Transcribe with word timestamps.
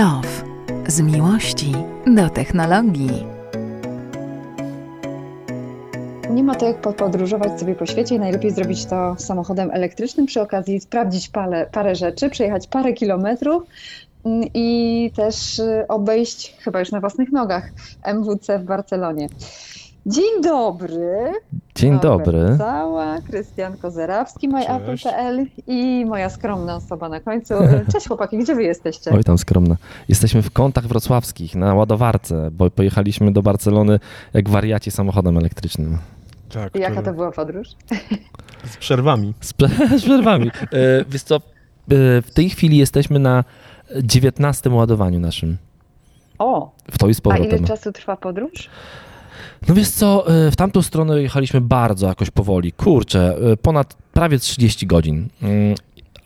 Love. 0.00 0.44
Z 0.88 1.00
miłości 1.00 1.72
do 2.06 2.30
technologii. 2.30 3.26
Nie 6.30 6.42
ma 6.42 6.54
to 6.54 6.66
jak 6.66 6.80
podróżować 6.80 7.60
sobie 7.60 7.74
po 7.74 7.86
świecie 7.86 8.14
i 8.14 8.18
najlepiej 8.18 8.50
zrobić 8.50 8.86
to 8.86 9.16
samochodem 9.18 9.70
elektrycznym, 9.72 10.26
przy 10.26 10.40
okazji 10.40 10.80
sprawdzić 10.80 11.28
parę, 11.28 11.66
parę 11.72 11.94
rzeczy, 11.94 12.30
przejechać 12.30 12.66
parę 12.66 12.92
kilometrów 12.92 13.62
mm, 14.24 14.48
i 14.54 15.10
też 15.16 15.58
y, 15.58 15.84
obejść 15.88 16.56
chyba 16.58 16.80
już 16.80 16.90
na 16.90 17.00
własnych 17.00 17.32
nogach 17.32 17.70
MWC 18.02 18.58
w 18.58 18.64
Barcelonie. 18.64 19.28
Dzień 20.06 20.42
dobry. 20.42 21.32
Dzień 21.74 22.00
dobry. 22.00 22.54
Cała, 22.58 23.20
Krystian 23.20 23.76
Kozerawski, 23.76 24.48
myapple.pl 24.48 25.46
i 25.66 26.04
moja 26.08 26.30
skromna 26.30 26.76
osoba 26.76 27.08
na 27.08 27.20
końcu. 27.20 27.54
Cześć 27.92 28.08
chłopaki, 28.08 28.38
gdzie 28.38 28.54
wy 28.54 28.62
jesteście? 28.62 29.10
Oj 29.10 29.24
tam 29.24 29.38
skromna. 29.38 29.76
Jesteśmy 30.08 30.42
w 30.42 30.50
kątach 30.50 30.86
wrocławskich 30.86 31.54
na 31.54 31.74
ładowarce, 31.74 32.50
bo 32.52 32.70
pojechaliśmy 32.70 33.32
do 33.32 33.42
Barcelony 33.42 34.00
jak 34.34 34.48
wariaci 34.48 34.90
samochodem 34.90 35.38
elektrycznym. 35.38 35.98
Tak, 36.52 36.74
Jaka 36.74 37.02
to 37.02 37.12
była 37.12 37.32
podróż? 37.32 37.68
Z 38.72 38.76
przerwami. 38.76 39.34
Z, 39.40 39.54
z 40.00 40.02
przerwami. 40.02 40.50
E, 40.72 41.04
wiesz 41.08 41.22
co, 41.22 41.36
e, 41.36 41.40
w 42.22 42.30
tej 42.34 42.50
chwili 42.50 42.76
jesteśmy 42.76 43.18
na 43.18 43.44
19 44.02 44.70
ładowaniu 44.70 45.20
naszym. 45.20 45.56
O! 46.38 46.70
W 46.90 46.98
to 46.98 47.08
i 47.08 47.14
z 47.14 47.20
powrotem. 47.20 47.52
A 47.52 47.56
ile 47.56 47.66
czasu 47.66 47.92
trwa 47.92 48.16
podróż? 48.16 48.70
No 49.68 49.74
wiesz 49.74 49.88
co, 49.88 50.26
e, 50.46 50.50
w 50.50 50.56
tamtą 50.56 50.82
stronę 50.82 51.22
jechaliśmy 51.22 51.60
bardzo 51.60 52.06
jakoś 52.06 52.30
powoli. 52.30 52.72
Kurczę, 52.72 53.36
e, 53.52 53.56
ponad 53.56 53.96
prawie 54.12 54.38
30 54.38 54.86
godzin. 54.86 55.28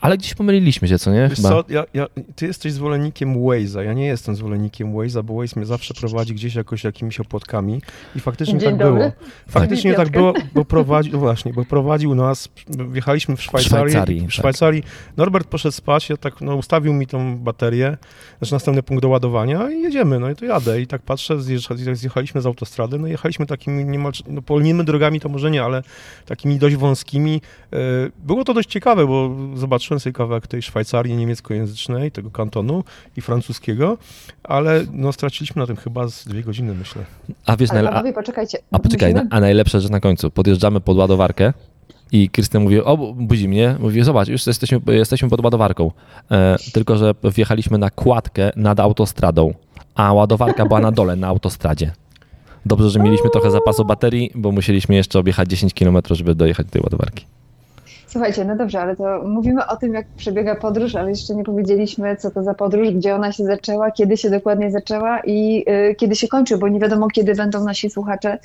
Ale 0.05 0.19
gdzieś 0.19 0.35
pomyliliśmy 0.35 0.89
się, 0.89 0.99
co 0.99 1.13
nie? 1.13 1.29
Wiesz 1.29 1.41
co, 1.41 1.65
ja, 1.69 1.85
ja, 1.95 2.07
ty 2.37 2.47
jesteś 2.47 2.73
zwolennikiem 2.73 3.35
Waze'a, 3.35 3.81
ja 3.81 3.93
nie 3.93 4.07
jestem 4.07 4.37
zwolennikiem 4.37 4.93
Waze'a, 4.93 5.23
bo 5.23 5.35
Waze 5.35 5.53
mnie 5.57 5.67
zawsze 5.67 5.95
prowadzi 5.95 6.35
gdzieś 6.35 6.55
jakoś 6.55 6.85
jakimiś 6.85 7.21
opłotkami 7.21 7.83
i 8.17 8.21
faktycznie 8.21 8.59
Dzień 8.59 8.71
tak 8.71 8.79
dobry. 8.79 8.99
było. 8.99 9.13
Faktycznie 9.49 9.95
tak 9.95 10.11
było, 10.11 10.33
bo 10.55 10.65
prowadził, 10.65 11.13
no 11.13 11.19
właśnie, 11.19 11.53
bo 11.53 11.65
prowadził 11.65 12.15
nas, 12.15 12.49
wjechaliśmy 12.69 13.37
w 13.37 13.43
Szwajcarię, 13.43 13.87
w 13.87 13.91
Szwajcarii, 13.91 14.27
w 14.27 14.33
Szwajcarii 14.33 14.83
tak. 14.83 15.17
Norbert 15.17 15.49
poszedł 15.49 15.75
spać, 15.75 16.11
ja 16.11 16.17
tak, 16.17 16.41
no, 16.41 16.57
ustawił 16.57 16.93
mi 16.93 17.07
tą 17.07 17.39
baterię, 17.39 17.97
znaczy 18.39 18.53
następny 18.53 18.83
punkt 18.83 19.03
do 19.03 19.09
ładowania 19.09 19.71
i 19.71 19.83
jedziemy, 19.83 20.21
no 20.21 20.31
i 20.31 20.37
to 20.37 20.45
jadę 20.45 20.81
i 20.81 20.87
tak 20.87 21.03
patrzę, 21.03 21.37
zjechaliśmy 21.93 22.41
z 22.41 22.47
autostrady, 22.47 22.99
no 22.99 23.07
jechaliśmy 23.07 23.47
takimi 23.47 23.85
niemal, 23.85 24.13
no 24.27 24.43
polnymi 24.43 24.85
drogami 24.85 25.21
to 25.21 25.29
może 25.29 25.51
nie, 25.51 25.63
ale 25.65 25.83
takimi 26.27 26.59
dość 26.59 26.77
wąskimi. 26.77 27.41
E, 27.73 27.77
było 28.19 28.45
to 28.45 28.55
dość 28.55 28.69
ciekawe, 28.69 29.07
bo 29.07 29.37
zobaczyłem 29.55 29.94
sobie 30.01 30.13
kawałek 30.13 30.47
tej 30.47 30.63
Szwajcarii 30.63 31.17
niemieckojęzycznej, 31.17 32.13
tego 32.13 32.31
kantonu 32.31 32.85
i 33.17 33.21
francuskiego, 33.21 33.99
ale 34.43 34.85
no 34.93 35.13
straciliśmy 35.13 35.61
na 35.61 35.67
tym 35.67 35.77
chyba 35.77 36.09
z 36.09 36.25
dwie 36.25 36.43
godziny, 36.43 36.75
myślę. 36.75 37.05
A 37.47 37.57
wiesz, 37.57 37.71
ale 37.71 37.89
panowie, 37.89 38.13
poczekajcie. 38.13 38.59
A 38.71 38.79
poczekaj, 38.79 39.13
musimy... 39.13 39.31
a 39.31 39.41
najlepsza 39.41 39.81
rzecz 39.81 39.91
na 39.91 40.01
końcu. 40.01 40.31
Podjeżdżamy 40.31 40.81
pod 40.81 40.97
ładowarkę 40.97 41.53
i 42.13 42.31
Krystian 42.31 42.63
mówi, 42.63 42.81
o, 42.81 42.97
budzi 43.15 43.49
mnie. 43.49 43.77
Mówi, 43.81 44.05
zobacz, 44.05 44.29
już 44.29 44.47
jesteśmy, 44.47 44.81
jesteśmy 44.87 45.29
pod 45.29 45.45
ładowarką. 45.45 45.91
E, 46.31 46.57
tylko, 46.73 46.97
że 46.97 47.15
wjechaliśmy 47.35 47.79
na 47.79 47.91
kładkę 47.91 48.53
nad 48.57 48.81
autostradą, 48.81 49.55
a 49.95 50.13
ładowarka 50.13 50.67
była 50.67 50.81
na 50.81 50.93
dole, 50.93 51.17
na 51.17 51.27
autostradzie. 51.27 51.93
Dobrze, 52.67 52.91
że 52.91 52.99
mieliśmy 52.99 53.31
trochę 53.31 53.51
zapasu 53.51 53.85
baterii, 53.85 54.31
bo 54.35 54.53
musieliśmy 54.53 54.95
jeszcze 54.95 55.19
objechać 55.19 55.49
10 55.49 55.75
km, 55.75 55.99
żeby 56.11 56.35
dojechać 56.35 56.67
do 56.67 56.73
tej 56.73 56.83
ładowarki. 56.83 57.27
Słuchajcie, 58.15 58.45
no 58.45 58.57
dobrze, 58.57 58.81
ale 58.81 58.97
to 58.97 59.23
mówimy 59.25 59.67
o 59.67 59.77
tym, 59.77 59.95
jak 59.95 60.07
przebiega 60.17 60.57
podróż, 60.57 60.95
ale 60.95 61.11
jeszcze 61.11 61.35
nie 61.35 61.45
powiedzieliśmy, 61.45 62.17
co 62.17 62.31
to 62.31 62.43
za 62.43 62.55
podróż, 62.55 62.91
gdzie 62.91 63.15
ona 63.15 63.33
się 63.33 63.45
zaczęła, 63.45 63.91
kiedy 63.91 64.17
się 64.17 64.31
dokładnie 64.31 64.71
zaczęła 64.71 65.21
i 65.21 65.65
y, 65.91 65.95
kiedy 65.95 66.17
się 66.17 66.29
kończy, 66.29 66.59
bo 66.59 66.69
nie 66.69 66.81
wiadomo, 66.81 67.09
kiedy 67.09 67.35
będą 67.35 67.65
nasi 67.65 67.91
słuchacze 67.91 68.39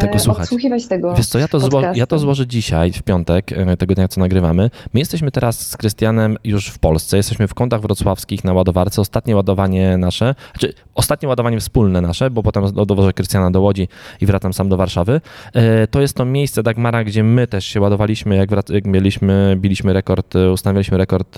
tego 0.00 0.18
słuchać. 0.18 0.42
odsłuchiwać 0.42 0.86
tego 0.86 1.14
Wiesz 1.14 1.26
co, 1.26 1.38
ja 1.38 1.48
to, 1.48 1.60
zło, 1.60 1.82
ja 1.94 2.06
to 2.06 2.18
złożę 2.18 2.46
dzisiaj, 2.46 2.92
w 2.92 3.02
piątek, 3.02 3.50
tego 3.78 3.94
dnia, 3.94 4.08
co 4.08 4.20
nagrywamy. 4.20 4.70
My 4.94 5.00
jesteśmy 5.00 5.30
teraz 5.30 5.70
z 5.70 5.76
Krystianem 5.76 6.36
już 6.44 6.68
w 6.68 6.78
Polsce, 6.78 7.16
jesteśmy 7.16 7.48
w 7.48 7.54
kątach 7.54 7.80
wrocławskich 7.80 8.44
na 8.44 8.52
ładowarce. 8.52 9.00
Ostatnie 9.00 9.36
ładowanie 9.36 9.96
nasze, 9.96 10.34
znaczy 10.52 10.74
ostatnie 10.94 11.28
ładowanie 11.28 11.60
wspólne 11.60 12.00
nasze, 12.00 12.30
bo 12.30 12.42
potem 12.42 12.72
dowożę 12.72 13.12
Krystiana 13.12 13.50
do 13.50 13.60
Łodzi 13.60 13.88
i 14.20 14.26
wracam 14.26 14.52
sam 14.52 14.68
do 14.68 14.76
Warszawy. 14.76 15.20
To 15.90 16.00
jest 16.00 16.16
to 16.16 16.24
miejsce 16.24 16.62
Dagmara, 16.62 17.04
gdzie 17.04 17.24
my 17.24 17.46
też 17.46 17.66
się 17.66 17.80
ładowaliśmy, 17.80 18.36
jak, 18.36 18.50
wrac- 18.50 18.74
jak 18.74 18.86
mieliśmy, 18.86 19.56
biliśmy 19.60 19.92
rekord, 19.92 20.34
ustawialiśmy 20.52 20.98
rekord 20.98 21.36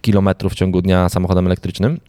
kilometrów 0.00 0.52
w 0.52 0.56
ciągu 0.56 0.82
dnia 0.82 1.08
samochodem 1.08 1.46
elektrycznym 1.46 2.00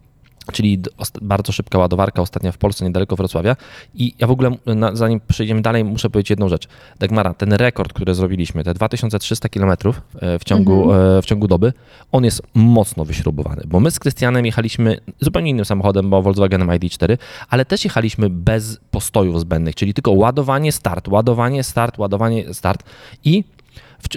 czyli 0.52 0.80
bardzo 1.22 1.52
szybka 1.52 1.78
ładowarka 1.78 2.22
ostatnia 2.22 2.52
w 2.52 2.58
Polsce, 2.58 2.86
niedaleko 2.86 3.16
Wrocławia. 3.16 3.56
I 3.96 4.14
ja 4.20 4.28
w 4.28 4.32
ogóle, 4.32 4.52
zanim 4.94 5.22
przejdziemy 5.28 5.62
dalej, 5.62 5.84
muszę 5.84 6.10
powiedzieć 6.10 6.30
jedną 6.30 6.50
rzecz. 6.50 6.68
Dagmara, 7.00 7.34
ten 7.34 7.54
rekord, 7.54 7.94
który 7.94 8.16
zrobiliśmy, 8.16 8.64
te 8.64 8.74
2300 8.74 9.50
km 9.50 9.72
w 10.40 10.44
ciągu, 10.46 10.84
mhm. 10.84 11.22
w 11.22 11.26
ciągu 11.26 11.48
doby, 11.48 11.74
on 12.12 12.24
jest 12.24 12.42
mocno 12.54 13.06
wyśrubowany, 13.06 13.62
bo 13.68 13.80
my 13.80 13.92
z 13.92 14.00
Krystianem 14.00 14.46
jechaliśmy 14.46 14.98
zupełnie 15.20 15.52
innym 15.52 15.66
samochodem, 15.66 16.10
bo 16.10 16.22
Volkswagenem 16.22 16.68
ID4, 16.68 17.18
ale 17.50 17.66
też 17.66 17.84
jechaliśmy 17.84 18.30
bez 18.30 18.80
postojów 18.92 19.40
zbędnych, 19.40 19.76
czyli 19.76 19.94
tylko 19.94 20.12
ładowanie, 20.12 20.72
start, 20.72 21.08
ładowanie, 21.08 21.64
start, 21.64 21.98
ładowanie, 21.98 22.54
start 22.54 22.84
i 23.24 23.44
w, 24.00 24.08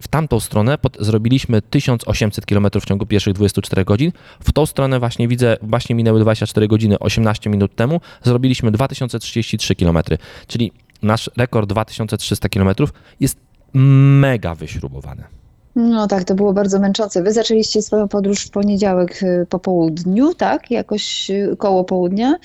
w, 0.00 0.08
tamtą 0.08 0.40
stronę 0.40 0.78
pod, 0.78 0.96
zrobiliśmy 1.00 1.62
1800 1.62 2.46
km 2.46 2.66
w 2.80 2.84
ciągu 2.84 3.06
pierwszych 3.06 3.34
24 3.34 3.84
godzin. 3.84 4.12
W 4.40 4.52
tą 4.52 4.66
stronę 4.66 4.98
właśnie 4.98 5.28
widzę, 5.28 5.56
właśnie 5.62 5.94
minęły 5.94 6.20
24 6.20 6.68
godziny, 6.68 6.98
18 6.98 7.50
minut 7.50 7.74
temu 7.74 8.00
zrobiliśmy 8.22 8.70
2033 8.70 9.74
km, 9.74 9.98
czyli 10.46 10.72
nasz 11.02 11.30
rekord 11.36 11.68
2300 11.68 12.48
km 12.48 12.74
jest 13.20 13.38
mega 13.74 14.54
wyśrubowany. 14.54 15.39
No 15.76 16.06
tak, 16.06 16.24
to 16.24 16.34
było 16.34 16.52
bardzo 16.52 16.80
męczące. 16.80 17.22
Wy 17.22 17.32
zaczęliście 17.32 17.82
swoją 17.82 18.08
podróż 18.08 18.46
w 18.46 18.50
poniedziałek 18.50 19.20
po 19.48 19.58
południu, 19.58 20.34
tak? 20.34 20.70
Jakoś 20.70 21.30
koło 21.58 21.84
południa 21.84 22.36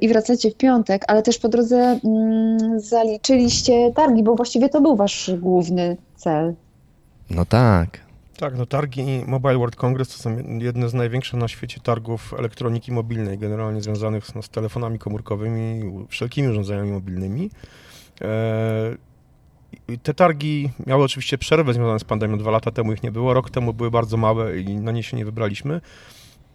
i 0.00 0.08
wracacie 0.08 0.50
w 0.50 0.54
piątek, 0.54 1.04
ale 1.08 1.22
też 1.22 1.38
po 1.38 1.48
drodze 1.48 2.00
mm, 2.04 2.80
zaliczyliście 2.80 3.92
targi, 3.92 4.22
bo 4.22 4.34
właściwie 4.34 4.68
to 4.68 4.80
był 4.80 4.96
wasz 4.96 5.30
główny 5.38 5.96
cel. 6.16 6.54
No 7.30 7.44
tak. 7.44 8.00
Tak, 8.36 8.58
no 8.58 8.66
targi 8.66 9.04
Mobile 9.26 9.58
World 9.58 9.76
Congress 9.76 10.08
to 10.08 10.22
są 10.22 10.36
jedne 10.58 10.88
z 10.88 10.94
największych 10.94 11.40
na 11.40 11.48
świecie 11.48 11.80
targów 11.80 12.34
elektroniki 12.38 12.92
mobilnej, 12.92 13.38
generalnie 13.38 13.82
związanych 13.82 14.34
no, 14.34 14.42
z 14.42 14.48
telefonami 14.48 14.98
komórkowymi, 14.98 15.80
wszelkimi 16.08 16.48
urządzeniami 16.48 16.90
mobilnymi. 16.90 17.50
E 18.20 19.11
te 20.02 20.14
targi 20.14 20.70
miały 20.86 21.04
oczywiście 21.04 21.38
przerwę 21.38 21.74
związaną 21.74 21.98
z 21.98 22.04
pandemią. 22.04 22.38
Dwa 22.38 22.50
lata 22.50 22.70
temu 22.70 22.92
ich 22.92 23.02
nie 23.02 23.12
było, 23.12 23.34
rok 23.34 23.50
temu 23.50 23.72
były 23.72 23.90
bardzo 23.90 24.16
małe 24.16 24.60
i 24.60 24.76
na 24.76 24.92
nie 24.92 25.02
się 25.02 25.16
nie 25.16 25.24
wybraliśmy. 25.24 25.80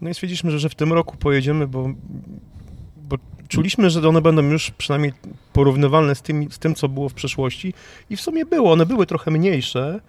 No 0.01 0.09
i 0.09 0.13
stwierdziliśmy, 0.13 0.51
że, 0.51 0.59
że 0.59 0.69
w 0.69 0.75
tym 0.75 0.94
roku 0.94 1.17
pojedziemy, 1.17 1.67
bo, 1.67 1.89
bo 2.97 3.16
czuliśmy, 3.47 3.89
że 3.89 4.09
one 4.09 4.22
będą 4.22 4.41
już 4.41 4.72
przynajmniej 4.72 5.13
porównywalne 5.53 6.16
z 6.16 6.22
tym, 6.22 6.51
z 6.51 6.59
tym, 6.59 6.75
co 6.75 6.89
było 6.89 7.09
w 7.09 7.13
przeszłości. 7.13 7.73
I 8.09 8.17
w 8.17 8.22
sumie 8.22 8.45
było. 8.45 8.72
One 8.72 8.85
były 8.85 9.06
trochę 9.06 9.31
mniejsze, 9.31 10.00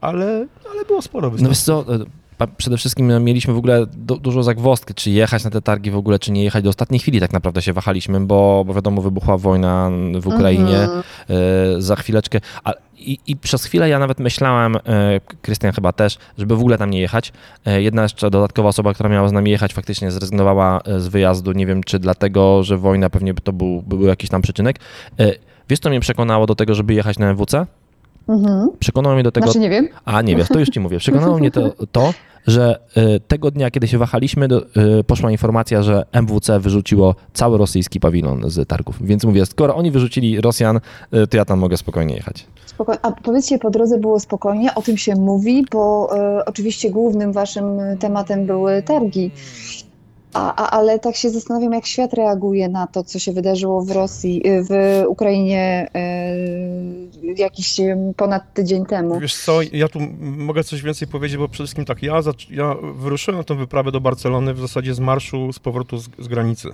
ale, 0.00 0.46
ale 0.72 0.84
było 0.84 1.02
sporo 1.02 1.30
występów. 1.30 1.66
No 1.66 1.84
co, 1.84 1.84
przede 2.56 2.76
wszystkim 2.76 3.24
mieliśmy 3.24 3.54
w 3.54 3.58
ogóle 3.58 3.86
du 3.86 4.16
dużo 4.16 4.42
zagwozdki, 4.42 4.94
czy 4.94 5.10
jechać 5.10 5.44
na 5.44 5.50
te 5.50 5.62
targi 5.62 5.90
w 5.90 5.96
ogóle, 5.96 6.18
czy 6.18 6.32
nie 6.32 6.44
jechać. 6.44 6.64
Do 6.64 6.70
ostatniej 6.70 7.00
chwili 7.00 7.20
tak 7.20 7.32
naprawdę 7.32 7.62
się 7.62 7.72
wahaliśmy, 7.72 8.20
bo, 8.20 8.64
bo 8.66 8.74
wiadomo, 8.74 9.02
wybuchła 9.02 9.38
wojna 9.38 9.90
w 10.20 10.26
Ukrainie 10.26 10.78
mhm. 10.78 11.02
y, 11.78 11.82
za 11.82 11.96
chwileczkę. 11.96 12.40
A, 12.64 12.72
i, 12.96 13.18
I 13.26 13.36
przez 13.36 13.64
chwilę 13.64 13.88
ja 13.88 13.98
nawet 13.98 14.20
myślałem, 14.20 14.76
Krystian 15.42 15.72
chyba 15.72 15.92
też, 15.92 16.18
żeby 16.38 16.56
w 16.56 16.60
ogóle 16.60 16.78
tam 16.78 16.90
nie 16.90 17.00
jechać. 17.00 17.32
Y, 17.68 17.82
jedna 17.82 18.02
jeszcze 18.02 18.30
dodatkowa 18.30 18.68
osoba, 18.68 18.94
która 18.94 19.08
miała 19.08 19.28
z 19.28 19.32
nami 19.32 19.50
jechać, 19.50 19.74
faktycznie 19.74 20.10
zrezygnowała 20.10 20.80
z 20.98 21.08
wyjazdu. 21.08 21.52
Nie 21.52 21.66
wiem, 21.66 21.82
czy 21.82 21.98
dlatego, 21.98 22.62
że 22.62 22.78
wojna 22.78 23.10
pewnie 23.10 23.34
to 23.34 23.52
był, 23.52 23.82
był 23.82 24.02
jakiś 24.02 24.30
tam 24.30 24.42
przyczynek. 24.42 24.80
Wiesz, 25.68 25.80
co 25.80 25.88
mnie 25.88 26.00
przekonało 26.00 26.46
do 26.46 26.54
tego, 26.54 26.74
żeby 26.74 26.94
jechać 26.94 27.18
na 27.18 27.30
MWC? 27.30 27.66
Mhm. 28.28 28.70
Przekonało 28.78 29.14
mnie 29.14 29.24
do 29.24 29.32
tego. 29.32 29.46
Znaczy 29.46 29.58
nie 29.58 29.70
wiem. 29.70 29.88
A 30.04 30.22
nie 30.22 30.36
wiesz, 30.36 30.48
to 30.48 30.58
już 30.58 30.68
ci 30.68 30.80
mówię. 30.80 30.98
Przekonało 30.98 31.38
mnie 31.38 31.50
to, 31.50 31.72
to 31.92 32.12
że 32.46 32.78
y, 32.96 33.20
tego 33.28 33.50
dnia, 33.50 33.70
kiedy 33.70 33.88
się 33.88 33.98
wahaliśmy, 33.98 34.48
do, 34.48 34.62
y, 35.00 35.04
poszła 35.06 35.30
informacja, 35.30 35.82
że 35.82 36.04
MWC 36.12 36.60
wyrzuciło 36.60 37.14
cały 37.32 37.58
rosyjski 37.58 38.00
pawilon 38.00 38.50
z 38.50 38.68
targów. 38.68 38.96
Więc 39.00 39.24
mówię, 39.24 39.46
skoro 39.46 39.76
oni 39.76 39.90
wyrzucili 39.90 40.40
Rosjan, 40.40 40.76
y, 41.14 41.26
to 41.26 41.36
ja 41.36 41.44
tam 41.44 41.58
mogę 41.58 41.76
spokojnie 41.76 42.14
jechać. 42.14 42.46
Spoko 42.66 42.92
A 43.02 43.12
powiedzcie, 43.12 43.58
po 43.58 43.70
drodze 43.70 43.98
było 43.98 44.20
spokojnie, 44.20 44.74
o 44.74 44.82
tym 44.82 44.96
się 44.96 45.14
mówi, 45.14 45.64
bo 45.72 46.10
oczywiście 46.46 46.90
głównym 46.90 47.32
waszym 47.32 47.64
tematem 47.98 48.46
były 48.46 48.82
targi. 48.82 49.30
A, 50.34 50.54
a, 50.54 50.70
ale 50.70 50.98
tak 50.98 51.16
się 51.16 51.30
zastanawiam, 51.30 51.72
jak 51.72 51.86
świat 51.86 52.14
reaguje 52.14 52.68
na 52.68 52.86
to, 52.86 53.04
co 53.04 53.18
się 53.18 53.32
wydarzyło 53.32 53.82
w 53.84 53.90
Rosji, 53.90 54.42
y, 54.46 54.64
w 54.64 55.02
Ukrainie 55.08 55.88
y, 57.22 57.34
jakiś 57.36 57.80
ponad 58.16 58.54
tydzień 58.54 58.86
temu. 58.86 59.20
Wiesz 59.20 59.36
co, 59.36 59.62
ja 59.72 59.88
tu 59.88 59.98
mogę 60.20 60.64
coś 60.64 60.82
więcej 60.82 61.08
powiedzieć, 61.08 61.38
bo 61.38 61.48
przede 61.48 61.64
wszystkim 61.64 61.84
tak, 61.84 62.02
ja, 62.02 62.20
ja 62.50 62.74
wyruszyłem 62.94 63.44
tę 63.44 63.54
wyprawę 63.54 63.92
do 63.92 64.00
Barcelony 64.00 64.54
w 64.54 64.60
zasadzie 64.60 64.94
z 64.94 65.00
marszu 65.00 65.52
z 65.52 65.58
powrotu 65.58 65.98
z, 65.98 66.08
z 66.18 66.28
granicy. 66.28 66.68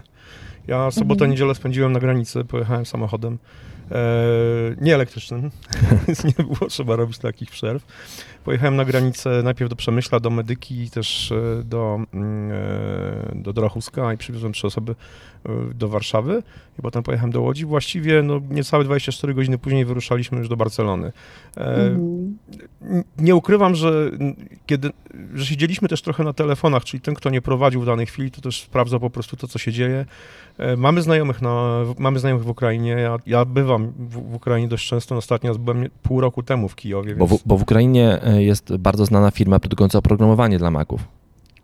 Ja 0.66 0.90
sobotę, 0.90 1.18
mhm. 1.18 1.30
niedzielę 1.30 1.54
spędziłem 1.54 1.92
na 1.92 2.00
granicy, 2.00 2.44
pojechałem 2.44 2.86
samochodem. 2.86 3.38
E, 3.92 3.96
nie 4.80 4.94
elektrycznym, 4.94 5.50
więc 6.06 6.24
nie 6.24 6.44
było 6.44 6.70
trzeba 6.70 6.96
robić 6.96 7.18
takich 7.18 7.50
przerw. 7.50 7.86
Pojechałem 8.44 8.76
na 8.76 8.84
granicę 8.84 9.42
najpierw 9.44 9.70
do 9.70 9.76
Przemyśla, 9.76 10.20
do 10.20 10.30
Medyki, 10.30 10.90
też 10.90 11.32
e, 11.32 11.64
do, 11.64 12.00
mm, 12.14 12.50
e, 12.52 13.34
do 13.34 13.52
Drochuska 13.52 14.12
i 14.12 14.16
przywiozłem 14.16 14.52
trzy 14.52 14.66
osoby 14.66 14.94
e, 15.46 15.74
do 15.74 15.88
Warszawy 15.88 16.42
i 16.78 16.82
potem 16.82 17.02
pojechałem 17.02 17.30
do 17.30 17.42
Łodzi. 17.42 17.66
Właściwie 17.66 18.22
no, 18.22 18.40
niecałe 18.50 18.84
24 18.84 19.34
godziny 19.34 19.58
później 19.58 19.84
wyruszaliśmy 19.84 20.38
już 20.38 20.48
do 20.48 20.56
Barcelony. 20.56 21.12
Mhm. 21.56 22.38
Nie 23.18 23.34
ukrywam, 23.36 23.74
że 23.74 24.10
kiedy 24.66 24.90
że 25.34 25.46
siedzieliśmy 25.46 25.88
też 25.88 26.02
trochę 26.02 26.24
na 26.24 26.32
telefonach, 26.32 26.84
czyli 26.84 27.00
ten, 27.00 27.14
kto 27.14 27.30
nie 27.30 27.42
prowadził 27.42 27.80
w 27.80 27.86
danej 27.86 28.06
chwili, 28.06 28.30
to 28.30 28.40
też 28.40 28.62
sprawdza 28.62 28.98
po 28.98 29.10
prostu 29.10 29.36
to, 29.36 29.48
co 29.48 29.58
się 29.58 29.72
dzieje. 29.72 30.06
Mamy 30.76 31.02
znajomych, 31.02 31.42
na, 31.42 31.84
mamy 31.98 32.18
znajomych 32.18 32.44
w 32.44 32.48
Ukrainie. 32.48 32.90
Ja, 32.90 33.16
ja 33.26 33.44
bywam 33.44 33.92
w, 33.98 34.30
w 34.30 34.34
Ukrainie 34.34 34.68
dość 34.68 34.88
często. 34.88 35.16
Ostatnio 35.16 35.54
byłem 35.54 35.88
pół 36.02 36.20
roku 36.20 36.42
temu 36.42 36.68
w 36.68 36.76
Kijowie. 36.76 37.14
Więc... 37.14 37.18
Bo, 37.18 37.38
w, 37.38 37.42
bo 37.46 37.58
w 37.58 37.62
Ukrainie 37.62 38.20
jest 38.38 38.76
bardzo 38.76 39.06
znana 39.06 39.30
firma 39.30 39.58
produkująca 39.58 39.98
oprogramowanie 39.98 40.58
dla 40.58 40.70
Maców. 40.70 41.00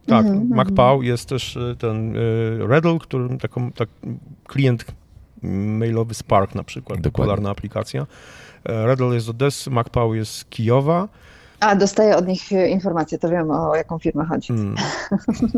Tak, 0.07 0.27
-hmm. 0.27 0.49
MacPow 0.49 1.05
jest 1.05 1.29
też 1.29 1.57
e, 1.57 1.77
ten 1.79 2.17
y, 2.17 2.67
Redl, 2.67 2.99
który 2.99 3.39
taką 3.39 3.73
tak, 3.73 3.89
klient 4.45 4.85
mailowy 5.43 6.15
Spark 6.15 6.55
na 6.55 6.65
przykład, 6.65 7.01
Dokładnie. 7.01 7.13
popularna 7.13 7.51
aplikacja. 7.51 8.07
E, 8.65 8.87
Redl 8.87 9.13
jest 9.13 9.27
z 9.27 9.29
Odessy, 9.29 9.71
MacPow 9.71 10.15
jest 10.15 10.33
z 10.33 10.45
Kijowa. 10.45 11.09
A, 11.61 11.77
dostaję 11.77 12.17
od 12.17 12.29
nich 12.29 12.53
informacje, 12.53 13.19
to 13.19 13.29
wiem 13.29 13.51
o 13.51 13.77
jaką 13.77 13.99
firmę 13.99 14.25
chodzi. 14.25 14.49
Hmm. 14.49 14.75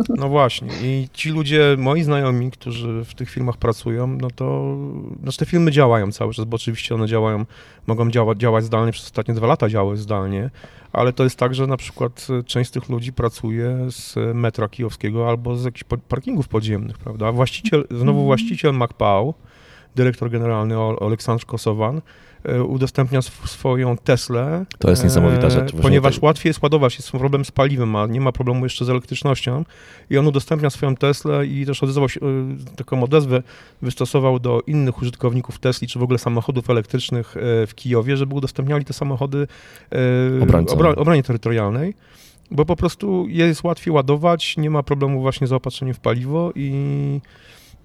No 0.09 0.29
właśnie. 0.29 0.69
I 0.83 1.09
ci 1.13 1.31
ludzie, 1.31 1.77
moi 1.79 2.03
znajomi, 2.03 2.51
którzy 2.51 3.05
w 3.05 3.15
tych 3.15 3.31
firmach 3.31 3.57
pracują, 3.57 4.07
no 4.07 4.29
to 4.31 4.77
znaczy 5.23 5.39
te 5.39 5.47
firmy 5.47 5.71
działają 5.71 6.13
cały 6.13 6.35
czas, 6.35 6.45
bo 6.45 6.55
oczywiście 6.55 6.95
one 6.95 7.07
działają, 7.07 7.45
mogą 7.87 8.11
działać, 8.11 8.39
działać 8.39 8.65
zdalnie, 8.65 8.93
przez 8.93 9.05
ostatnie 9.05 9.35
dwa 9.35 9.47
lata 9.47 9.69
działały 9.69 9.97
zdalnie, 9.97 10.51
ale 10.93 11.13
to 11.13 11.25
jest 11.25 11.37
tak, 11.37 11.55
że 11.55 11.67
na 11.67 11.77
przykład 11.77 12.27
część 12.47 12.71
z 12.71 12.73
tych 12.73 12.89
ludzi 12.89 13.13
pracuje 13.13 13.79
z 13.91 14.15
metra 14.35 14.69
kijowskiego 14.69 15.29
albo 15.29 15.57
z 15.57 15.65
jakichś 15.65 15.85
parkingów 16.09 16.49
podziemnych, 16.49 16.99
prawda? 16.99 17.33
Właściciel, 17.33 17.85
znowu 17.91 18.11
mhm. 18.11 18.27
właściciel 18.27 18.75
MacPow, 18.75 19.35
dyrektor 19.99 20.31
generalny 20.31 20.77
Aleksandr 21.01 21.47
Kosowan, 21.47 22.01
E, 22.45 22.63
udostępnia 22.63 23.23
swoją 23.23 23.97
Teslę. 23.97 24.65
To 24.79 24.91
jest 24.91 25.05
niesamowita 25.05 25.47
e, 25.47 25.51
rzecz. 25.51 25.73
Ponieważ 25.83 26.15
tej... 26.15 26.27
łatwiej 26.27 26.51
jest 26.51 26.63
ładować, 26.63 26.97
jest 26.97 27.11
problem 27.11 27.45
z 27.45 27.51
paliwem, 27.51 27.97
a 27.97 28.07
nie 28.07 28.21
ma 28.21 28.33
problemu 28.33 28.65
jeszcze 28.65 28.85
z 28.85 28.91
elektrycznością. 28.91 29.65
I 30.11 30.19
on 30.19 30.27
udostępnia 30.27 30.71
swoją 30.71 30.97
Teslę 30.97 31.47
i 31.47 31.67
też 31.67 31.83
odezwał 31.83 32.09
się, 32.09 32.21
e, 32.21 32.77
taką 32.77 33.03
odezwę 33.03 33.43
wystosował 33.83 34.39
do 34.39 34.61
innych 34.67 35.03
użytkowników 35.03 35.59
Tesli, 35.59 35.89
czy 35.89 35.99
w 35.99 36.03
ogóle 36.03 36.19
samochodów 36.19 36.71
elektrycznych 36.71 37.35
w 37.67 37.71
Kijowie, 37.75 38.17
żeby 38.17 38.35
udostępniali 38.35 38.85
te 38.85 38.93
samochody 38.93 39.47
obro, 40.69 40.97
obronie 40.97 41.23
terytorialnej 41.23 41.95
bo 42.51 42.65
po 42.65 42.77
prostu 42.77 43.27
jest 43.29 43.65
łatwiej 43.65 43.93
ładować, 43.93 44.57
nie 44.57 44.71
ma 44.71 44.83
problemu 44.83 45.21
właśnie 45.21 45.47
z 45.47 45.51
zaopatrzeniem 45.51 45.95
w 45.95 46.01
paliwo 46.01 46.53
i 46.55 47.21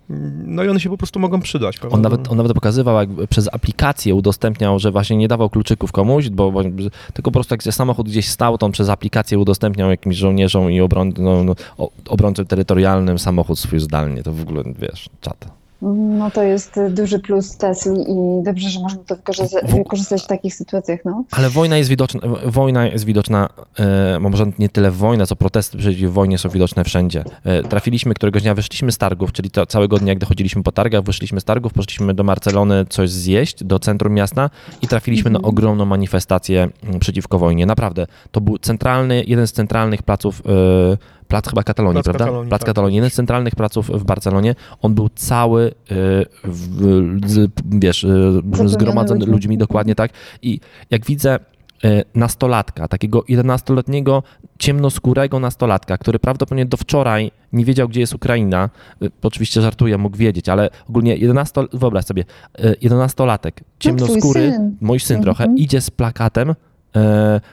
no 0.10 0.64
i 0.64 0.70
one 0.70 0.80
się 0.80 0.90
po 0.90 0.98
prostu 0.98 1.20
mogą 1.20 1.42
przydać. 1.42 1.80
On 1.92 2.02
nawet, 2.02 2.32
on 2.32 2.38
nawet 2.38 2.54
pokazywał, 2.54 2.96
jak 2.96 3.10
przez 3.30 3.50
aplikację 3.54 4.16
udostępniał, 4.16 4.80
że 4.80 4.92
właśnie 4.92 5.18
nie 5.18 5.28
dawał 5.28 5.50
kluczyków 5.50 5.92
komuś, 5.92 6.30
bo, 6.30 6.52
bo 6.52 6.62
tylko 7.14 7.32
po 7.32 7.32
prostu 7.32 7.54
jak 7.54 7.64
samochód 7.64 8.10
gdzieś 8.10 8.30
stał, 8.30 8.58
to 8.58 8.66
on 8.66 8.72
przez 8.72 8.90
aplikację 8.90 9.40
udostępniał 9.40 9.90
jakimś 9.90 10.16
żołnierzom 10.16 10.72
i 10.72 10.82
obron, 10.82 11.14
no, 11.18 11.44
no, 11.44 11.56
obrońcom 12.10 12.46
terytorialnym 12.46 13.20
samochód 13.20 13.60
swój 13.60 13.80
zdalnie. 13.80 14.24
To 14.24 14.34
w 14.34 14.42
ogóle, 14.42 14.64
wiesz, 14.80 15.10
czat. 15.22 15.63
No 15.84 16.32
to 16.32 16.44
jest 16.44 16.80
duży 16.90 17.20
plus 17.20 17.58
Tesli 17.58 18.02
i 18.12 18.44
dobrze, 18.44 18.70
że 18.70 18.80
można 18.80 19.04
to 19.04 19.16
wykorzystać, 19.78 20.24
w 20.24 20.28
takich 20.28 20.56
sytuacjach. 20.56 21.00
No. 21.06 21.24
Ale 21.32 21.50
wojna 21.50 21.78
jest 21.78 21.90
widoczna, 21.90 22.22
wojna 22.46 22.86
jest 22.86 23.06
widoczna, 23.06 23.50
e, 23.80 24.20
może 24.20 24.46
nie 24.60 24.70
tyle 24.70 24.92
wojna, 24.92 25.26
co 25.26 25.36
protesty 25.36 25.78
przeciw 25.78 26.14
wojnie 26.14 26.38
są 26.38 26.50
widoczne 26.50 26.84
wszędzie. 26.84 27.24
E, 27.44 27.64
trafiliśmy 27.64 28.14
któregoś 28.14 28.42
dnia, 28.42 28.56
wyszliśmy 28.56 28.92
z 28.92 28.98
targów, 28.98 29.32
czyli 29.32 29.52
to 29.52 29.66
całego 29.66 29.98
dnia, 29.98 30.16
gdy 30.16 30.26
chodziliśmy 30.26 30.64
po 30.64 30.72
targach, 30.72 31.04
wyszliśmy 31.04 31.42
z 31.42 31.44
targów, 31.44 31.74
poszliśmy 31.74 32.14
do 32.14 32.24
Marcelony 32.24 32.86
coś 32.90 33.10
zjeść, 33.10 33.64
do 33.64 33.80
centrum 33.80 34.14
miasta 34.14 34.50
i 34.82 34.88
trafiliśmy 34.88 35.32
na 35.32 35.40
mhm. 35.40 35.50
ogromną 35.50 35.86
manifestację 35.86 36.70
przeciwko 37.00 37.40
wojnie. 37.40 37.66
Naprawdę, 37.66 38.08
to 38.32 38.42
był 38.42 38.58
centralny, 38.58 39.24
jeden 39.28 39.48
z 39.48 39.52
centralnych 39.52 40.04
placów 40.04 40.42
e, 40.46 41.13
plac 41.34 41.50
chyba 41.50 41.64
Katalonii, 41.64 41.94
plac 41.94 42.06
prawda? 42.06 42.26
Katalonii, 42.26 42.50
plac 42.50 42.62
tak. 42.62 42.66
Katalonii, 42.68 42.96
jeden 42.96 43.10
z 43.10 43.14
centralnych 43.14 43.56
placów 43.56 43.90
w 43.90 44.04
Barcelonie. 44.04 44.56
On 44.82 44.96
był 44.96 45.10
cały, 45.10 45.72
y, 45.92 46.26
wiesz, 47.66 48.04
y, 48.04 48.42
zgromadzony 48.66 49.26
ludźmi, 49.26 49.58
dokładnie 49.58 49.96
tak. 49.96 50.12
I 50.42 50.60
jak 50.92 51.06
widzę 51.06 51.40
y, 51.86 52.04
nastolatka, 52.16 52.88
takiego 52.88 53.20
11-letniego, 53.22 54.24
ciemnoskórego 54.60 55.40
nastolatka, 55.40 55.98
który 55.98 56.20
prawdopodobnie 56.20 56.66
do 56.66 56.78
wczoraj 56.78 57.32
nie 57.54 57.66
wiedział, 57.66 57.88
gdzie 57.88 58.00
jest 58.00 58.16
Ukraina. 58.16 58.70
Oczywiście 59.22 59.62
żartuję, 59.62 59.98
mógł 59.98 60.18
wiedzieć, 60.18 60.50
ale 60.50 60.70
ogólnie 60.90 61.16
11, 61.16 61.62
wyobraź 61.74 62.06
sobie, 62.06 62.24
11-latek, 62.82 63.52
no, 63.58 63.66
ciemnoskóry, 63.80 64.52
no 64.60 64.70
mój 64.82 65.00
syn 65.00 65.22
trochę, 65.22 65.44
mhm. 65.44 65.58
idzie 65.58 65.82
z 65.82 65.92
plakatem 65.92 66.56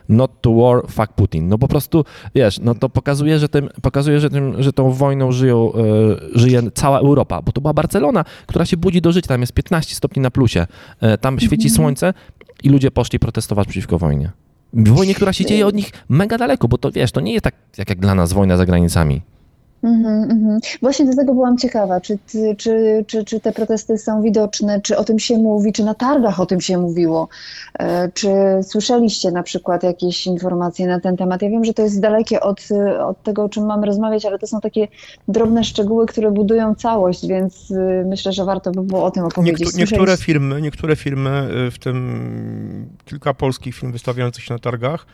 not 0.09 0.41
to 0.41 0.55
war, 0.55 0.83
fuck 0.89 1.13
Putin. 1.13 1.49
No 1.49 1.59
po 1.59 1.69
prostu, 1.69 2.05
wiesz, 2.35 2.59
no 2.59 2.75
to 2.75 2.89
pokazuje, 2.89 3.39
że, 3.39 3.49
tym, 3.49 3.69
pokazuje, 3.83 4.21
że, 4.21 4.31
tym, 4.31 4.63
że 4.63 4.73
tą 4.73 4.93
wojną 4.93 5.33
żyją, 5.33 5.73
e, 5.75 6.39
żyje 6.39 6.63
cała 6.75 6.99
Europa, 6.99 7.43
bo 7.43 7.53
to 7.53 7.61
była 7.61 7.75
Barcelona, 7.75 8.25
która 8.47 8.67
się 8.67 8.77
budzi 8.77 9.01
do 9.01 9.13
życia, 9.13 9.29
tam 9.29 9.41
jest 9.41 9.53
15 9.53 9.95
stopni 9.95 10.23
na 10.23 10.31
plusie, 10.31 10.67
e, 11.01 11.19
tam 11.19 11.41
świeci 11.41 11.69
mhm. 11.69 11.77
słońce 11.77 12.15
i 12.63 12.69
ludzie 12.69 12.91
poszli 12.91 13.19
protestować 13.19 13.69
przeciwko 13.69 13.99
wojnie. 13.99 14.31
Wojnie, 14.73 15.15
która 15.15 15.33
się 15.33 15.45
dzieje 15.45 15.67
od 15.67 15.75
nich 15.75 15.93
mega 16.09 16.39
daleko, 16.39 16.69
bo 16.69 16.79
to 16.79 16.93
wiesz, 16.93 17.13
to 17.13 17.21
nie 17.21 17.33
jest 17.33 17.45
tak 17.45 17.55
jak, 17.79 17.89
jak 17.89 18.01
dla 18.01 18.15
nas 18.15 18.33
wojna 18.33 18.57
za 18.57 18.67
granicami. 18.67 19.23
Mm 19.83 20.29
-hmm. 20.29 20.79
Właśnie 20.81 21.07
do 21.07 21.17
tego 21.17 21.35
byłam 21.35 21.59
ciekawa, 21.59 22.01
czy, 22.01 22.19
czy, 22.57 23.05
czy, 23.07 23.25
czy 23.25 23.41
te 23.41 23.53
protesty 23.53 23.99
są 23.99 24.23
widoczne, 24.23 24.81
czy 24.81 24.97
o 24.97 25.05
tym 25.05 25.19
się 25.19 25.39
mówi, 25.39 25.73
czy 25.73 25.85
na 25.85 25.95
targach 25.95 26.41
o 26.41 26.47
tym 26.47 26.61
się 26.61 26.79
mówiło, 26.79 27.29
e, 27.79 28.11
czy 28.15 28.29
słyszeliście 28.63 29.31
na 29.31 29.43
przykład 29.43 29.83
jakieś 29.83 30.27
informacje 30.27 30.87
na 30.87 31.01
ten 31.01 31.17
temat. 31.17 31.43
Ja 31.43 31.51
wiem, 31.51 31.65
że 31.65 31.75
to 31.75 31.83
jest 31.83 32.01
dalekie 32.01 32.41
od, 32.41 32.69
od 33.07 33.23
tego, 33.23 33.45
o 33.45 33.49
czym 33.49 33.67
mamy 33.67 33.87
rozmawiać, 33.87 34.25
ale 34.25 34.39
to 34.39 34.47
są 34.47 34.61
takie 34.61 34.89
drobne 35.29 35.65
szczegóły, 35.65 36.07
które 36.07 36.31
budują 36.31 36.75
całość, 36.75 37.27
więc 37.27 37.71
y, 37.71 38.05
myślę, 38.07 38.33
że 38.33 38.45
warto 38.45 38.71
by 38.71 38.83
było 38.83 39.05
o 39.05 39.11
tym 39.11 39.25
opowiedzieć. 39.25 39.75
niektóre 39.75 40.17
firmy, 40.17 40.63
niektóre 40.63 40.97
firmy, 40.97 41.49
y, 41.69 41.71
w 41.71 41.79
tym 41.79 42.89
kilka 43.05 43.35
polskich 43.35 43.75
firm 43.75 43.93
wystawiających 43.93 44.45
się 44.45 44.55
na 44.55 44.61
targach, 44.61 45.07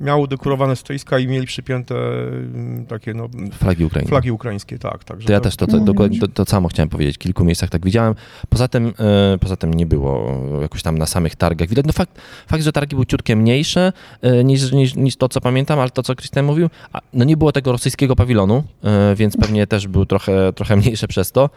miało 0.00 0.26
dekorowane 0.26 0.76
stoiska 0.76 1.18
i 1.18 1.28
mieli 1.28 1.46
przypięte 1.46 1.94
mm, 1.94 2.86
takie 2.86 3.14
no, 3.14 3.28
flagi 3.52 3.84
ukraińskie. 3.84 4.08
Flagi 4.10 4.30
ukraińskie, 4.30 4.78
tak. 4.78 5.04
tak 5.04 5.18
to 5.24 5.32
ja 5.32 5.40
też 5.40 5.56
to, 5.56 5.66
to, 5.66 5.80
dokładnie 5.80 6.20
to, 6.20 6.28
to, 6.28 6.44
samo 6.44 6.68
chciałem 6.68 6.88
powiedzieć. 6.88 7.16
W 7.16 7.18
kilku 7.18 7.44
miejscach 7.44 7.70
tak 7.70 7.84
widziałem. 7.84 8.14
Poza 8.48 8.68
tym, 8.68 8.94
e, 8.98 9.38
poza 9.38 9.56
tym 9.56 9.74
nie 9.74 9.86
było 9.86 10.40
jakoś 10.62 10.82
tam 10.82 10.98
na 10.98 11.06
samych 11.06 11.36
targach. 11.36 11.68
Widać, 11.68 11.84
no 11.86 11.92
fakt, 11.92 12.20
fakt 12.46 12.62
że 12.62 12.72
targi 12.72 12.96
były 12.96 13.06
ciutkie 13.06 13.36
mniejsze 13.36 13.92
e, 14.22 14.44
niż, 14.44 14.72
niż, 14.72 14.94
niż 14.94 15.16
to, 15.16 15.28
co 15.28 15.40
pamiętam, 15.40 15.78
ale 15.78 15.90
to, 15.90 16.02
co 16.02 16.14
Krystian 16.14 16.44
mówił, 16.44 16.68
a, 16.92 17.00
no 17.12 17.24
nie 17.24 17.36
było 17.36 17.52
tego 17.52 17.72
rosyjskiego 17.72 18.16
pawilonu, 18.16 18.64
e, 18.84 19.14
więc 19.16 19.36
pewnie 19.36 19.66
też 19.66 19.88
był 19.88 20.06
trochę, 20.06 20.52
trochę 20.52 20.76
mniejsze 20.82 21.08
przez 21.08 21.32
to. 21.32 21.50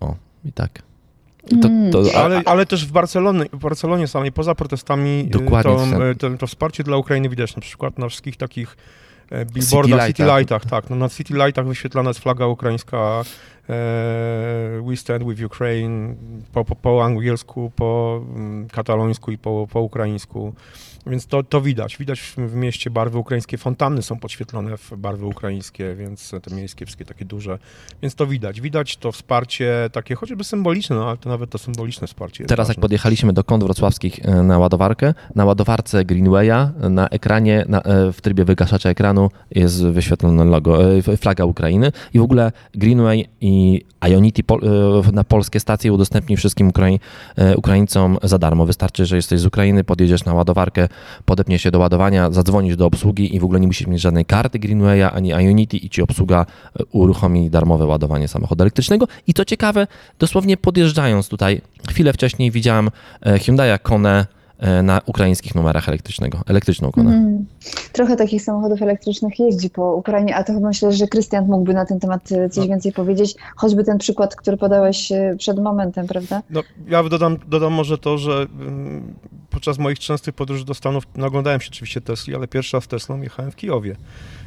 O, 0.00 0.14
i 0.44 0.52
tak. 0.52 0.87
To, 1.48 1.68
mm. 1.68 1.92
to, 1.92 2.02
a, 2.14 2.24
ale, 2.24 2.42
ale, 2.44 2.66
też 2.66 2.86
w 2.86 2.92
Barcelonie, 2.92 3.44
w 3.52 3.58
Barcelonie 3.58 4.08
samej, 4.08 4.32
poza 4.32 4.54
protestami, 4.54 5.24
y, 5.26 5.30
Dokładnie 5.30 5.76
to, 5.76 6.10
y, 6.10 6.14
to, 6.14 6.30
to, 6.30 6.46
wsparcie 6.46 6.84
dla 6.84 6.96
Ukrainy 6.96 7.28
widać 7.28 7.56
na 7.56 7.62
przykład 7.62 7.98
na 7.98 8.08
wszystkich 8.08 8.36
takich 8.36 8.76
e, 9.30 9.44
billboardach, 9.44 10.06
City, 10.06 10.22
City 10.22 10.36
Lightach, 10.36 10.66
tak. 10.66 10.90
No, 10.90 10.96
na 10.96 11.08
City 11.08 11.34
Lightach 11.34 11.66
wyświetlana 11.66 12.10
jest 12.10 12.20
flaga 12.20 12.46
ukraińska, 12.46 13.22
We 14.86 14.96
Stand 14.96 15.24
With 15.24 15.44
Ukraine 15.44 16.14
po, 16.52 16.64
po, 16.64 16.76
po 16.76 17.04
angielsku, 17.04 17.72
po 17.76 18.20
mm, 18.36 18.68
katalońsku 18.68 19.30
i 19.30 19.38
po, 19.38 19.66
po 19.70 19.80
ukraińsku. 19.80 20.54
Więc 21.08 21.26
to, 21.26 21.42
to 21.42 21.60
widać. 21.60 21.96
Widać 21.96 22.20
w, 22.20 22.54
mieście 22.54 22.90
barwy 22.90 23.18
ukraińskie. 23.18 23.58
Fontanny 23.58 24.02
są 24.02 24.18
podświetlone 24.18 24.76
w 24.76 24.96
barwy 24.96 25.26
ukraińskie, 25.26 25.94
więc 25.94 26.34
te 26.42 26.54
miejskie 26.54 26.86
wszystkie 26.86 27.04
takie 27.04 27.24
duże. 27.24 27.58
Więc 28.02 28.14
to 28.14 28.26
widać. 28.26 28.60
Widać 28.60 28.96
to 28.96 29.12
wsparcie 29.12 29.90
takie 29.92 30.14
chociażby 30.14 30.44
symboliczne, 30.44 30.96
no 30.96 31.08
ale 31.08 31.16
to 31.16 31.28
nawet 31.28 31.50
to 31.50 31.58
symboliczne 31.58 32.06
wsparcie 32.06 32.44
Teraz 32.44 32.66
ważne. 32.68 32.80
jak 32.80 32.82
podjechaliśmy 32.82 33.32
do 33.32 33.44
kąt 33.44 33.64
wrocławskich 33.64 34.20
e, 34.24 34.42
na 34.42 34.58
ładowarkę, 34.58 35.14
na 35.34 35.44
ładowarce 35.44 36.04
Greenwaya 36.04 36.72
na 36.90 37.08
ekranie, 37.08 37.64
na, 37.68 37.82
e, 37.82 38.12
w 38.12 38.20
trybie 38.20 38.44
wygaszacza 38.44 38.90
ekranu 38.90 39.30
jest 39.50 39.84
wyświetlone 39.84 40.44
logo, 40.44 40.94
e, 40.96 41.16
flaga 41.16 41.44
Ukrainy 41.44 41.92
i 42.14 42.18
w 42.18 42.22
ogóle 42.22 42.52
Greenway 42.74 43.28
i 43.40 43.84
Ionity 44.08 44.42
e, 44.42 45.12
na 45.12 45.24
polskie 45.24 45.60
stacje 45.60 45.92
udostępni 45.92 46.36
wszystkim 46.36 46.68
Ukrai, 46.68 47.00
e, 47.36 47.56
Ukraińcom 47.56 48.18
za 48.22 48.38
darmo. 48.38 48.66
Wystarczy, 48.66 49.06
że 49.06 49.16
jesteś 49.16 49.40
z 49.40 49.46
Ukrainy, 49.46 49.84
podjedziesz 49.84 50.24
na 50.24 50.34
ładowarkę, 50.34 50.88
podepniesz 51.24 51.62
się 51.62 51.70
do 51.70 51.78
ładowania, 51.78 52.30
zadzwonisz 52.30 52.76
do 52.76 52.86
obsługi 52.86 53.36
i 53.36 53.40
w 53.40 53.44
ogóle 53.44 53.60
nie 53.60 53.66
musisz 53.66 53.86
mieć 53.86 54.00
żadnej 54.00 54.24
karty 54.24 54.58
Greenwaya 54.58 55.02
ani 55.02 55.28
Ionity 55.28 55.76
i 55.76 55.90
ci 55.90 56.02
obsługa 56.02 56.46
e, 56.80 56.84
uruchomi 56.92 57.50
darmowe 57.50 57.86
ładowanie 57.86 58.28
samochodu 58.28 58.62
elektrycznego. 58.62 59.08
I 59.26 59.34
co 59.34 59.44
ciekawe, 59.44 59.86
dosłownie 60.18 60.56
podjeżdżając 60.56 61.28
tutaj, 61.28 61.60
chwilę 61.88 62.12
wcześniej 62.12 62.50
widziałem 62.50 62.90
e, 63.22 63.38
Hyundai 63.38 63.78
Kone 63.82 64.26
na 64.82 65.00
ukraińskich 65.06 65.54
numerach 65.54 65.88
elektrycznego, 65.88 66.38
elektryczną 66.46 66.90
Konę. 66.92 67.10
Mhm. 67.10 67.46
Trochę 67.92 68.16
takich 68.16 68.42
samochodów 68.42 68.82
elektrycznych 68.82 69.38
jeździ 69.38 69.70
po 69.70 69.94
Ukrainie, 69.94 70.36
a 70.36 70.44
to 70.44 70.52
chyba 70.52 70.68
myślę, 70.68 70.92
że 70.92 71.06
Krystian 71.06 71.46
mógłby 71.46 71.74
na 71.74 71.86
ten 71.86 72.00
temat 72.00 72.32
e, 72.32 72.48
coś 72.48 72.64
No. 72.64 72.68
więcej 72.68 72.92
powiedzieć, 72.92 73.34
choćby 73.56 73.84
ten 73.84 73.98
przykład, 73.98 74.36
który 74.36 74.56
podałeś 74.56 75.12
e, 75.12 75.34
przed 75.38 75.58
momentem, 75.58 76.06
prawda? 76.06 76.42
No, 76.50 76.62
ja 76.88 77.02
dodam, 77.02 77.36
dodam 77.48 77.72
może 77.72 77.98
to, 77.98 78.18
że 78.18 78.46
mm, 78.60 79.14
podczas 79.50 79.78
moich 79.78 79.98
częstych 79.98 80.34
podróży 80.34 80.64
do 80.64 80.74
Stanów 80.74 81.04
no, 81.16 81.26
oglądałem 81.26 81.60
się 81.60 81.68
oczywiście 81.72 82.00
Tesli, 82.00 82.34
ale 82.34 82.48
pierwszy 82.48 82.76
raz 82.76 82.88
Teslą 82.88 83.22
jechałem 83.22 83.50
w 83.50 83.56
Kijowie. 83.56 83.96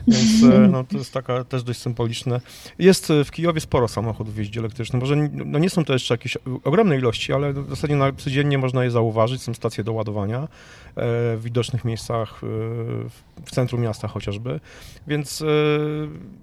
Więc 0.07 0.53
e, 0.53 0.59
no, 0.71 0.83
to 0.83 0.97
jest 0.97 1.13
taka 1.13 1.43
też 1.43 1.63
dość 1.63 1.79
symboliczne. 1.79 2.41
Jest 2.79 3.11
e, 3.11 3.23
w 3.23 3.31
Kijowie 3.31 3.61
sporo 3.61 3.87
samochodów 3.87 4.37
jeździ 4.37 4.59
elektrycznych. 4.59 4.99
Może 5.01 5.13
n- 5.13 5.41
no, 5.45 5.59
nie 5.59 5.69
są 5.69 5.85
to 5.85 5.93
jeszcze 5.93 6.13
jakieś 6.13 6.37
ogromne 6.63 6.97
ilości, 6.97 7.33
ale 7.33 7.53
w 7.53 7.69
zasadzie 7.69 7.95
na, 7.95 8.11
codziennie 8.11 8.57
można 8.57 8.83
je 8.83 8.91
zauważyć. 8.91 9.41
Są 9.41 9.53
stacje 9.53 9.83
do 9.83 9.93
ładowania 9.93 10.39
e, 10.39 10.47
w 10.95 11.39
widocznych 11.43 11.85
miejscach 11.85 12.39
w- 12.41 13.09
w 13.45 13.51
centrum 13.51 13.81
miasta 13.81 14.07
chociażby. 14.07 14.59
Więc 15.07 15.43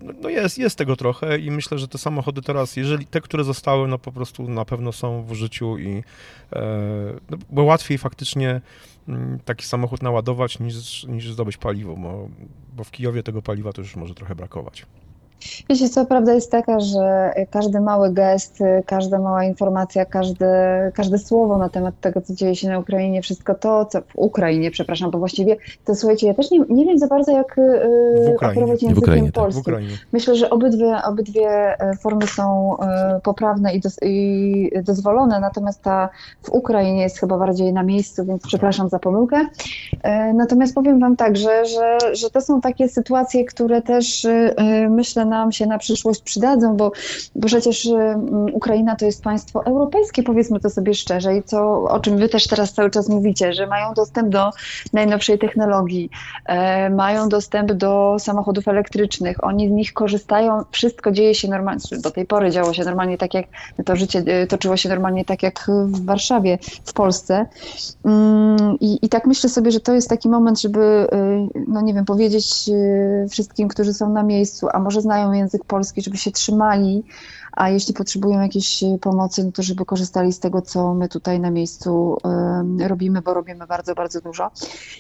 no, 0.02 0.12
no 0.22 0.28
jest, 0.28 0.58
jest 0.58 0.78
tego 0.78 0.96
trochę 0.96 1.38
i 1.38 1.50
myślę, 1.50 1.78
że 1.78 1.88
te 1.88 1.98
samochody 1.98 2.42
teraz, 2.42 2.76
jeżeli 2.76 3.06
te, 3.06 3.20
które 3.20 3.44
zostały, 3.44 3.88
no 3.88 3.98
po 3.98 4.12
prostu 4.12 4.48
na 4.48 4.64
pewno 4.64 4.92
są 4.92 5.22
w 5.22 5.30
użyciu 5.30 5.78
i 5.78 6.02
no, 7.30 7.36
bo 7.50 7.62
łatwiej 7.62 7.98
faktycznie 7.98 8.60
taki 9.44 9.66
samochód 9.66 10.02
naładować 10.02 10.58
niż, 10.58 11.04
niż 11.04 11.32
zdobyć 11.32 11.56
paliwo, 11.56 11.96
bo, 11.96 12.28
bo 12.76 12.84
w 12.84 12.90
Kijowie 12.90 13.22
tego 13.22 13.42
paliwa 13.42 13.72
to 13.72 13.80
już 13.80 13.96
może 13.96 14.14
trochę 14.14 14.34
brakować. 14.34 14.86
Wiecie, 15.71 15.88
co 15.88 16.07
prawda 16.07 16.35
jest 16.35 16.50
taka, 16.50 16.80
że 16.80 17.33
każdy 17.50 17.80
mały 17.80 18.12
gest, 18.12 18.59
każda 18.87 19.18
mała 19.18 19.45
informacja, 19.45 20.04
każde, 20.04 20.92
każde 20.95 21.18
słowo 21.18 21.59
na 21.59 21.68
temat 21.68 21.95
tego, 22.00 22.21
co 22.21 22.35
dzieje 22.35 22.57
się 22.57 22.68
na 22.68 22.78
Ukrainie, 22.78 23.23
wszystko 23.23 23.54
to, 23.54 23.85
co 23.85 24.00
w 24.00 24.12
Ukrainie, 24.14 24.71
przepraszam, 24.71 25.11
bo 25.11 25.18
właściwie, 25.18 25.57
to 25.85 25.95
słuchajcie, 25.95 26.26
ja 26.26 26.35
też 26.35 26.50
nie, 26.50 26.61
nie 26.68 26.85
wiem 26.85 26.99
za 26.99 27.07
bardzo, 27.07 27.33
jak 27.33 27.57
W 27.57 27.59
yy, 27.59 28.35
Ukrainie. 28.35 28.52
operować 28.52 28.80
W 28.80 28.83
językiem 28.83 28.99
Ukrainie, 28.99 29.33
tak. 29.33 29.35
W 29.35 29.45
polskim. 29.45 29.61
Ukrainie. 29.61 29.97
Myślę, 30.12 30.37
że 30.37 30.50
obydwie, 30.50 30.97
obydwie 31.04 31.49
e, 31.80 31.97
formy 31.97 32.26
są 32.26 32.76
e, 32.80 33.21
poprawne 33.23 33.75
i, 33.75 33.80
dos, 33.80 33.97
i 34.02 34.71
dozwolone, 34.85 35.40
natomiast 35.40 35.83
ta 35.83 36.09
w 36.42 36.50
Ukrainie 36.50 37.02
jest 37.02 37.18
chyba 37.18 37.38
bardziej 37.38 37.73
na 37.73 37.83
miejscu, 37.83 38.25
więc 38.25 38.42
przepraszam 38.47 38.88
za 38.88 38.99
pomyłkę. 38.99 39.47
E, 40.02 40.33
Natomiast 40.33 40.75
powiem 40.75 41.00
Wam 41.00 41.16
tak, 41.16 41.37
że, 41.37 41.64
że, 42.12 42.30
to 42.30 42.40
są 42.40 42.61
takie 42.61 42.88
sytuacje, 42.88 43.45
które 43.45 43.83
też 43.83 44.26
myślę 44.90 45.25
nam 45.28 45.52
się 45.52 45.66
na 45.66 45.78
przyszłość 45.78 46.23
przydadzą, 46.23 46.76
bo, 46.76 46.92
bo 47.35 47.47
przecież 47.47 47.87
e, 47.87 47.97
m, 47.97 48.47
Ukraina 48.52 48.97
to 48.97 49.04
jest 49.04 49.23
państwo 49.23 49.64
europejskie, 49.64 50.23
powiedzmy 50.23 50.61
to 50.61 50.70
sobie 50.70 50.94
szczerze 50.94 51.37
i 51.37 51.42
co, 51.42 51.82
o 51.82 52.00
czym 52.00 52.18
Wy 52.18 52.28
też 52.28 52.47
teraz 52.47 52.73
cały 52.73 52.90
czas 52.90 53.08
mówicie, 53.08 53.52
że 53.52 53.66
mają 53.66 53.94
dostęp 53.94 54.28
do 54.28 54.50
najnowszej 54.92 55.38
technologii, 55.38 56.11
e, 56.47 56.90
mają 56.90 57.28
dostęp 57.28 57.73
do 57.73 58.16
samochodów 58.18 58.68
elektrycznych, 58.68 59.44
oni 59.44 59.68
z 59.68 59.73
nich 59.73 59.92
korzystają, 59.92 60.62
wszystko 60.70 61.12
dzieje 61.12 61.35
się 61.35 61.49
normalnie, 61.49 61.80
do 62.02 62.11
tej 62.11 62.26
pory 62.26 62.50
działo 62.50 62.73
się 62.73 62.85
normalnie 62.85 63.18
tak 63.18 63.35
jak, 63.35 63.47
to 63.85 63.97
życie 63.97 64.23
e, 64.26 64.47
toczyło 64.47 64.76
się 64.76 64.88
normalnie 64.88 65.25
tak 65.25 65.42
jak 65.42 65.70
w 65.85 66.04
Warszawie, 66.04 66.58
w 66.85 66.92
Polsce. 66.92 67.47
Mm, 68.04 68.76
I, 68.80 68.99
I 69.02 69.08
tak 69.08 69.26
myślę 69.26 69.50
sobie, 69.50 69.70
że 69.70 69.80
to 69.80 69.94
jest 69.94 70.08
taki 70.08 70.28
moment, 70.28 70.61
żeby, 70.61 70.80
e, 71.12 71.49
no 71.68 71.80
nie 71.80 71.94
wiem, 71.94 72.04
powiedzieć 72.04 72.70
wszystkim, 73.30 73.68
którzy 73.68 73.94
są 73.94 74.12
na 74.12 74.23
miejscu, 74.23 74.68
a 74.73 74.78
może 74.78 75.00
znają 75.00 75.17
język 75.32 75.64
polski, 75.64 76.02
żeby 76.02 76.16
się 76.16 76.30
trzymali, 76.30 77.04
a 77.52 77.68
jeśli 77.68 77.94
potrzebują 77.94 78.40
jakiejś 78.40 78.82
e, 78.82 78.98
pomocy, 79.00 79.44
no 79.44 79.52
to 79.52 79.62
żeby 79.62 79.84
korzystali 79.84 80.32
z 80.32 80.40
tego, 80.40 80.62
co 80.62 80.94
my 80.94 81.08
tutaj 81.08 81.40
na 81.40 81.50
miejscu 81.50 82.16
e, 82.80 82.88
robimy, 82.88 83.22
bo 83.22 83.34
robimy 83.34 83.66
bardzo, 83.66 83.94
bardzo 83.94 84.20
dużo. 84.20 84.50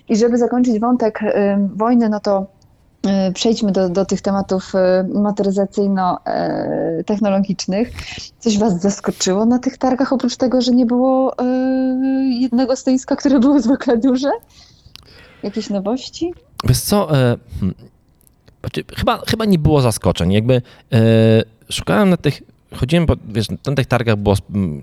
I 0.08 0.16
żeby 0.16 0.38
zakończyć 0.38 0.80
wątek 0.80 1.22
e, 1.22 1.68
wojny, 1.74 2.08
no 2.08 2.20
to 2.20 2.46
przejdźmy 3.34 3.72
do, 3.72 3.88
do 3.88 4.04
tych 4.04 4.20
tematów 4.20 4.72
motoryzacyjno-technologicznych. 5.14 7.92
Coś 8.38 8.58
Was 8.58 8.80
zaskoczyło 8.80 9.46
na 9.46 9.58
tych 9.58 9.78
targach, 9.78 10.12
oprócz 10.12 10.36
tego, 10.36 10.60
że 10.60 10.72
nie 10.72 10.86
było 10.86 11.34
jednego 12.40 12.76
stoiska, 12.76 13.16
które 13.16 13.40
było 13.40 13.60
zwykle 13.60 13.96
duże? 13.96 14.30
Jakieś 15.42 15.70
nowości? 15.70 16.34
Wiesz 16.64 16.80
co, 16.80 17.06
hmm, 17.06 17.38
znaczy, 18.60 18.84
chyba, 18.96 19.22
chyba 19.26 19.44
nie 19.44 19.58
było 19.58 19.80
zaskoczeń. 19.80 20.32
Jakby 20.32 20.62
e, 20.92 21.00
szukałem 21.70 22.10
na 22.10 22.16
tych, 22.16 22.42
chodziłem 22.76 23.06
po, 23.06 23.16
wiesz, 23.28 23.46
na 23.66 23.74
tych 23.74 23.86
targach 23.86 24.16
było, 24.16 24.36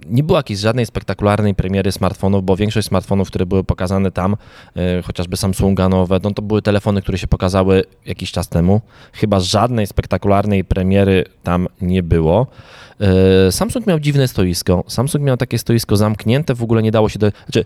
nie 0.10 0.24
było 0.24 0.40
jakiejś 0.40 0.60
żadnej 0.60 0.86
spektakularnej 0.86 1.56
premiery 1.56 1.92
smartfonów, 1.92 2.46
bo 2.46 2.56
większość 2.56 2.88
smartfonów, 2.88 3.28
które 3.28 3.46
były 3.46 3.64
pokazane 3.64 4.12
tam, 4.12 4.36
e, 4.76 5.02
chociażby 5.02 5.38
Samsunga 5.38 5.90
nowe, 5.90 6.20
no 6.24 6.32
to 6.32 6.42
były 6.42 6.62
telefony, 6.62 7.02
które 7.02 7.18
się 7.18 7.28
pokazały 7.28 7.84
jakiś 8.06 8.32
czas 8.32 8.50
temu. 8.50 8.82
Chyba 9.14 9.40
żadnej 9.40 9.88
spektakularnej 9.88 10.64
premiery 10.64 11.26
tam 11.44 11.68
nie 11.82 12.04
było. 12.04 12.48
E, 13.48 13.52
Samsung 13.52 13.88
miał 13.88 14.00
dziwne 14.00 14.28
stoisko. 14.28 14.84
Samsung 14.88 15.24
miał 15.24 15.38
takie 15.38 15.58
stoisko 15.60 15.98
zamknięte, 15.98 16.56
w 16.56 16.64
ogóle 16.64 16.84
nie 16.84 16.92
dało 16.92 17.10
się 17.10 17.20
do. 17.20 17.32
Znaczy, 17.46 17.66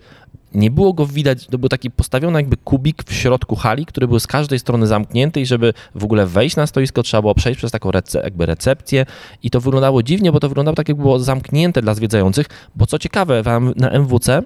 nie 0.53 0.71
było 0.71 0.93
go 0.93 1.05
widać, 1.05 1.47
to 1.47 1.57
był 1.57 1.69
taki 1.69 1.91
postawiony 1.91 2.39
jakby 2.39 2.57
kubik 2.57 3.03
w 3.03 3.13
środku 3.13 3.55
hali, 3.55 3.85
który 3.85 4.07
był 4.07 4.19
z 4.19 4.27
każdej 4.27 4.59
strony 4.59 4.87
zamknięty 4.87 5.41
i 5.41 5.45
żeby 5.45 5.73
w 5.95 6.03
ogóle 6.03 6.25
wejść 6.25 6.55
na 6.55 6.67
stoisko, 6.67 7.03
trzeba 7.03 7.21
było 7.21 7.35
przejść 7.35 7.57
przez 7.57 7.71
taką 7.71 7.89
rece- 7.91 8.23
jakby 8.23 8.45
recepcję 8.45 9.05
i 9.43 9.49
to 9.49 9.61
wyglądało 9.61 10.03
dziwnie, 10.03 10.31
bo 10.31 10.39
to 10.39 10.49
wyglądało 10.49 10.75
tak, 10.75 10.87
jakby 10.89 11.03
było 11.03 11.19
zamknięte 11.19 11.81
dla 11.81 11.93
zwiedzających, 11.93 12.45
bo 12.75 12.85
co 12.85 12.99
ciekawe, 12.99 13.43
na 13.75 13.89
MWC 13.89 14.43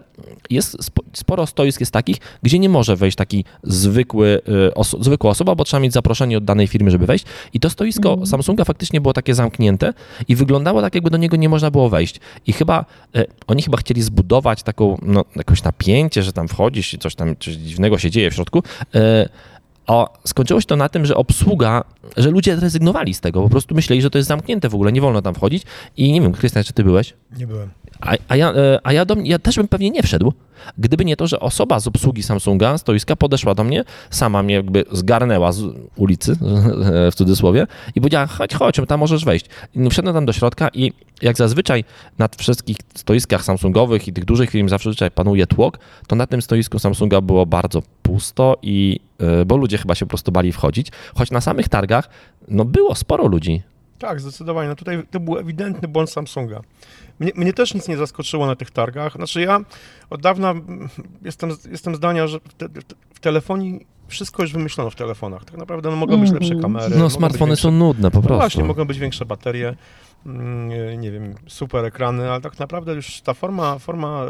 jest 0.49 0.77
spo- 0.77 1.03
sporo 1.13 1.45
stoisk 1.47 1.79
jest 1.79 1.91
takich, 1.91 2.17
gdzie 2.43 2.59
nie 2.59 2.69
może 2.69 2.95
wejść 2.95 3.17
taki 3.17 3.45
zwykły, 3.63 4.41
y, 4.69 4.73
oso- 4.75 5.03
zwykła 5.03 5.31
osoba, 5.31 5.55
bo 5.55 5.63
trzeba 5.63 5.81
mieć 5.81 5.93
zaproszenie 5.93 6.37
od 6.37 6.43
danej 6.45 6.67
firmy, 6.67 6.91
żeby 6.91 7.05
wejść 7.05 7.25
i 7.53 7.59
to 7.59 7.69
stoisko 7.69 8.25
Samsunga 8.25 8.65
faktycznie 8.65 9.01
było 9.01 9.13
takie 9.13 9.35
zamknięte 9.35 9.93
i 10.27 10.35
wyglądało 10.35 10.81
tak, 10.81 10.95
jakby 10.95 11.09
do 11.09 11.17
niego 11.17 11.37
nie 11.37 11.49
można 11.49 11.71
było 11.71 11.89
wejść 11.89 12.19
i 12.47 12.53
chyba, 12.53 12.85
y, 13.17 13.25
oni 13.47 13.61
chyba 13.61 13.77
chcieli 13.77 14.01
zbudować 14.01 14.63
taką, 14.63 14.97
no, 15.01 15.25
jakieś 15.35 15.63
napięcie, 15.63 15.92
że 16.21 16.33
tam 16.33 16.47
wchodzisz 16.47 16.93
i 16.93 16.97
coś 16.97 17.15
tam, 17.15 17.35
coś 17.39 17.53
dziwnego 17.53 17.97
się 17.97 18.11
dzieje 18.11 18.31
w 18.31 18.33
środku, 18.33 18.63
y, 18.95 18.99
a 19.87 20.05
skończyło 20.25 20.61
się 20.61 20.67
to 20.67 20.75
na 20.75 20.89
tym, 20.89 21.05
że 21.05 21.15
obsługa, 21.15 21.83
że 22.17 22.31
ludzie 22.31 22.55
rezygnowali 22.55 23.13
z 23.13 23.21
tego, 23.21 23.41
po 23.41 23.49
prostu 23.49 23.75
myśleli, 23.75 24.01
że 24.01 24.09
to 24.09 24.17
jest 24.17 24.27
zamknięte 24.27 24.69
w 24.69 24.75
ogóle, 24.75 24.91
nie 24.91 25.01
wolno 25.01 25.21
tam 25.21 25.35
wchodzić 25.35 25.63
i 25.97 26.11
nie 26.11 26.21
wiem, 26.21 26.31
Krystian, 26.31 26.63
czy 26.63 26.73
ty 26.73 26.83
byłeś? 26.83 27.13
Nie 27.37 27.47
byłem. 27.47 27.69
A, 28.01 28.15
a, 28.27 28.35
ja, 28.35 28.53
e, 28.53 28.79
a 28.83 28.93
ja, 28.93 29.05
do, 29.05 29.15
ja 29.23 29.39
też 29.39 29.55
bym 29.55 29.67
pewnie 29.67 29.89
nie 29.89 30.03
wszedł, 30.03 30.33
gdyby 30.77 31.05
nie 31.05 31.15
to, 31.15 31.27
że 31.27 31.39
osoba 31.39 31.79
z 31.79 31.87
obsługi 31.87 32.23
Samsunga, 32.23 32.77
stoiska, 32.77 33.15
podeszła 33.15 33.55
do 33.55 33.63
mnie, 33.63 33.83
sama 34.09 34.43
mnie 34.43 34.55
jakby 34.55 34.85
zgarnęła 34.91 35.51
z 35.51 35.63
ulicy, 35.95 36.35
w 37.11 37.15
cudzysłowie, 37.15 37.67
i 37.95 38.01
powiedziała, 38.01 38.27
chodź, 38.27 38.53
chodź, 38.53 38.75
tam 38.87 38.99
możesz 38.99 39.25
wejść. 39.25 39.45
I 39.75 39.89
wszedłem 39.89 40.15
tam 40.15 40.25
do 40.25 40.33
środka 40.33 40.69
i 40.73 40.93
jak 41.21 41.37
zazwyczaj 41.37 41.83
na 42.17 42.29
wszystkich 42.37 42.77
stoiskach 42.95 43.43
Samsungowych 43.43 44.07
i 44.07 44.13
tych 44.13 44.25
dużych 44.25 44.49
firm 44.49 44.69
zazwyczaj 44.69 45.11
panuje 45.11 45.47
tłok, 45.47 45.79
to 46.07 46.15
na 46.15 46.27
tym 46.27 46.41
stoisku 46.41 46.79
Samsunga 46.79 47.21
było 47.21 47.45
bardzo 47.45 47.83
pusto 48.01 48.57
i, 48.61 48.99
e, 49.19 49.45
bo 49.45 49.57
ludzie 49.57 49.77
chyba 49.77 49.95
się 49.95 50.05
po 50.05 50.09
prostu 50.09 50.31
bali 50.31 50.51
wchodzić, 50.51 50.87
choć 51.15 51.31
na 51.31 51.41
samych 51.41 51.69
targach, 51.69 52.09
no 52.47 52.65
było 52.65 52.95
sporo 52.95 53.27
ludzi. 53.27 53.61
Tak, 53.99 54.21
zdecydowanie. 54.21 54.69
No 54.69 54.75
tutaj 54.75 55.03
to 55.11 55.19
był 55.19 55.37
ewidentny 55.37 55.87
błąd 55.87 56.09
Samsunga. 56.09 56.61
Mnie, 57.19 57.31
mnie 57.35 57.53
też 57.53 57.73
nic 57.73 57.87
nie 57.87 57.97
zaskoczyło 57.97 58.45
na 58.47 58.55
tych 58.55 58.71
targach. 58.71 59.13
Znaczy 59.13 59.41
ja 59.41 59.59
od 60.09 60.21
dawna 60.21 60.53
jestem, 61.21 61.49
jestem 61.71 61.95
zdania, 61.95 62.27
że 62.27 62.39
w, 62.39 62.53
te, 62.53 62.67
w 63.13 63.19
telefonii 63.19 63.85
wszystko 64.07 64.41
już 64.43 64.53
wymyślono 64.53 64.89
w 64.89 64.95
telefonach. 64.95 65.45
Tak 65.45 65.57
naprawdę 65.57 65.89
no, 65.89 65.95
mogą 65.95 66.17
być 66.19 66.29
Mhm. 66.29 66.43
lepsze 66.49 66.61
kamery. 66.61 66.95
No 66.97 67.09
smartfony 67.09 67.49
większe- 67.51 67.61
są 67.61 67.71
nudne 67.71 68.11
po 68.11 68.17
No 68.17 68.23
prostu. 68.23 68.39
właśnie, 68.39 68.63
mogą 68.63 68.85
być 68.85 68.99
większe 68.99 69.25
baterie, 69.25 69.75
nie 70.97 71.11
wiem, 71.11 71.35
super 71.47 71.85
ekrany, 71.85 72.31
ale 72.31 72.41
tak 72.41 72.59
naprawdę 72.59 72.93
już 72.93 73.21
ta 73.21 73.33
forma, 73.33 73.79
forma 73.79 74.25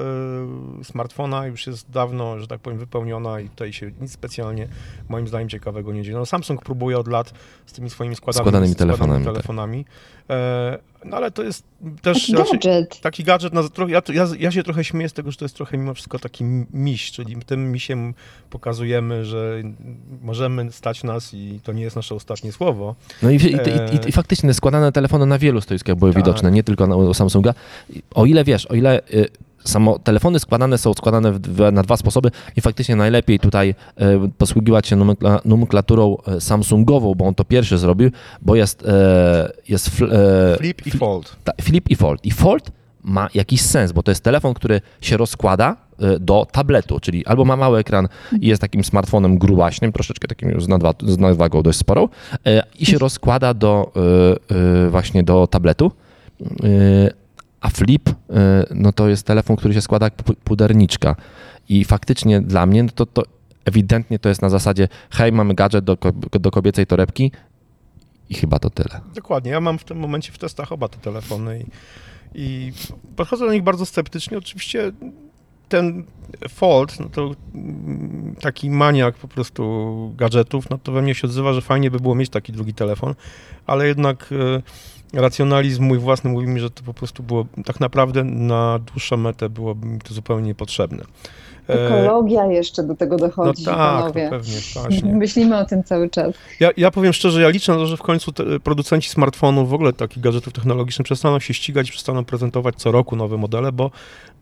y, 0.82 0.84
smartfona 0.84 1.48
już 1.48 1.68
jest 1.68 1.92
dawno, 1.92 2.40
że 2.40 2.48
tak 2.48 2.60
powiem, 2.60 2.80
wypełniona 2.80 3.40
i 3.40 3.50
tutaj 3.50 3.74
się 3.74 3.92
nic 4.02 4.12
specjalnie, 4.12 4.68
moim 5.10 5.28
zdaniem, 5.28 5.50
ciekawego 5.50 5.94
nie 5.94 6.04
dzieje. 6.04 6.18
No, 6.18 6.26
Samsung 6.26 6.64
próbuje 6.64 7.00
od 7.00 7.08
lat 7.08 7.34
z 7.66 7.74
tymi 7.74 7.90
swoimi 7.90 8.16
składanymi, 8.16 8.44
Składanymi 8.44 8.76
telefonami, 8.76 9.26
tak. 9.26 9.34
telefonami. 9.34 9.86
E, 10.30 10.78
no 11.06 11.18
ale 11.18 11.32
to 11.32 11.44
jest 11.44 11.64
też 12.02 12.28
Taki 12.28 12.34
raczej, 12.38 12.60
gadżet. 12.60 13.02
taki 13.02 13.24
gadżet, 13.24 13.54
na, 13.54 13.62
ja, 13.88 14.02
ja, 14.14 14.28
ja 14.40 14.52
się 14.52 14.64
trochę 14.64 14.84
śmieję 14.84 15.10
z 15.10 15.14
tego, 15.14 15.32
że 15.32 15.38
to 15.38 15.46
jest 15.46 15.56
trochę 15.56 15.78
mimo 15.78 15.94
wszystko 15.94 16.20
taki 16.20 16.44
miś, 16.74 17.12
czyli 17.12 17.36
tym 17.46 17.72
misiem 17.72 18.14
pokazujemy, 18.50 19.26
że 19.26 19.62
możemy 20.22 20.72
stać 20.72 21.04
nas 21.04 21.34
i 21.34 21.60
to 21.64 21.74
nie 21.74 21.84
jest 21.84 21.96
nasze 21.96 22.16
ostatnie 22.16 22.52
słowo. 22.52 22.96
No 23.22 23.30
i, 23.30 23.36
i, 23.36 23.40
i, 23.40 24.06
i, 24.06 24.10
i 24.10 24.12
faktycznie 24.12 24.54
składane 24.54 24.92
telefony 24.92 25.26
na 25.26 25.40
wielu 25.40 25.62
stoiskach 25.62 25.83
były 25.96 26.14
Tak. 26.14 26.24
widoczne, 26.24 26.52
nie 26.52 26.64
tylko 26.64 26.88
na, 26.88 26.96
u 26.96 27.14
Samsunga. 27.14 27.54
O 28.16 28.26
ile 28.26 28.44
wiesz, 28.44 28.66
o 28.66 28.74
ile 28.76 29.02
y, 29.14 29.28
samo 29.64 30.00
telefony 30.00 30.40
składane 30.40 30.78
są 30.78 30.94
składane 30.94 31.32
w, 31.32 31.40
w, 31.42 31.72
na 31.72 31.84
dwa 31.84 31.98
sposoby 31.98 32.32
i 32.56 32.62
faktycznie 32.62 32.96
najlepiej 32.96 33.40
tutaj 33.40 33.76
y, 34.02 34.32
posługiwać 34.38 34.88
się 34.88 34.96
nomenklaturą 35.46 36.18
y, 36.38 36.42
Samsungową, 36.42 37.16
bo 37.16 37.26
on 37.26 37.36
to 37.36 37.44
pierwszy 37.46 37.78
zrobił, 37.78 38.12
bo 38.42 38.56
jest, 38.56 38.82
y, 38.82 38.86
jest 39.70 39.90
fl, 39.90 40.04
y, 40.04 40.58
Flip 40.58 40.88
i 40.88 40.92
fold. 40.92 41.36
ta, 41.44 41.52
Flip 41.62 41.90
i 41.90 41.96
Fold. 41.96 42.26
I 42.26 42.32
Fold 42.32 42.72
ma 43.04 43.30
jakiś 43.34 43.62
sens, 43.62 43.92
bo 43.92 44.04
to 44.04 44.12
jest 44.12 44.24
telefon, 44.24 44.54
który 44.54 44.82
się 45.02 45.18
rozkłada 45.18 45.76
do 46.20 46.48
tabletu, 46.52 47.00
czyli 47.00 47.26
albo 47.26 47.46
ma 47.46 47.56
mały 47.56 47.80
ekran 47.80 48.08
i 48.42 48.48
jest 48.48 48.62
takim 48.62 48.84
smartfonem 48.84 49.38
grubaśnym, 49.38 49.92
troszeczkę 49.92 50.28
takim 50.28 50.62
z, 50.62 50.68
nadwa, 50.68 50.94
z 51.04 51.18
nadwagą 51.18 51.64
dość 51.64 51.80
sporą 51.80 52.06
y, 52.06 52.40
i 52.80 52.86
się 52.86 52.98
rozkłada 52.98 53.54
do 53.54 53.92
y, 54.52 54.56
y, 54.86 54.90
właśnie 54.90 55.24
do 55.24 55.48
tabletu. 55.48 55.92
Y, 56.42 57.14
A 57.62 57.70
Flip, 57.70 58.10
y, 58.10 58.14
no 58.76 58.92
to 58.92 59.10
jest 59.10 59.28
telefon, 59.28 59.56
który 59.56 59.74
się 59.74 59.82
składa 59.82 60.06
jak 60.06 60.16
pu- 60.16 60.36
puderniczka. 60.44 61.16
I 61.70 61.86
faktycznie 61.86 62.42
dla 62.42 62.66
mnie 62.66 62.84
no 62.84 62.90
to, 62.96 63.06
to 63.06 63.24
ewidentnie 63.66 64.20
to 64.20 64.30
jest 64.30 64.42
na 64.42 64.50
zasadzie 64.50 64.88
hej, 65.10 65.32
mamy 65.32 65.54
gadżet 65.54 65.86
do, 65.86 65.98
do 66.32 66.52
kobiecej 66.52 66.86
torebki 66.88 67.32
i 68.30 68.34
chyba 68.36 68.60
to 68.60 68.70
tyle. 68.70 69.02
Dokładnie. 69.16 69.52
Ja 69.52 69.62
mam 69.62 69.78
w 69.78 69.84
tym 69.84 70.00
momencie 70.00 70.32
w 70.32 70.38
testach 70.38 70.72
oba 70.72 70.88
te 70.88 70.98
telefony 70.98 71.60
i, 71.60 71.66
i 72.36 72.74
podchodzę 73.16 73.46
do 73.46 73.54
nich 73.54 73.64
bardzo 73.64 73.86
sceptycznie. 73.86 74.38
Oczywiście 74.38 74.92
ten 75.74 76.04
Fold, 76.50 77.00
no 77.00 77.10
to 77.10 77.32
mm, 77.56 78.36
taki 78.42 78.70
maniak 78.70 79.16
po 79.16 79.28
prostu 79.28 80.14
gadżetów, 80.18 80.70
no 80.70 80.78
to 80.78 80.92
we 80.92 81.02
mnie 81.02 81.16
się 81.16 81.28
odzywa, 81.28 81.54
że 81.54 81.62
fajnie 81.62 81.92
by 81.92 82.00
było 82.00 82.16
mieć 82.16 82.30
taki 82.30 82.54
drugi 82.54 82.74
telefon, 82.74 83.16
ale 83.66 83.88
jednak 83.88 84.30
e, 84.32 84.62
racjonalizm 85.14 85.84
mój 85.84 85.98
własny 85.98 86.30
mówi 86.30 86.48
mi, 86.48 86.60
że 86.60 86.70
to 86.70 86.84
po 86.84 86.94
prostu 86.94 87.24
było 87.24 87.46
tak 87.66 87.80
naprawdę 87.80 88.24
na 88.24 88.80
dłuższą 88.80 89.18
metę 89.18 89.50
byłoby 89.50 89.88
mi 89.88 90.00
to 90.00 90.14
zupełnie 90.14 90.48
niepotrzebne. 90.48 91.04
E, 91.70 91.86
Ekologia 91.86 92.46
jeszcze 92.46 92.84
do 92.84 92.96
tego 92.96 93.16
No 93.18 93.28
dochodzi, 93.28 93.66
tak, 93.66 93.76
panowie. 93.76 94.24
no 94.24 94.30
pewnie, 94.30 94.54
właśnie. 94.74 95.14
Myślimy 95.14 95.58
o 95.58 95.66
tym 95.66 95.84
cały 95.84 96.10
czas. 96.10 96.34
Ja, 96.60 96.70
ja 96.78 96.92
powiem 96.92 97.14
szczerze, 97.14 97.42
ja 97.42 97.50
liczę 97.50 97.72
na 97.72 97.78
to, 97.78 97.88
że 97.88 97.98
w 97.98 98.02
końcu 98.02 98.32
te, 98.32 98.60
producenci 98.60 99.10
smartfonów, 99.10 99.70
w 99.70 99.74
ogóle 99.74 99.94
takich 99.94 100.24
gadżetów 100.24 100.54
technologicznych 100.54 101.06
przestaną 101.06 101.40
się 101.40 101.54
ścigać, 101.54 101.92
przestaną 101.92 102.26
prezentować 102.26 102.76
co 102.76 102.92
roku 102.92 103.16
nowe 103.16 103.38
modele, 103.38 103.72
bo, 103.72 103.92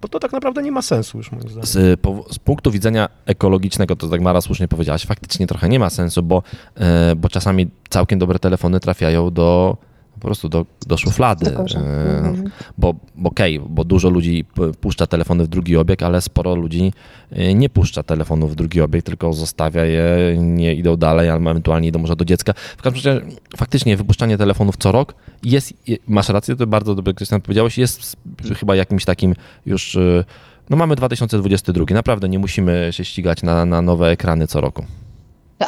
bo 0.01 0.07
to 0.07 0.19
tak 0.19 0.31
naprawdę 0.31 0.63
nie 0.63 0.71
ma 0.71 0.81
sensu 0.81 1.17
już 1.17 1.31
moim 1.31 1.49
zdaniem. 1.49 1.65
Z, 1.65 1.99
po, 1.99 2.25
z 2.31 2.39
punktu 2.39 2.71
widzenia 2.71 3.09
ekologicznego, 3.25 3.95
to 3.95 4.07
tak 4.07 4.21
Mara 4.21 4.41
słusznie 4.41 4.67
powiedziałaś, 4.67 5.05
faktycznie 5.05 5.47
trochę 5.47 5.69
nie 5.69 5.79
ma 5.79 5.89
sensu, 5.89 6.23
bo, 6.23 6.43
e, 6.75 7.15
bo 7.15 7.29
czasami 7.29 7.67
całkiem 7.89 8.19
dobre 8.19 8.39
telefony 8.39 8.79
trafiają 8.79 9.31
do 9.31 9.77
po 10.21 10.27
prostu 10.27 10.49
do, 10.49 10.65
do 10.87 10.97
szuflady. 10.97 11.45
Do. 11.45 11.51
E, 11.79 12.21
Mhm. 12.21 12.49
Bo 12.77 12.95
bo 13.15 13.29
okej, 13.29 13.59
bo 13.69 13.83
dużo 13.83 14.09
ludzi 14.09 14.45
puszcza 14.81 15.07
telefony 15.07 15.43
w 15.43 15.47
drugi 15.47 15.77
obieg, 15.77 16.03
ale 16.03 16.21
sporo 16.21 16.55
ludzi 16.55 16.93
e, 17.31 17.53
nie 17.53 17.69
puszcza 17.69 18.03
telefonu 18.03 18.47
w 18.47 18.55
drugi 18.55 18.81
obieg, 18.81 19.03
tylko 19.05 19.33
zostawia 19.33 19.85
je, 19.85 20.35
nie 20.37 20.73
idą 20.75 20.97
dalej, 20.97 21.29
albo 21.29 21.51
ewentualnie 21.51 21.87
idą 21.87 21.99
może 21.99 22.15
do 22.15 22.25
dziecka. 22.25 22.53
W 22.77 22.81
każdym 22.81 23.13
razie 23.13 23.25
faktycznie 23.57 23.97
wypuszczanie 23.97 24.37
telefonów 24.37 24.77
co 24.77 24.91
rok 24.91 25.15
jest, 25.43 25.73
je- 25.87 25.97
masz 26.07 26.29
rację, 26.29 26.55
to 26.55 26.67
bardzo 26.67 26.95
dobrze 26.95 27.13
Krystian 27.13 27.41
powiedziałeś, 27.41 27.77
jest 27.77 28.17
chyba 28.59 28.75
jakimś 28.75 29.05
takim 29.05 29.35
już, 29.65 29.95
e, 29.95 30.23
no 30.69 30.77
mamy 30.77 30.95
2022, 30.95 31.93
naprawdę 31.93 32.29
nie 32.29 32.39
musimy 32.39 32.87
się 32.91 33.05
ścigać 33.05 33.43
na, 33.43 33.65
na 33.65 33.81
nowe 33.81 34.09
ekrany 34.09 34.47
co 34.47 34.61
roku. 34.61 34.85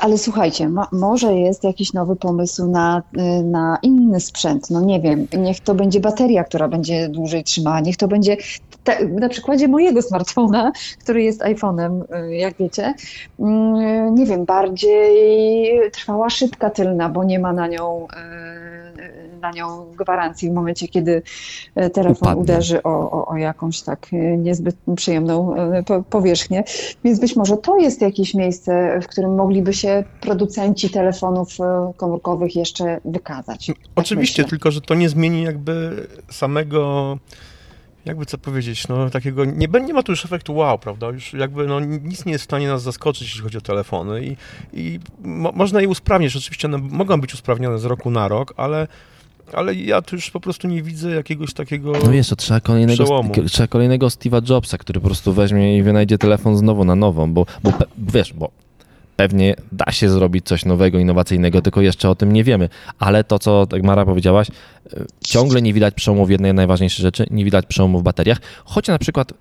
Ale 0.01 0.17
słuchajcie, 0.17 0.69
mo- 0.69 0.87
może 0.91 1.33
jest 1.35 1.63
jakiś 1.63 1.93
nowy 1.93 2.15
pomysł 2.15 2.67
na, 2.67 3.03
y, 3.17 3.43
na 3.43 3.77
inny 3.81 4.19
sprzęt. 4.19 4.69
No 4.69 4.81
nie 4.81 5.01
wiem, 5.01 5.27
niech 5.37 5.59
to 5.59 5.75
będzie 5.75 5.99
bateria, 5.99 6.43
która 6.43 6.67
będzie 6.67 7.09
dłużej 7.09 7.43
trzymała, 7.43 7.79
niech 7.79 7.97
to 7.97 8.07
będzie 8.07 8.37
ta, 8.83 8.93
na 9.19 9.29
przykładzie 9.29 9.67
mojego 9.67 10.01
smartfona, 10.01 10.71
który 11.03 11.23
jest 11.23 11.41
iPhone'em, 11.41 12.01
y, 12.29 12.35
jak 12.35 12.53
wiecie, 12.57 12.93
mm, 13.39 14.15
nie 14.15 14.25
wiem, 14.25 14.45
bardziej 14.45 15.79
trwała 15.91 16.29
szybka 16.29 16.69
tylna, 16.69 17.09
bo 17.09 17.23
nie 17.23 17.39
ma 17.39 17.53
na 17.53 17.67
nią, 17.67 18.07
y, 18.07 19.39
na 19.41 19.51
nią 19.51 19.85
gwarancji 19.99 20.49
w 20.49 20.53
momencie, 20.53 20.87
kiedy 20.87 21.21
y, 21.85 21.89
telefon 21.89 22.15
Upadnie. 22.27 22.41
uderzy 22.41 22.83
o, 22.83 23.11
o, 23.11 23.25
o 23.27 23.37
jakąś 23.37 23.81
tak 23.81 24.07
y, 24.13 24.37
niezbyt 24.37 24.75
przyjemną 24.95 25.55
y, 25.79 25.83
po- 25.83 26.03
powierzchnię. 26.03 26.63
Więc 27.03 27.19
być 27.19 27.35
może 27.35 27.57
to 27.57 27.77
jest 27.77 28.01
jakieś 28.01 28.33
miejsce, 28.33 28.99
w 29.03 29.07
którym 29.07 29.35
mogliby 29.35 29.73
się 29.73 30.03
producenci 30.21 30.89
telefonów 30.89 31.49
komórkowych 31.97 32.55
jeszcze 32.55 32.99
wykazać. 33.05 33.67
Tak 33.67 33.75
Oczywiście, 33.95 34.41
myślę. 34.41 34.49
tylko 34.49 34.71
że 34.71 34.81
to 34.81 34.95
nie 34.95 35.09
zmieni 35.09 35.43
jakby 35.43 36.07
samego, 36.31 37.17
jakby 38.05 38.25
co 38.25 38.37
powiedzieć, 38.37 38.87
no 38.87 39.09
takiego, 39.09 39.45
nie, 39.45 39.67
nie 39.67 39.93
ma 39.93 40.03
tu 40.03 40.11
już 40.11 40.25
efektu 40.25 40.55
wow, 40.55 40.79
prawda, 40.79 41.07
już 41.07 41.33
jakby 41.33 41.67
no 41.67 41.79
nic 41.79 42.25
nie 42.25 42.31
jest 42.31 42.43
w 42.43 42.45
stanie 42.45 42.67
nas 42.67 42.83
zaskoczyć, 42.83 43.21
jeśli 43.21 43.41
chodzi 43.41 43.57
o 43.57 43.61
telefony 43.61 44.25
i, 44.25 44.37
i 44.73 44.99
mo, 45.23 45.51
można 45.51 45.81
je 45.81 45.87
usprawnić, 45.87 46.35
oczywiście 46.35 46.67
one 46.67 46.77
mogą 46.77 47.21
być 47.21 47.33
usprawnione 47.33 47.79
z 47.79 47.85
roku 47.85 48.11
na 48.11 48.27
rok, 48.27 48.53
ale 48.57 48.87
ale 49.53 49.75
ja 49.75 50.01
tu 50.01 50.15
już 50.15 50.31
po 50.31 50.39
prostu 50.39 50.67
nie 50.67 50.83
widzę 50.83 51.11
jakiegoś 51.11 51.53
takiego... 51.53 51.91
No 52.03 52.11
wiesz, 52.11 52.29
to 52.29 52.35
trzeba 52.35 52.59
kolejnego, 52.59 53.03
Przełomu. 53.03 53.33
trzeba 53.49 53.67
kolejnego 53.67 54.07
Steve'a 54.07 54.49
Jobsa, 54.49 54.77
który 54.77 54.99
po 54.99 55.07
prostu 55.07 55.33
weźmie 55.33 55.77
i 55.77 55.83
wynajdzie 55.83 56.17
telefon 56.17 56.57
znowu 56.57 56.85
na 56.85 56.95
nowo, 56.95 57.27
bo, 57.27 57.45
bo 57.63 57.71
wiesz, 57.97 58.33
bo 58.33 58.51
pewnie 59.15 59.55
da 59.71 59.91
się 59.91 60.09
zrobić 60.09 60.45
coś 60.45 60.65
nowego, 60.65 60.99
innowacyjnego, 60.99 61.61
tylko 61.61 61.81
jeszcze 61.81 62.09
o 62.09 62.15
tym 62.15 62.33
nie 62.33 62.43
wiemy. 62.43 62.69
Ale 62.99 63.23
to, 63.23 63.39
co 63.39 63.65
tak 63.65 63.83
Mara 63.83 64.05
powiedziałaś, 64.05 64.47
y, 64.93 65.05
ciągle 65.23 65.61
nie 65.61 65.73
widać 65.73 65.93
przełomu 65.93 66.25
w 66.25 66.29
jednej 66.29 66.53
najważniejszej 66.53 67.03
rzeczy, 67.03 67.25
nie 67.31 67.45
widać 67.45 67.65
przełomu 67.65 67.99
w 67.99 68.03
bateriach, 68.03 68.37
choć 68.65 68.87
na 68.87 68.99
przykład 68.99 69.31
y, 69.31 69.35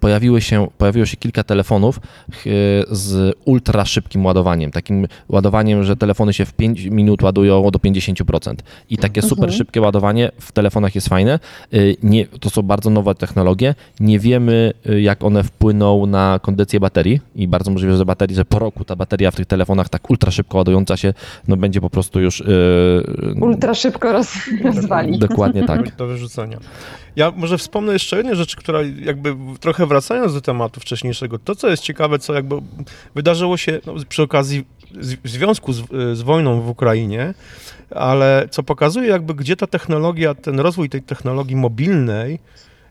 pojawiły 0.00 0.40
się, 0.40 0.66
pojawiło 0.78 1.06
się 1.06 1.16
kilka 1.16 1.44
telefonów 1.44 2.00
y, 2.46 2.50
z 2.90 3.36
ultra 3.44 3.84
szybkim 3.84 4.24
ładowaniem, 4.26 4.70
takim 4.70 5.06
ładowaniem, 5.28 5.84
że 5.84 5.96
telefony 5.96 6.32
się 6.32 6.44
w 6.44 6.52
5 6.52 6.84
minut 6.84 7.22
ładują 7.22 7.70
do 7.70 7.78
50%. 7.78 8.54
I 8.90 8.96
takie 8.98 9.22
super 9.22 9.44
Mhm. 9.44 9.58
szybkie 9.58 9.80
ładowanie 9.80 10.30
w 10.40 10.52
telefonach 10.52 10.94
jest 10.94 11.08
fajne. 11.08 11.38
Y, 11.74 11.96
Nie, 12.02 12.26
to 12.26 12.50
są 12.50 12.62
bardzo 12.62 12.90
nowe 12.90 13.14
technologie. 13.14 13.74
Nie 14.00 14.18
wiemy, 14.18 14.72
y, 14.90 15.00
jak 15.00 15.24
one 15.24 15.42
wpłyną 15.42 16.06
na 16.06 16.38
kondycję 16.42 16.80
baterii 16.80 17.20
i 17.34 17.48
bardzo 17.48 17.70
możliwe, 17.70 17.96
że 17.96 18.04
baterii, 18.04 18.36
że 18.36 18.44
po 18.44 18.58
roku 18.58 18.84
ta 18.84 18.96
bateria 18.96 19.30
w 19.30 19.34
tych 19.36 19.46
telefonach 19.46 19.88
tak 19.88 20.10
ultra 20.10 20.30
szybko 20.30 20.58
ładująca 20.58 20.96
się, 20.96 21.14
no 21.48 21.56
będzie 21.56 21.80
po 21.80 21.90
prostu 21.90 22.20
już... 22.20 22.40
y, 22.40 22.44
Ultra 23.40 23.74
szybko 23.74 24.12
roz, 24.12 24.32
rozwali. 24.64 25.18
Dokładnie 25.18 25.64
tak. 25.64 25.96
do 25.96 26.06
wyrzucenia. 26.06 26.58
Ja 27.16 27.32
może 27.36 27.58
wspomnę 27.58 27.92
jeszcze 27.92 28.16
jedną 28.16 28.34
rzecz, 28.34 28.56
która 28.56 28.80
jakby 28.82 29.36
trochę 29.60 29.86
wracając 29.86 30.34
do 30.34 30.40
tematu 30.40 30.80
wcześniejszego, 30.80 31.38
to 31.38 31.54
co 31.54 31.68
jest 31.68 31.82
ciekawe, 31.82 32.18
co 32.18 32.34
jakby 32.34 32.56
wydarzyło 33.14 33.56
się 33.56 33.80
no, 33.86 33.94
przy 34.08 34.22
okazji 34.22 34.64
w 35.24 35.28
związku 35.28 35.72
z, 35.72 35.82
z 36.18 36.22
wojną 36.22 36.60
w 36.60 36.68
Ukrainie, 36.68 37.34
ale 37.90 38.48
co 38.50 38.62
pokazuje 38.62 39.08
jakby 39.08 39.34
gdzie 39.34 39.56
ta 39.56 39.66
technologia, 39.66 40.34
ten 40.34 40.60
rozwój 40.60 40.88
tej 40.88 41.02
technologii 41.02 41.56
mobilnej 41.56 42.38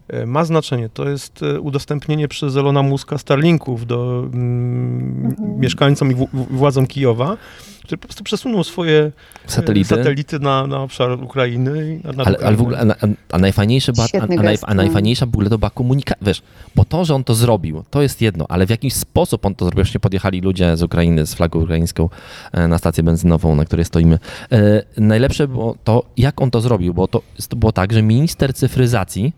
e, 0.07 0.25
ma 0.25 0.45
znaczenie. 0.45 0.89
To 0.89 1.09
jest 1.09 1.43
e, 1.43 1.59
udostępnienie 1.59 2.27
przez 2.27 2.55
Elona 2.55 2.83
Muska 2.83 3.17
Starlinków 3.17 3.85
do 3.85 4.29
mm, 4.33 5.05
Mhm. 5.25 5.59
mieszkańcom 5.59 6.11
i 6.11 6.15
w, 6.15 6.27
w, 6.33 6.57
władzom 6.57 6.87
Kijowa, 6.87 7.37
który 7.85 7.97
po 7.97 8.07
prostu 8.07 8.23
przesunął 8.23 8.63
swoje 8.63 9.11
e, 9.45 9.51
Satelity. 9.51 9.89
satelity 9.89 10.39
na, 10.39 10.67
na 10.67 10.81
obszar 10.81 11.23
Ukrainy. 11.23 11.99
i 12.03 12.07
Na, 12.07 12.11
na 12.11 12.23
Ale, 12.23 12.37
ale 12.37 12.55
w 12.55 12.61
ogóle, 12.61 12.79
a, 12.79 13.07
a, 13.35 13.37
najfajniejsze 13.37 13.93
była, 13.93 14.07
a, 14.13 14.23
a, 14.23 14.43
naj, 14.43 14.57
a 14.61 14.73
no. 14.73 14.83
najfajniejsza 14.83 15.25
w 15.25 15.29
ogóle 15.29 15.49
to 15.49 15.57
była 15.57 15.69
komunikacja, 15.69 16.25
wiesz, 16.27 16.41
bo 16.75 16.85
to, 16.85 17.05
że 17.05 17.15
on 17.15 17.23
to 17.23 17.35
zrobił, 17.35 17.83
to 17.89 18.01
jest 18.01 18.21
jedno, 18.21 18.45
ale 18.49 18.65
w 18.65 18.69
jakiś 18.69 18.93
sposób 18.93 19.45
on 19.45 19.55
to 19.55 19.65
zrobił, 19.65 19.83
właśnie 19.83 19.99
podjechali 19.99 20.41
ludzie 20.41 20.77
z 20.77 20.83
Ukrainy, 20.83 21.25
z 21.25 21.33
flagą 21.33 21.59
ukraińską 21.59 22.09
e, 22.51 22.67
na 22.67 22.77
stację 22.77 23.03
benzynową, 23.03 23.55
na 23.55 23.65
której 23.65 23.85
stoimy. 23.85 24.19
E, 24.51 24.83
najlepsze 24.97 25.47
było 25.47 25.75
to, 25.83 26.03
jak 26.17 26.41
on 26.41 26.51
to 26.51 26.61
zrobił, 26.61 26.93
bo 26.93 27.07
to, 27.07 27.21
to 27.49 27.55
było 27.55 27.71
tak, 27.71 27.93
że 27.93 28.01
minister 28.01 28.53
cyfryzacji 28.53 29.33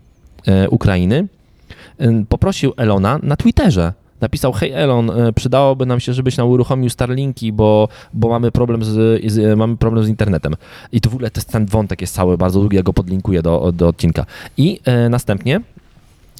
e, 0.46 0.68
Ukrainy 0.68 1.28
e, 1.98 2.24
poprosił 2.28 2.72
Elona 2.76 3.18
na 3.22 3.36
Twitterze, 3.36 3.92
napisał, 4.20 4.52
hej 4.52 4.72
Elon, 4.72 5.10
e, 5.10 5.32
przydałoby 5.32 5.86
nam 5.86 6.00
się, 6.00 6.12
żebyś 6.12 6.36
nam 6.36 6.48
uruchomił 6.48 6.90
Starlinki, 6.90 7.52
bo, 7.52 7.88
bo 8.14 8.28
mamy, 8.28 8.50
problem 8.50 8.84
z, 8.84 9.22
z, 9.32 9.58
mamy 9.58 9.76
problem 9.76 10.04
z 10.04 10.08
internetem. 10.08 10.54
I 10.92 11.00
to 11.00 11.10
w 11.10 11.14
ogóle 11.14 11.30
ten 11.30 11.66
wątek 11.66 12.00
jest 12.00 12.14
cały 12.14 12.38
bardzo 12.38 12.60
długi, 12.60 12.76
ja 12.76 12.82
go 12.82 12.92
podlinkuję 12.92 13.42
do, 13.42 13.72
do 13.72 13.88
odcinka. 13.88 14.26
I 14.56 14.80
e, 14.84 15.08
następnie 15.08 15.60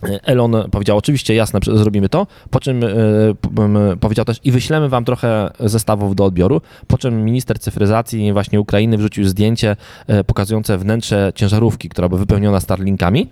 Elon 0.03 0.57
powiedział, 0.71 0.97
oczywiście, 0.97 1.35
jasne, 1.35 1.61
zrobimy 1.75 2.09
to, 2.09 2.27
po 2.51 2.61
czym 2.61 2.85
e, 2.85 3.97
powiedział 4.01 4.25
też 4.25 4.41
i 4.45 4.51
wyślemy 4.51 4.89
wam 4.89 5.05
trochę 5.05 5.51
zestawów 5.61 6.17
do 6.17 6.25
odbioru, 6.25 6.61
po 6.87 6.99
czym 6.99 7.25
minister 7.25 7.59
cyfryzacji 7.59 8.33
właśnie 8.33 8.61
Ukrainy 8.61 8.99
wrzucił 8.99 9.25
zdjęcie 9.25 9.77
e, 10.07 10.25
pokazujące 10.25 10.79
wnętrze 10.79 11.33
ciężarówki, 11.35 11.89
która 11.89 12.09
była 12.09 12.19
wypełniona 12.19 12.61
Starlinkami, 12.61 13.29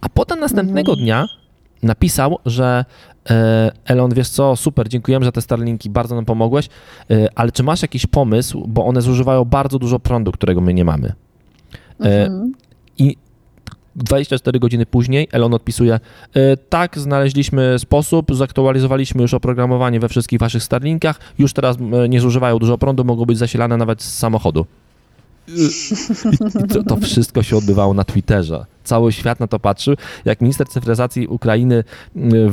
a 0.00 0.08
potem 0.08 0.40
następnego 0.40 0.92
mhm. 0.92 1.04
dnia 1.04 1.26
napisał, 1.82 2.38
że 2.46 2.84
e, 3.30 3.72
Elon, 3.84 4.14
wiesz 4.14 4.28
co, 4.28 4.56
super, 4.56 4.88
dziękujemy 4.88 5.24
za 5.24 5.32
te 5.32 5.42
Starlinki, 5.42 5.90
bardzo 5.90 6.14
nam 6.14 6.24
pomogłeś, 6.24 6.68
ale 7.34 7.52
czy 7.52 7.62
masz 7.62 7.82
jakiś 7.82 8.06
pomysł, 8.06 8.64
bo 8.68 8.86
one 8.86 9.02
zużywają 9.02 9.44
bardzo 9.44 9.78
dużo 9.78 9.98
prądu, 9.98 10.32
którego 10.32 10.60
my 10.60 10.74
nie 10.74 10.84
mamy. 10.84 11.12
Mhm. 12.00 12.52
I 12.98 13.16
24 13.96 14.58
godziny 14.58 14.86
później 14.86 15.28
Elon 15.32 15.54
odpisuje, 15.54 16.00
e, 16.34 16.56
tak, 16.56 16.98
znaleźliśmy 16.98 17.78
sposób, 17.78 18.34
zaktualizowaliśmy 18.34 19.22
już 19.22 19.34
oprogramowanie 19.34 20.00
we 20.00 20.08
wszystkich 20.08 20.38
waszych 20.38 20.62
Starlinkach, 20.62 21.20
już 21.38 21.52
teraz 21.52 21.76
e, 21.76 22.08
nie 22.08 22.20
zużywają 22.20 22.58
dużo 22.58 22.78
prądu, 22.78 23.04
mogą 23.04 23.24
być 23.24 23.38
zasilane 23.38 23.76
nawet 23.76 24.02
z 24.02 24.18
samochodu. 24.18 24.66
I 26.64 26.68
to, 26.68 26.82
to, 26.82 26.96
wszystko 26.96 27.42
się 27.42 27.56
odbywało 27.56 27.94
na 27.94 28.04
Twitterze. 28.04 28.66
Cały 28.90 29.12
świat 29.12 29.40
na 29.40 29.46
to 29.46 29.58
patrzył, 29.58 29.94
jak 30.24 30.40
minister 30.40 30.68
cyfryzacji 30.68 31.26
Ukrainy 31.26 31.84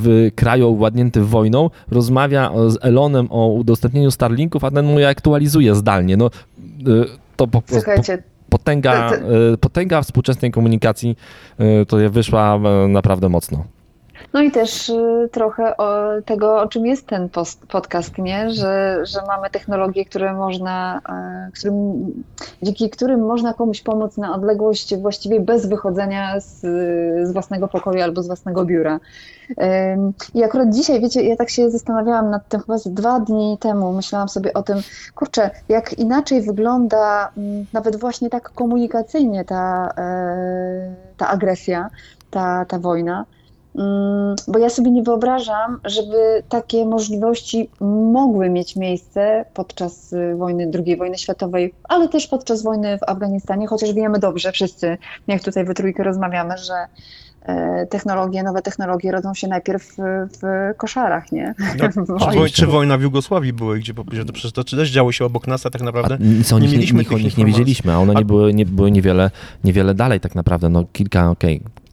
w 0.03 0.29
kraju 0.35 0.67
owładnięty 0.67 1.21
wojną 1.21 1.69
rozmawia 1.91 2.51
z 2.67 2.77
Elonem 2.81 3.27
o 3.29 3.47
udostępnieniu 3.47 4.11
Starlinków, 4.11 4.63
a 4.63 4.71
ten 4.71 4.85
mu 4.85 4.99
je 4.99 5.07
aktualizuje 5.07 5.75
zdalnie. 5.75 6.17
No, 6.17 6.25
e, 6.25 6.29
to 7.35 7.47
po 7.47 7.61
prostu 7.61 7.91
potęga, 8.49 9.11
y, 9.53 9.57
potęga 9.57 10.01
współczesnej 10.01 10.51
komunikacji 10.51 11.17
y, 11.81 11.85
to 11.85 11.97
wyszła 12.09 12.59
y, 12.85 12.87
naprawdę 12.87 13.29
mocno. 13.29 13.65
No 14.33 14.41
i 14.41 14.51
też 14.51 14.91
trochę 15.31 15.77
o 15.77 16.21
tego, 16.25 16.61
o 16.61 16.67
czym 16.67 16.85
jest 16.85 17.07
ten 17.07 17.29
podcast, 17.67 18.17
nie? 18.17 18.49
Że, 18.49 18.99
że 19.03 19.19
mamy 19.27 19.49
technologie, 19.49 20.05
które 20.05 20.33
można, 20.33 21.01
którym, 21.53 22.05
dzięki 22.61 22.89
którym 22.89 23.25
można 23.25 23.53
komuś 23.53 23.81
pomóc 23.81 24.17
na 24.17 24.35
odległość 24.35 24.95
właściwie 24.95 25.39
bez 25.39 25.65
wychodzenia 25.65 26.39
z, 26.39 26.61
z 27.27 27.33
własnego 27.33 27.67
pokoju 27.67 28.01
albo 28.01 28.23
z 28.23 28.27
własnego 28.27 28.65
biura. 28.65 28.99
I 30.33 30.43
akurat 30.43 30.73
dzisiaj, 30.73 31.01
wiecie, 31.01 31.23
ja 31.23 31.35
tak 31.35 31.49
się 31.49 31.69
zastanawiałam 31.69 32.29
nad 32.29 32.47
tym 32.47 32.59
chyba 32.59 32.77
z 32.77 32.87
dwa 32.87 33.19
dni 33.19 33.57
temu, 33.59 33.93
myślałam 33.93 34.29
sobie 34.29 34.53
o 34.53 34.63
tym, 34.63 34.77
kurczę, 35.15 35.49
jak 35.69 35.93
inaczej 35.93 36.41
wygląda 36.41 37.31
mm, 37.37 37.65
nawet 37.73 37.95
właśnie 37.95 38.29
tak 38.29 38.49
komunikacyjnie 38.49 39.45
ta, 39.45 39.93
e, 39.97 40.95
ta 41.17 41.27
agresja, 41.27 41.89
ta, 42.31 42.65
ta 42.65 42.79
wojna. 42.79 43.25
Mm, 43.77 44.35
bo 44.47 44.59
ja 44.59 44.69
sobie 44.69 44.91
nie 44.91 45.03
wyobrażam, 45.03 45.79
żeby 45.85 46.43
takie 46.49 46.85
możliwości 46.85 47.69
mogły 48.11 48.49
mieć 48.49 48.75
miejsce 48.75 49.45
podczas 49.53 50.15
wojny, 50.37 50.71
II 50.85 50.97
wojny 50.97 51.17
światowej, 51.17 51.73
ale 51.83 52.09
też 52.09 52.27
podczas 52.27 52.63
wojny 52.63 52.97
w 52.97 53.09
Afganistanie, 53.09 53.67
chociaż 53.67 53.93
wiemy 53.93 54.19
dobrze 54.19 54.51
wszyscy, 54.51 54.97
jak 55.27 55.43
tutaj 55.43 55.65
we 55.65 55.73
trójkę 55.73 56.03
rozmawiamy, 56.03 56.57
że 56.57 56.73
E, 57.47 57.85
technologie, 57.85 58.43
nowe 58.43 58.61
technologie 58.61 59.11
rodzą 59.11 59.33
się 59.33 59.47
najpierw 59.47 59.83
w, 59.83 59.97
w 60.41 60.77
koszarach, 60.77 61.31
nie? 61.31 61.55
No, 62.07 62.17
czy, 62.47 62.53
czy, 62.53 62.67
wojna 62.67 62.97
w 62.97 63.01
Jugosławii 63.01 63.53
były, 63.53 63.79
gdzie 63.79 63.93
to 63.93 64.33
przecież 64.33 64.51
to 64.51 64.63
też 64.63 64.89
działo 64.89 65.11
się 65.11 65.25
obok 65.25 65.47
nas, 65.47 65.65
a 65.65 65.69
tak 65.69 65.81
naprawdę 65.81 66.15
a 66.15 66.23
nic 66.23 66.51
nie 66.51 66.59
mieliśmy 66.59 67.03
nie, 67.03 67.15
o 67.15 67.19
nich 67.19 67.37
nie 67.37 67.45
wiedzieliśmy, 67.45 67.93
a 67.93 67.97
one 67.97 68.13
a... 68.15 68.19
nie 68.19 68.25
były, 68.25 68.53
nie 68.53 68.65
były 68.65 68.91
niewiele, 68.91 69.31
niewiele 69.63 69.93
dalej 69.93 70.19
tak 70.19 70.35
naprawdę, 70.35 70.69
no 70.69 70.83
kilka, 70.93 71.29
okej, 71.29 71.57
okay 71.57 71.86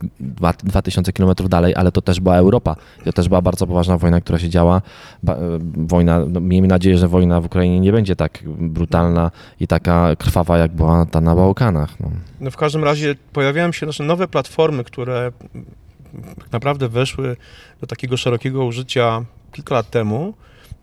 2000 0.65 1.13
kilometrów 1.13 1.49
dalej, 1.49 1.75
ale 1.77 1.93
to 1.93 2.03
też 2.03 2.21
była 2.21 2.37
Europa. 2.37 2.77
To 3.05 3.13
też 3.13 3.29
była 3.29 3.43
bardzo 3.43 3.67
poważna 3.67 3.99
wojna, 3.99 4.21
która 4.21 4.39
się 4.39 4.49
działa. 4.49 4.83
E, 5.29 5.37
wojna, 5.77 6.21
no, 6.29 6.41
miejmy 6.41 6.69
nadzieję, 6.69 6.99
że 6.99 7.09
wojna 7.09 7.41
w 7.41 7.47
Ukrainie 7.47 7.81
nie 7.81 7.93
będzie 7.93 8.17
tak 8.17 8.43
brutalna 8.47 9.31
i 9.61 9.67
taka 9.67 10.17
krwawa, 10.17 10.59
jak 10.59 10.73
była 10.73 11.07
ta 11.07 11.21
na 11.21 11.35
Bałkanach. 11.35 12.01
No. 12.01 12.11
no 12.41 12.51
w 12.51 12.57
każdym 12.57 12.85
razie 12.85 13.15
pojawiają 13.33 13.73
się 13.73 13.87
nasze 13.87 14.05
nowe 14.05 14.29
platformy, 14.29 14.85
które 14.85 15.33
tak 16.39 16.53
naprawdę 16.53 16.89
weszły 16.89 17.37
do 17.81 17.87
takiego 17.87 18.17
szerokiego 18.17 18.65
użycia 18.65 19.25
kilka 19.53 19.75
lat 19.75 19.91
temu 19.91 20.35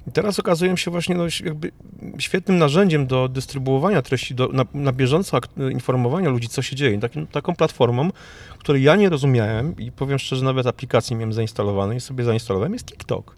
i 0.08 0.12
teraz 0.12 0.40
okazują 0.40 0.76
się 0.76 0.92
właśnie 0.92 1.16
no, 1.16 1.24
jakby 1.46 1.72
świetnym 2.20 2.58
narzędziem 2.58 3.08
do 3.08 3.28
dystrybuowania 3.28 4.02
treści, 4.02 4.36
do, 4.36 4.48
na, 4.48 4.66
na 4.74 4.92
bieżąco 4.92 5.40
informowania 5.72 6.30
ludzi, 6.30 6.48
co 6.50 6.62
się 6.62 6.76
dzieje. 6.76 7.00
Takim, 7.00 7.28
taką 7.28 7.56
platformą, 7.56 8.10
której 8.58 8.84
ja 8.84 8.96
nie 8.96 9.10
rozumiałem 9.10 9.78
i 9.78 9.92
powiem 9.92 10.20
szczerze, 10.20 10.46
nawet 10.46 10.68
aplikacji 10.68 11.16
miałem 11.16 11.34
zainstalowanej 11.34 11.98
i 11.98 12.02
sobie 12.02 12.24
zainstalowałem, 12.24 12.74
jest 12.74 12.86
TikTok. 12.86 13.36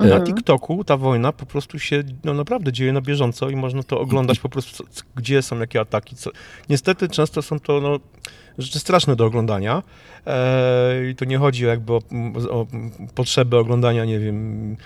Mhm. 0.00 0.20
Na 0.20 0.26
TikToku 0.26 0.84
ta 0.84 0.96
wojna 0.96 1.32
po 1.32 1.46
prostu 1.46 1.78
się 1.78 2.02
no, 2.24 2.34
naprawdę 2.34 2.72
dzieje 2.72 2.92
na 2.92 3.00
bieżąco 3.00 3.50
i 3.50 3.56
można 3.56 3.82
to 3.82 4.00
oglądać 4.00 4.38
po 4.38 4.48
prostu, 4.48 4.84
gdzie 5.14 5.42
są 5.42 5.58
jakie 5.58 5.80
ataki. 5.80 6.16
Co... 6.16 6.30
Niestety 6.68 7.08
często 7.08 7.42
są 7.42 7.60
to 7.60 7.80
no, 7.80 7.98
rzeczy 8.58 8.78
straszne 8.78 9.16
do 9.16 9.24
oglądania 9.24 9.82
eee, 10.26 11.10
i 11.10 11.14
to 11.14 11.24
nie 11.24 11.38
chodzi 11.38 11.64
jakby 11.64 11.92
o, 11.92 12.00
o 12.50 12.66
potrzeby 13.14 13.56
oglądania, 13.56 14.04
nie 14.04 14.18
wiem 14.18 14.76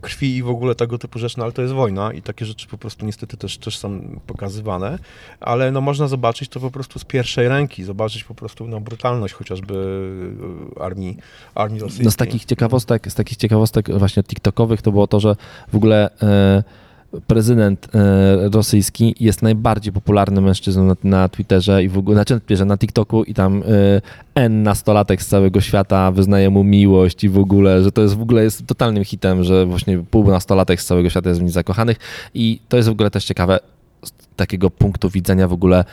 krwi 0.00 0.36
i 0.36 0.42
w 0.42 0.48
ogóle 0.48 0.74
tego 0.74 0.98
typu 0.98 1.18
rzeczy, 1.18 1.38
no 1.38 1.44
ale 1.44 1.52
to 1.52 1.62
jest 1.62 1.74
wojna 1.74 2.12
i 2.12 2.22
takie 2.22 2.44
rzeczy 2.44 2.68
po 2.68 2.78
prostu 2.78 3.06
niestety 3.06 3.36
też, 3.36 3.58
też 3.58 3.78
są 3.78 4.20
pokazywane, 4.26 4.98
ale 5.40 5.70
no 5.70 5.80
można 5.80 6.08
zobaczyć 6.08 6.48
to 6.48 6.60
po 6.60 6.70
prostu 6.70 6.98
z 6.98 7.04
pierwszej 7.04 7.48
ręki, 7.48 7.84
zobaczyć 7.84 8.24
po 8.24 8.34
prostu 8.34 8.66
no, 8.66 8.80
brutalność 8.80 9.34
chociażby 9.34 9.74
e, 10.78 10.82
armii, 10.82 11.16
armii 11.54 11.80
rosyjskiej. 11.80 12.04
No 12.04 12.10
z 12.10 12.16
takich 12.16 12.44
ciekawostek, 12.44 13.12
z 13.12 13.14
takich 13.14 13.36
ciekawostek 13.36 13.98
właśnie 13.98 14.22
TikTokowych 14.22 14.82
to 14.82 14.92
było 14.92 15.06
to, 15.06 15.20
że 15.20 15.36
w 15.72 15.76
ogóle 15.76 16.10
e, 16.22 16.87
prezydent 17.26 17.88
e, 17.94 18.48
rosyjski 18.48 19.14
jest 19.20 19.42
najbardziej 19.42 19.92
popularnym 19.92 20.44
mężczyzną 20.44 20.84
na, 20.84 20.96
na 21.04 21.28
Twitterze 21.28 21.84
i 21.84 21.88
w 21.88 21.98
ogóle, 21.98 22.16
znaczy 22.16 22.40
bierze 22.48 22.64
na 22.64 22.78
TikToku 22.78 23.24
i 23.24 23.34
tam 23.34 23.62
e, 23.62 24.00
N 24.34 24.62
nastolatek 24.62 25.22
z 25.22 25.26
całego 25.26 25.60
świata 25.60 26.12
wyznaje 26.12 26.50
mu 26.50 26.64
miłość 26.64 27.24
i 27.24 27.28
w 27.28 27.38
ogóle, 27.38 27.82
że 27.82 27.92
to 27.92 28.02
jest 28.02 28.14
w 28.14 28.22
ogóle 28.22 28.44
jest 28.44 28.66
totalnym 28.66 29.04
hitem, 29.04 29.44
że 29.44 29.66
właśnie 29.66 29.98
pół 30.10 30.30
nastolatek 30.30 30.82
z 30.82 30.86
całego 30.86 31.10
świata 31.10 31.28
jest 31.28 31.40
w 31.40 31.42
nim 31.42 31.52
zakochanych 31.52 31.96
i 32.34 32.60
to 32.68 32.76
jest 32.76 32.88
w 32.88 32.92
ogóle 32.92 33.10
też 33.10 33.24
ciekawe 33.24 33.58
z 34.04 34.12
takiego 34.36 34.70
punktu 34.70 35.10
widzenia 35.10 35.48
w 35.48 35.52
ogóle 35.52 35.84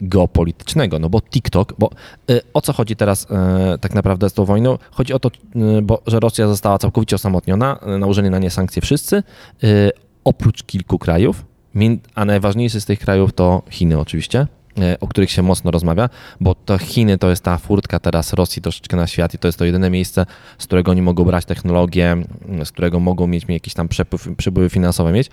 geopolitycznego, 0.00 0.98
no 0.98 1.08
bo 1.08 1.20
TikTok, 1.20 1.74
bo 1.78 1.90
y, 2.30 2.40
o 2.54 2.60
co 2.60 2.72
chodzi 2.72 2.96
teraz 2.96 3.24
y, 3.24 3.78
tak 3.78 3.94
naprawdę 3.94 4.30
z 4.30 4.32
tą 4.32 4.44
wojną? 4.44 4.78
Chodzi 4.90 5.12
o 5.12 5.18
to, 5.18 5.30
y, 5.78 5.82
bo, 5.82 6.02
że 6.06 6.20
Rosja 6.20 6.48
została 6.48 6.78
całkowicie 6.78 7.16
osamotniona, 7.16 7.78
nałożenie 7.98 8.30
na 8.30 8.38
nie 8.38 8.50
sankcje 8.50 8.82
wszyscy, 8.82 9.22
oprócz 10.24 10.62
kilku 10.62 10.98
krajów, 10.98 11.44
a 12.14 12.24
najważniejszy 12.24 12.80
z 12.80 12.84
tych 12.84 12.98
krajów 12.98 13.32
to 13.32 13.62
Chiny 13.70 13.98
oczywiście, 13.98 14.46
e, 14.78 15.00
o 15.00 15.08
których 15.08 15.30
się 15.30 15.42
mocno 15.42 15.70
rozmawia, 15.70 16.08
bo 16.40 16.54
to 16.54 16.78
Chiny 16.78 17.18
to 17.18 17.30
jest 17.30 17.44
ta 17.44 17.58
furtka 17.58 17.98
teraz 17.98 18.32
Rosji 18.32 18.62
troszeczkę 18.62 18.96
na 18.96 19.06
świat 19.06 19.34
i 19.34 19.38
to 19.38 19.48
jest 19.48 19.58
to 19.58 19.64
jedyne 19.64 19.90
miejsce, 19.90 20.26
z 20.58 20.66
którego 20.66 20.90
oni 20.90 21.02
mogą 21.02 21.24
brać 21.24 21.44
technologię, 21.44 22.16
z 22.64 22.72
którego 22.72 23.00
mogą 23.00 23.26
mieć 23.26 23.44
jakieś 23.48 23.74
tam 23.74 23.88
przepływy 24.36 24.70
finansowe 24.70 25.12
mieć. 25.12 25.30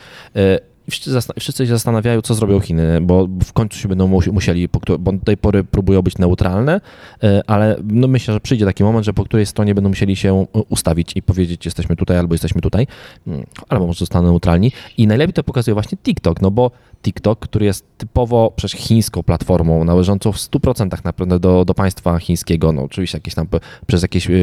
Wszyscy, 0.90 1.34
wszyscy 1.40 1.66
się 1.66 1.72
zastanawiają, 1.72 2.22
co 2.22 2.36
zrobią 2.36 2.60
Chiny, 2.60 3.02
bo 3.02 3.28
w 3.44 3.54
końcu 3.54 3.78
się 3.80 3.88
będą 3.88 4.08
musieli, 4.32 4.70
bo 5.00 5.12
do 5.12 5.26
tej 5.26 5.38
pory 5.38 5.64
próbują 5.64 6.02
być 6.02 6.18
neutralne, 6.18 6.82
e, 7.24 7.42
ale 7.48 7.76
no 7.84 8.08
myślę, 8.08 8.34
że 8.34 8.40
przyjdzie 8.40 8.66
taki 8.66 8.84
moment, 8.84 9.06
że 9.06 9.14
po 9.14 9.24
której 9.24 9.46
stronie 9.46 9.76
będą 9.76 9.90
musieli 9.90 10.16
się 10.16 10.46
e, 10.56 10.60
ustawić 10.70 11.12
i 11.16 11.22
powiedzieć, 11.22 11.66
jesteśmy 11.66 11.96
tutaj 11.96 12.18
albo 12.18 12.34
jesteśmy 12.34 12.62
tutaj, 12.62 12.88
mm, 13.28 13.46
albo 13.70 13.88
może 13.88 14.00
zostaną 14.00 14.28
neutralni. 14.28 14.72
I 14.98 15.08
najlepiej 15.08 15.34
to 15.34 15.44
pokazuje 15.44 15.74
właśnie 15.74 15.98
TikTok, 15.98 16.42
no 16.42 16.52
bo 16.52 16.72
TikTok, 17.04 17.40
który 17.40 17.66
jest 17.66 17.86
typowo 17.98 18.54
przez 18.56 18.72
chińską 18.72 19.24
platformą, 19.24 19.84
należącą 19.84 20.32
w 20.32 20.38
100% 20.38 21.04
naprawdę 21.04 21.40
do, 21.40 21.66
do 21.66 21.74
państwa 21.74 22.20
chińskiego, 22.20 22.72
no 22.72 22.84
oczywiście 22.84 23.18
jakieś 23.18 23.36
tam 23.36 23.48
przez 23.88 24.02
jakieś 24.02 24.30
e, 24.30 24.34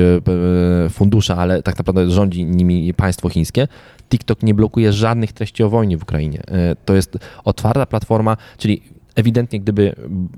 fundusze, 0.91 1.37
ale 1.37 1.63
tak 1.63 1.79
naprawdę 1.79 2.11
rządzi 2.11 2.45
nimi 2.45 2.95
państwo 2.95 3.29
chińskie, 3.29 3.69
TikTok 4.11 4.43
nie 4.43 4.55
blokuje 4.55 4.93
żadnych 4.93 5.33
treści 5.33 5.63
o 5.63 5.71
wojnie 5.71 5.99
w 5.99 6.03
Ukrainie. 6.03 6.36
E, 6.38 6.77
to 6.85 6.94
jest 6.94 7.18
otwarta 7.44 7.87
platforma, 7.87 8.37
czyli 8.59 8.83
ewidentnie, 9.14 9.61
gdyby 9.61 9.94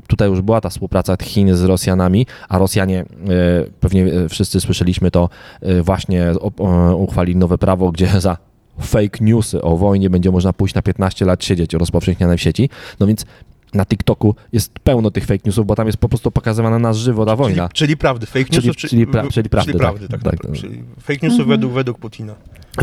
tutaj 0.07 0.29
już 0.29 0.41
była 0.41 0.61
ta 0.61 0.69
współpraca 0.69 1.17
Chin 1.23 1.55
z 1.55 1.63
Rosjanami, 1.63 2.27
a 2.49 2.59
Rosjanie, 2.59 3.01
e, 3.01 3.05
pewnie 3.81 4.07
wszyscy 4.29 4.61
słyszeliśmy 4.61 5.11
to, 5.11 5.29
e, 5.61 5.83
właśnie 5.83 6.33
uchwalili 6.97 7.39
nowe 7.39 7.59
prawo, 7.59 7.93
gdzie 7.93 8.21
za 8.21 8.37
fake 8.81 9.19
newsy 9.21 9.63
o 9.63 9.77
wojnie 9.77 10.11
będzie 10.11 10.31
można 10.31 10.53
pójść 10.53 10.75
na 10.75 10.83
15 10.83 11.25
lat 11.25 11.45
siedzieć 11.45 11.73
rozpowszechniane 11.73 12.37
w 12.37 12.41
sieci. 12.41 12.71
No 13.01 13.07
więc 13.07 13.25
na 13.75 13.87
TikToku 13.87 14.35
jest 14.53 14.79
pełno 14.79 15.11
tych 15.11 15.27
fake 15.27 15.43
newsów, 15.45 15.67
bo 15.67 15.75
tam 15.75 15.87
jest 15.87 15.99
po 15.99 16.09
prostu 16.09 16.31
pokazywana 16.31 16.79
na 16.79 16.93
żywo 16.93 17.27
ta 17.27 17.37
wojna. 17.37 17.69
Czyli, 17.69 17.79
czyli 17.79 17.97
prawdy, 17.97 18.27
fake 18.27 18.45
newsów, 18.53 18.77
czyli, 18.77 18.91
czyli, 18.91 19.07
pra, 19.07 19.27
czyli 19.31 19.49
prawdy, 19.49 19.73
czyli 19.73 19.79
prawdy, 19.79 20.09
tak, 20.09 20.23
tak, 20.23 20.33
tak, 20.33 20.43
tak. 20.43 20.53
Czyli 20.53 20.83
fake 21.01 21.19
newsów 21.23 21.41
mhm. 21.41 21.49
według, 21.49 21.73
według 21.73 21.99
Putina. 21.99 22.35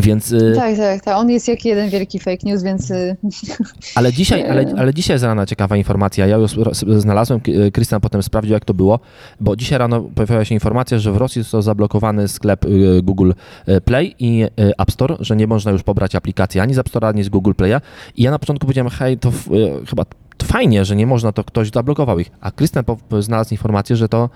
Więc, 0.02 0.32
y, 0.32 0.54
Tak, 0.56 0.78
tak, 0.78 1.04
tak. 1.04 1.18
On 1.18 1.30
jest 1.30 1.48
jak 1.48 1.66
jeden 1.66 1.90
wielki 1.90 2.20
fake 2.20 2.38
news, 2.44 2.64
więc 2.64 2.92
y, 2.92 3.16
ale, 3.96 4.14
dzisiaj, 4.14 4.50
ale, 4.50 4.66
ale 4.78 4.94
dzisiaj 4.94 5.20
z 5.20 5.24
rana 5.24 5.46
ciekawa 5.46 5.78
informacja. 5.78 6.28
Ja 6.28 6.38
już 6.38 6.58
ro- 6.58 6.72
znalazłem, 7.00 7.42
Krystian 7.74 8.02
potem 8.02 8.24
sprawdził, 8.24 8.54
jak 8.54 8.66
to 8.66 8.74
było, 8.74 9.00
bo 9.40 9.56
dzisiaj 9.56 9.80
rano 9.80 10.02
pojawiła 10.02 10.46
się 10.46 10.54
informacja, 10.56 11.00
że 11.00 11.12
w 11.12 11.18
Rosji 11.18 11.42
został 11.42 11.62
zablokowany 11.62 12.28
sklep 12.28 12.66
y, 12.66 13.02
Google 13.04 13.32
y, 13.70 13.82
Play 13.82 14.16
i 14.20 14.44
y, 14.44 14.50
App 14.78 14.92
Store, 14.92 15.16
że 15.20 15.36
nie 15.36 15.48
można 15.48 15.72
już 15.72 15.84
pobrać 15.84 16.16
aplikacji 16.16 16.60
ani 16.60 16.74
z 16.74 16.78
App 16.80 16.90
Store'a, 16.90 17.08
ani 17.10 17.24
z 17.24 17.30
Google 17.30 17.52
Play'a. 17.52 17.82
I 18.18 18.24
ja 18.24 18.32
na 18.32 18.40
początku 18.40 18.66
powiedziałem, 18.66 18.92
hej, 18.92 19.18
to 19.18 19.30
f- 19.30 19.48
y, 19.84 19.86
chyba 19.86 20.06
to 20.38 20.46
fajnie, 20.46 20.86
że 20.86 20.96
nie 20.96 21.08
można, 21.08 21.32
to 21.32 21.44
ktoś 21.44 21.72
zablokował 21.72 22.20
ich. 22.20 22.32
A 22.42 22.52
Krystian 22.52 22.84
po- 22.84 23.22
znalazł 23.22 23.54
informację, 23.54 23.96
że 23.96 24.10
to, 24.10 24.30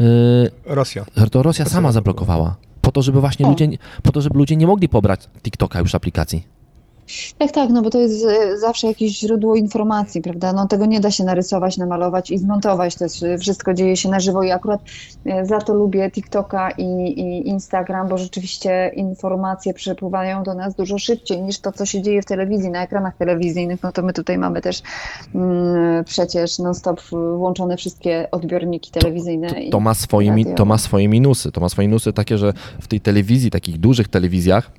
y, 0.00 0.04
Rosja. 0.66 1.04
że 1.16 1.26
to 1.30 1.42
Rosja 1.42 1.64
sama 1.64 1.92
zablokowała. 1.92 2.56
Po 2.84 2.92
to, 2.92 3.02
żeby 3.02 3.20
właśnie 3.20 3.46
ludzie, 3.46 3.68
po 4.02 4.12
to, 4.12 4.20
żeby 4.20 4.38
ludzie 4.38 4.56
nie 4.56 4.66
mogli 4.66 4.88
pobrać 4.88 5.20
TikToka 5.42 5.80
już 5.80 5.94
aplikacji. 5.94 6.53
Tak, 7.38 7.50
tak, 7.52 7.70
no 7.70 7.82
bo 7.82 7.90
to 7.90 8.00
jest 8.00 8.24
y, 8.24 8.58
zawsze 8.58 8.86
jakieś 8.86 9.18
źródło 9.18 9.56
informacji, 9.56 10.22
prawda? 10.22 10.52
No 10.52 10.66
tego 10.66 10.86
nie 10.86 11.00
da 11.00 11.10
się 11.10 11.24
narysować, 11.24 11.76
namalować 11.76 12.30
i 12.30 12.38
zmontować. 12.38 12.96
To 12.96 13.04
jest, 13.04 13.22
y, 13.22 13.38
wszystko 13.38 13.74
dzieje 13.74 13.96
się 13.96 14.08
na 14.08 14.20
żywo 14.20 14.42
i 14.42 14.50
akurat 14.50 14.80
y, 15.26 15.46
za 15.46 15.58
to 15.60 15.74
lubię 15.74 16.10
TikToka 16.10 16.70
i, 16.70 16.84
i 16.84 17.48
Instagram, 17.48 18.08
bo 18.08 18.18
rzeczywiście 18.18 18.92
informacje 18.96 19.74
przepływają 19.74 20.42
do 20.42 20.54
nas 20.54 20.74
dużo 20.74 20.98
szybciej 20.98 21.42
niż 21.42 21.58
to, 21.58 21.72
co 21.72 21.86
się 21.86 22.02
dzieje 22.02 22.22
w 22.22 22.24
telewizji, 22.24 22.70
na 22.70 22.82
ekranach 22.82 23.16
telewizyjnych. 23.16 23.82
No 23.82 23.92
to 23.92 24.02
my 24.02 24.12
tutaj 24.12 24.38
mamy 24.38 24.60
też 24.60 24.82
mm, 25.34 26.04
przecież 26.04 26.58
non-stop 26.58 27.00
włączone 27.36 27.76
wszystkie 27.76 28.28
odbiorniki 28.30 28.90
telewizyjne. 28.90 29.48
To, 29.48 29.56
i 29.56 29.70
to, 29.70 29.80
ma 29.80 29.94
swoje, 29.94 30.32
mi- 30.32 30.54
to 30.54 30.64
ma 30.64 30.78
swoje 30.78 31.08
minusy. 31.08 31.52
To 31.52 31.60
ma 31.60 31.68
swoje 31.68 31.88
minusy 31.88 32.12
takie, 32.12 32.38
że 32.38 32.52
w 32.80 32.88
tej 32.88 33.00
telewizji, 33.00 33.50
takich 33.50 33.78
dużych 33.78 34.08
telewizjach, 34.08 34.70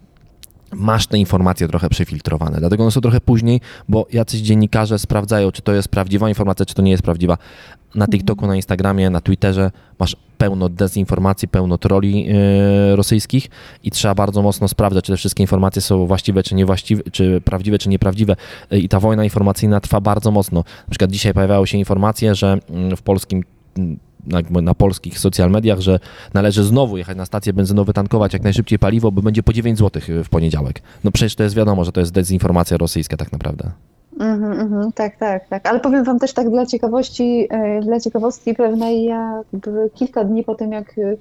masz 0.75 1.07
te 1.07 1.17
informacje 1.17 1.67
trochę 1.67 1.89
przefiltrowane. 1.89 2.59
Dlatego 2.59 2.83
one 2.83 2.91
są 2.91 3.01
trochę 3.01 3.21
później, 3.21 3.61
bo 3.89 4.07
jacyś 4.13 4.41
dziennikarze 4.41 4.99
sprawdzają, 4.99 5.51
czy 5.51 5.61
to 5.61 5.73
jest 5.73 5.87
prawdziwa 5.87 6.29
informacja, 6.29 6.65
czy 6.65 6.73
to 6.73 6.81
nie 6.81 6.91
jest 6.91 7.03
prawdziwa. 7.03 7.37
Na 7.95 8.07
TikToku, 8.07 8.47
na 8.47 8.55
Instagramie, 8.55 9.09
na 9.09 9.21
Twitterze 9.21 9.71
masz 9.99 10.15
pełno 10.37 10.69
dezinformacji, 10.69 11.47
pełno 11.47 11.77
troli 11.77 12.25
yy, 12.25 12.95
rosyjskich 12.95 13.47
i 13.83 13.91
trzeba 13.91 14.15
bardzo 14.15 14.41
mocno 14.41 14.67
sprawdzać, 14.67 15.05
czy 15.05 15.11
te 15.11 15.17
wszystkie 15.17 15.43
informacje 15.43 15.81
są 15.81 16.07
właściwe, 16.07 16.43
czy 16.43 16.55
niewłaściwe, 16.55 17.03
czy 17.11 17.41
prawdziwe, 17.41 17.77
czy 17.77 17.89
nieprawdziwe. 17.89 18.35
Yy, 18.71 18.79
I 18.79 18.89
ta 18.89 18.99
wojna 18.99 19.23
informacyjna 19.23 19.79
trwa 19.79 20.01
bardzo 20.01 20.31
mocno. 20.31 20.59
Na 20.59 20.89
przykład 20.89 21.11
dzisiaj 21.11 21.33
pojawiały 21.33 21.67
się 21.67 21.77
informacje, 21.77 22.35
że 22.35 22.57
mm, 22.69 22.97
w 22.97 23.01
polskim 23.01 23.43
mm, 23.77 23.97
na, 24.27 24.61
na 24.61 24.73
polskich 24.73 25.19
social 25.19 25.51
mediach, 25.51 25.79
że 25.79 25.99
należy 26.33 26.63
znowu 26.63 26.97
jechać 26.97 27.17
na 27.17 27.25
stację 27.25 27.53
benzynową, 27.53 27.93
tankować 27.93 28.33
jak 28.33 28.43
najszybciej 28.43 28.79
paliwo, 28.79 29.11
bo 29.11 29.21
będzie 29.21 29.43
po 29.43 29.53
9 29.53 29.79
zł 29.79 30.01
w 30.23 30.29
poniedziałek. 30.29 30.81
No 31.03 31.11
przecież 31.11 31.35
to 31.35 31.43
jest 31.43 31.55
wiadomo, 31.55 31.85
że 31.85 31.91
to 31.91 31.99
jest 31.99 32.11
dezinformacja 32.11 32.77
rosyjska 32.77 33.17
tak 33.17 33.31
naprawdę. 33.31 33.71
Mhm, 34.19 34.59
mhm, 34.59 34.91
tak, 34.91 35.17
tak, 35.17 35.47
tak. 35.47 35.67
Ale 35.67 35.79
powiem 35.79 36.03
Wam 36.03 36.19
też 36.19 36.33
tak 36.33 36.49
dla 36.49 36.65
ciekawości, 36.65 37.47
e, 37.49 37.81
dla 37.81 37.99
ciekawostki 37.99 38.53
pewnej, 38.53 39.03
ja 39.03 39.41
kilka 39.93 40.23
dni 40.23 40.43
po 40.43 40.55
tym, 40.55 40.71
jak 40.71 40.89
e, 40.97 41.17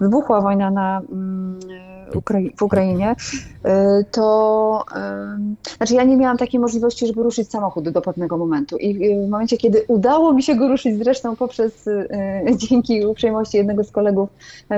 wybuchła 0.00 0.40
wojna 0.40 0.70
na, 0.70 1.02
mm, 1.12 1.58
e, 1.70 2.52
w 2.56 2.62
Ukrainie, 2.62 3.14
to 4.10 4.84
znaczy 5.76 5.94
ja 5.94 6.04
nie 6.04 6.16
miałam 6.16 6.36
takiej 6.36 6.60
możliwości, 6.60 7.06
żeby 7.06 7.22
ruszyć 7.22 7.50
samochód 7.50 7.88
do 7.88 8.02
pewnego 8.02 8.36
momentu. 8.36 8.76
I 8.76 9.16
w 9.26 9.28
momencie, 9.30 9.56
kiedy 9.56 9.84
udało 9.88 10.32
mi 10.32 10.42
się 10.42 10.54
go 10.54 10.68
ruszyć, 10.68 10.98
zresztą 10.98 11.36
poprzez 11.36 11.88
dzięki 12.68 13.06
uprzejmości 13.06 13.56
jednego 13.56 13.84
z 13.84 13.90
kolegów, 13.90 14.28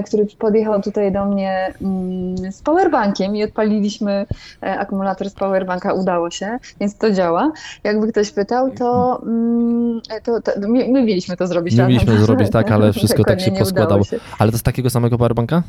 który 0.07 0.27
podjechał 0.39 0.83
tutaj 0.83 1.13
do 1.13 1.25
mnie 1.25 1.75
mm, 1.83 2.53
z 2.53 2.63
powerbankiem 2.63 3.37
i 3.37 3.45
odpaliliśmy 3.45 4.27
akumulator 4.61 5.31
z 5.31 5.35
powerbanka, 5.35 5.93
udało 5.93 6.31
się, 6.31 6.59
więc 6.81 6.97
to 6.97 7.11
działa. 7.11 7.53
Jakby 7.85 8.13
ktoś 8.13 8.31
pytał, 8.31 8.71
to, 8.71 9.21
mm, 9.23 10.01
to, 10.25 10.41
to 10.43 10.53
my, 10.61 10.69
my 10.69 11.03
mieliśmy 11.03 11.37
to 11.37 11.47
zrobić. 11.47 11.77
My 11.77 11.87
mieliśmy 11.87 12.19
zrobić 12.19 12.51
tak, 12.51 12.71
ale 12.71 12.93
wszystko 12.99 13.25
tak 13.25 13.41
się 13.41 13.53
poskładało. 13.53 14.05
się. 14.05 14.21
Ale 14.39 14.53
to 14.53 14.59
z 14.59 14.63
takiego 14.63 14.91
samego 14.91 15.19
powerbanka? 15.19 15.63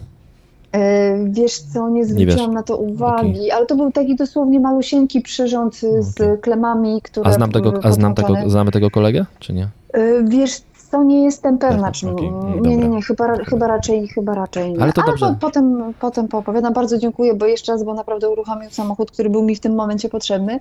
E, 0.71 1.25
Wiesz 1.29 1.59
co, 1.59 1.89
nie 1.89 2.05
zwróciłam 2.05 2.53
na 2.53 2.63
to 2.63 2.77
uwagi, 2.77 3.51
ale 3.51 3.65
to 3.65 3.75
był 3.75 3.91
taki 3.91 4.15
dosłownie 4.15 4.59
malusieńki 4.59 5.21
przyrząd 5.21 5.81
z 5.99 6.41
klemami, 6.41 7.01
które 7.01 7.27
A, 7.27 7.33
znam 7.33 7.51
tego, 7.51 7.73
a 7.83 7.91
znam 7.91 8.15
tego, 8.15 8.35
znamy 8.47 8.71
tego 8.71 8.91
kolegę, 8.91 9.25
czy 9.39 9.53
nie? 9.53 9.67
E, 9.93 10.23
Wiesz 10.23 10.61
co, 10.91 11.03
nie 11.03 11.23
jestem 11.23 11.57
pewna, 11.57 11.91
czy 11.91 12.09
okej, 12.11 12.31
nie, 12.31 12.55
dobra. 12.55 12.71
nie, 12.71 12.77
nie, 12.77 13.01
chyba, 13.01 13.35
chyba 13.35 13.67
raczej, 13.67 14.07
chyba 14.07 14.35
raczej 14.35 14.73
nie. 14.73 14.81
Ale 14.83 14.93
to 14.93 15.01
dobrze. 15.05 15.25
po- 15.27 15.35
potem, 15.47 15.93
potem 15.99 16.27
poopowiadam. 16.27 16.73
Bardzo 16.73 16.97
dziękuję, 16.97 17.33
bo 17.33 17.45
jeszcze 17.45 17.71
raz, 17.71 17.83
bo 17.83 17.93
naprawdę 17.93 18.29
uruchomił 18.29 18.69
samochód, 18.69 19.11
który 19.11 19.29
był 19.29 19.43
mi 19.43 19.55
w 19.55 19.59
tym 19.59 19.75
momencie 19.75 20.09
potrzebny. 20.09 20.59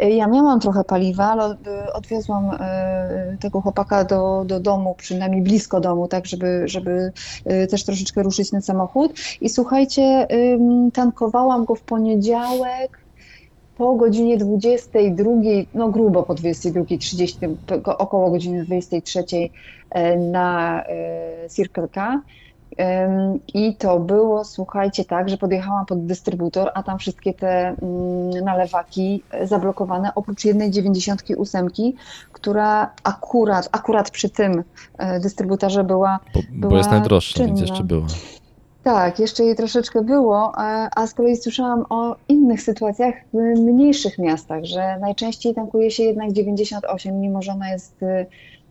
E, 0.00 0.10
Ja 0.10 0.26
miałam 0.26 0.60
trochę 0.60 0.84
paliwa, 0.84 1.24
ale 1.24 1.44
e, 1.44 1.92
odwiozłam 1.92 2.50
e, 2.60 3.36
tego 3.40 3.60
chłopaka 3.60 4.04
do, 4.04 4.42
do 4.46 4.60
domu, 4.60 4.94
przynajmniej 4.98 5.42
blisko 5.42 5.80
domu, 5.80 6.08
tak, 6.08 6.26
żeby, 6.26 6.62
żeby 6.64 7.12
też 7.70 7.84
troszeczkę 7.84 8.22
ruszyć 8.22 8.50
ten 8.50 8.62
samochód. 8.62 9.12
I 9.40 9.48
słuchajcie, 9.48 10.26
tankowałam 10.92 11.64
go 11.64 11.74
w 11.74 11.80
poniedziałek 11.80 13.05
po 13.78 13.94
godzinie 13.94 14.36
22, 14.38 15.30
no 15.74 15.88
grubo 15.88 16.22
po 16.22 16.34
22.30, 16.34 17.54
po- 17.84 17.98
około 17.98 18.30
godziny 18.30 18.64
23 18.64 19.24
e, 19.90 20.16
na 20.16 20.82
e, 20.84 21.48
Circle 21.50 21.88
K. 21.88 22.20
I 23.54 23.76
to 23.76 23.98
było, 23.98 24.44
słuchajcie, 24.44 25.04
tak, 25.04 25.28
że 25.28 25.36
podjechałam 25.38 25.86
pod 25.86 26.06
dystrybutor, 26.06 26.70
a 26.74 26.82
tam 26.82 26.98
wszystkie 26.98 27.34
te 27.34 27.68
mm, 27.68 28.44
nalewaki 28.44 29.22
e, 29.30 29.46
zablokowane, 29.46 30.14
oprócz 30.14 30.44
jednej 30.44 30.70
98, 30.70 31.68
która 32.32 32.90
akurat, 33.04 33.68
akurat 33.72 34.10
przy 34.10 34.30
tym 34.30 34.62
dystrybutorze 35.20 35.84
była 35.84 36.18
Bo, 36.34 36.40
bo 36.52 36.68
Była 36.68 36.78
jest 36.78 36.90
najdroższa, 36.90 37.38
więc 37.44 37.58
czynna. 37.58 37.70
jeszcze 37.70 37.84
było. 37.84 38.06
Tak, 38.86 39.18
jeszcze 39.18 39.44
jej 39.44 39.56
troszeczkę 39.56 40.02
było, 40.02 40.52
a- 40.54 40.88
a 40.96 41.06
z 41.06 41.14
kolei 41.14 41.36
słyszałam 41.36 41.84
o 41.90 42.16
innych 42.28 42.62
sytuacjach 42.62 43.14
w 43.32 43.60
mniejszych 43.60 44.18
miastach, 44.18 44.64
że 44.64 44.98
najczęściej 45.00 45.54
tankuje 45.54 45.90
się 45.90 46.02
jednak 46.02 46.32
98, 46.32 47.20
mimo 47.20 47.42
że 47.42 47.52
ona 47.52 47.70
jest 47.70 48.02
y, 48.02 48.26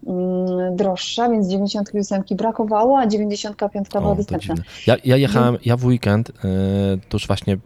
mm, 0.08 0.76
droższa, 0.76 1.30
więc 1.30 1.48
98 1.48 2.24
brakowało, 2.36 3.00
a 3.00 3.08
95 3.08 3.88
była 3.90 4.12
O, 4.12 4.16
dostępna. 4.16 4.56
Ja, 4.88 4.96
ja 5.06 5.18
jechałem, 5.18 5.58
ja 5.66 5.78
w 5.78 5.86
weekend, 5.86 6.30
y, 6.30 6.34
tuż 7.10 7.28
właśnie 7.28 7.58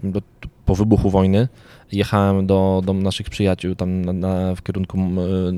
po 0.66 0.76
wybuchu 0.76 1.10
wojny, 1.10 1.48
jechałem 1.92 2.48
do, 2.48 2.82
do 2.86 2.94
naszych 2.94 3.30
przyjaciół 3.30 3.76
tam 3.76 4.06
na, 4.06 4.14
na, 4.14 4.56
w 4.56 4.64
kierunku 4.64 4.98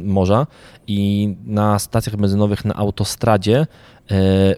morza 0.03 0.47
i 0.87 1.35
na 1.45 1.79
stacjach 1.79 2.15
benzynowych 2.15 2.65
na 2.65 2.73
autostradzie 2.73 3.67
y, 4.11 4.15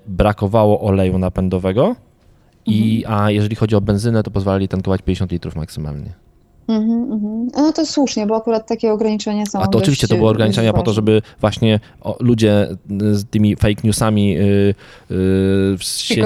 brakowało 0.08 0.82
oleju 0.82 1.18
napędowego. 1.18 1.96
I, 2.66 3.04
a 3.08 3.32
jeżeli 3.32 3.56
chodzi 3.56 3.76
o 3.76 3.82
benzynę, 3.82 4.24
to 4.24 4.32
pozwalali 4.32 4.68
tankować 4.68 5.02
50 5.02 5.32
litrów 5.32 5.56
maksymalnie. 5.56 6.14
Mhm, 6.68 7.12
mhm. 7.12 7.48
No 7.56 7.74
to 7.74 7.86
słusznie, 7.86 8.28
bo 8.28 8.36
akurat 8.36 8.68
takie 8.68 8.92
ograniczenia 8.92 9.46
są 9.46 9.60
A 9.60 9.68
to 9.68 9.78
oczywiście 9.78 10.08
to 10.08 10.16
było 10.16 10.30
dość 10.30 10.36
ograniczenia 10.36 10.74
po 10.74 10.82
to, 10.82 10.94
żeby 10.94 11.22
właśnie 11.42 11.80
ludzie 12.20 12.68
z 13.12 13.26
tymi 13.26 13.56
fake 13.56 13.82
newsami 13.84 14.38
y, 14.38 14.42
y, 14.42 14.76
w 15.78 15.84
sieci 15.84 16.22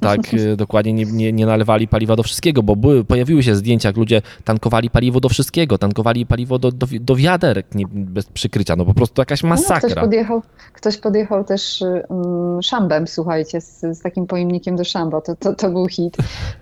tak 0.00 0.34
y, 0.34 0.56
dokładnie 0.66 0.92
nie, 0.92 1.04
nie, 1.04 1.32
nie 1.32 1.46
nalewali 1.46 1.88
paliwa 1.88 2.16
do 2.16 2.22
wszystkiego, 2.22 2.62
bo 2.62 2.76
były, 2.76 3.04
pojawiły 3.04 3.42
się 3.42 3.54
zdjęcia, 3.54 3.88
jak 3.88 3.96
ludzie 3.96 4.22
tankowali 4.44 4.90
paliwo 4.90 5.20
do 5.20 5.28
wszystkiego, 5.28 5.78
tankowali 5.78 6.26
paliwo 6.26 6.58
do, 6.58 6.72
do, 6.72 6.86
do 7.00 7.16
wiaderek 7.16 7.74
nie, 7.74 7.84
bez 7.90 8.26
przykrycia, 8.26 8.76
no 8.76 8.84
po 8.84 8.94
prostu 8.94 9.20
jakaś 9.20 9.42
No, 9.42 9.48
ktoś, 9.48 9.68
masakra. 9.68 10.02
podjechał, 10.02 10.42
ktoś 10.72 10.96
podjechał 10.96 11.44
też 11.44 11.84
um, 12.08 12.62
szambem, 12.62 13.06
słuchajcie, 13.06 13.60
z, 13.60 13.80
z 13.80 14.00
takim 14.00 14.26
pojemnikiem 14.26 14.76
do 14.76 14.84
szamba. 14.84 15.20
To, 15.20 15.36
to, 15.36 15.54
to 15.54 15.70
był 15.70 15.88
hit. 15.88 16.16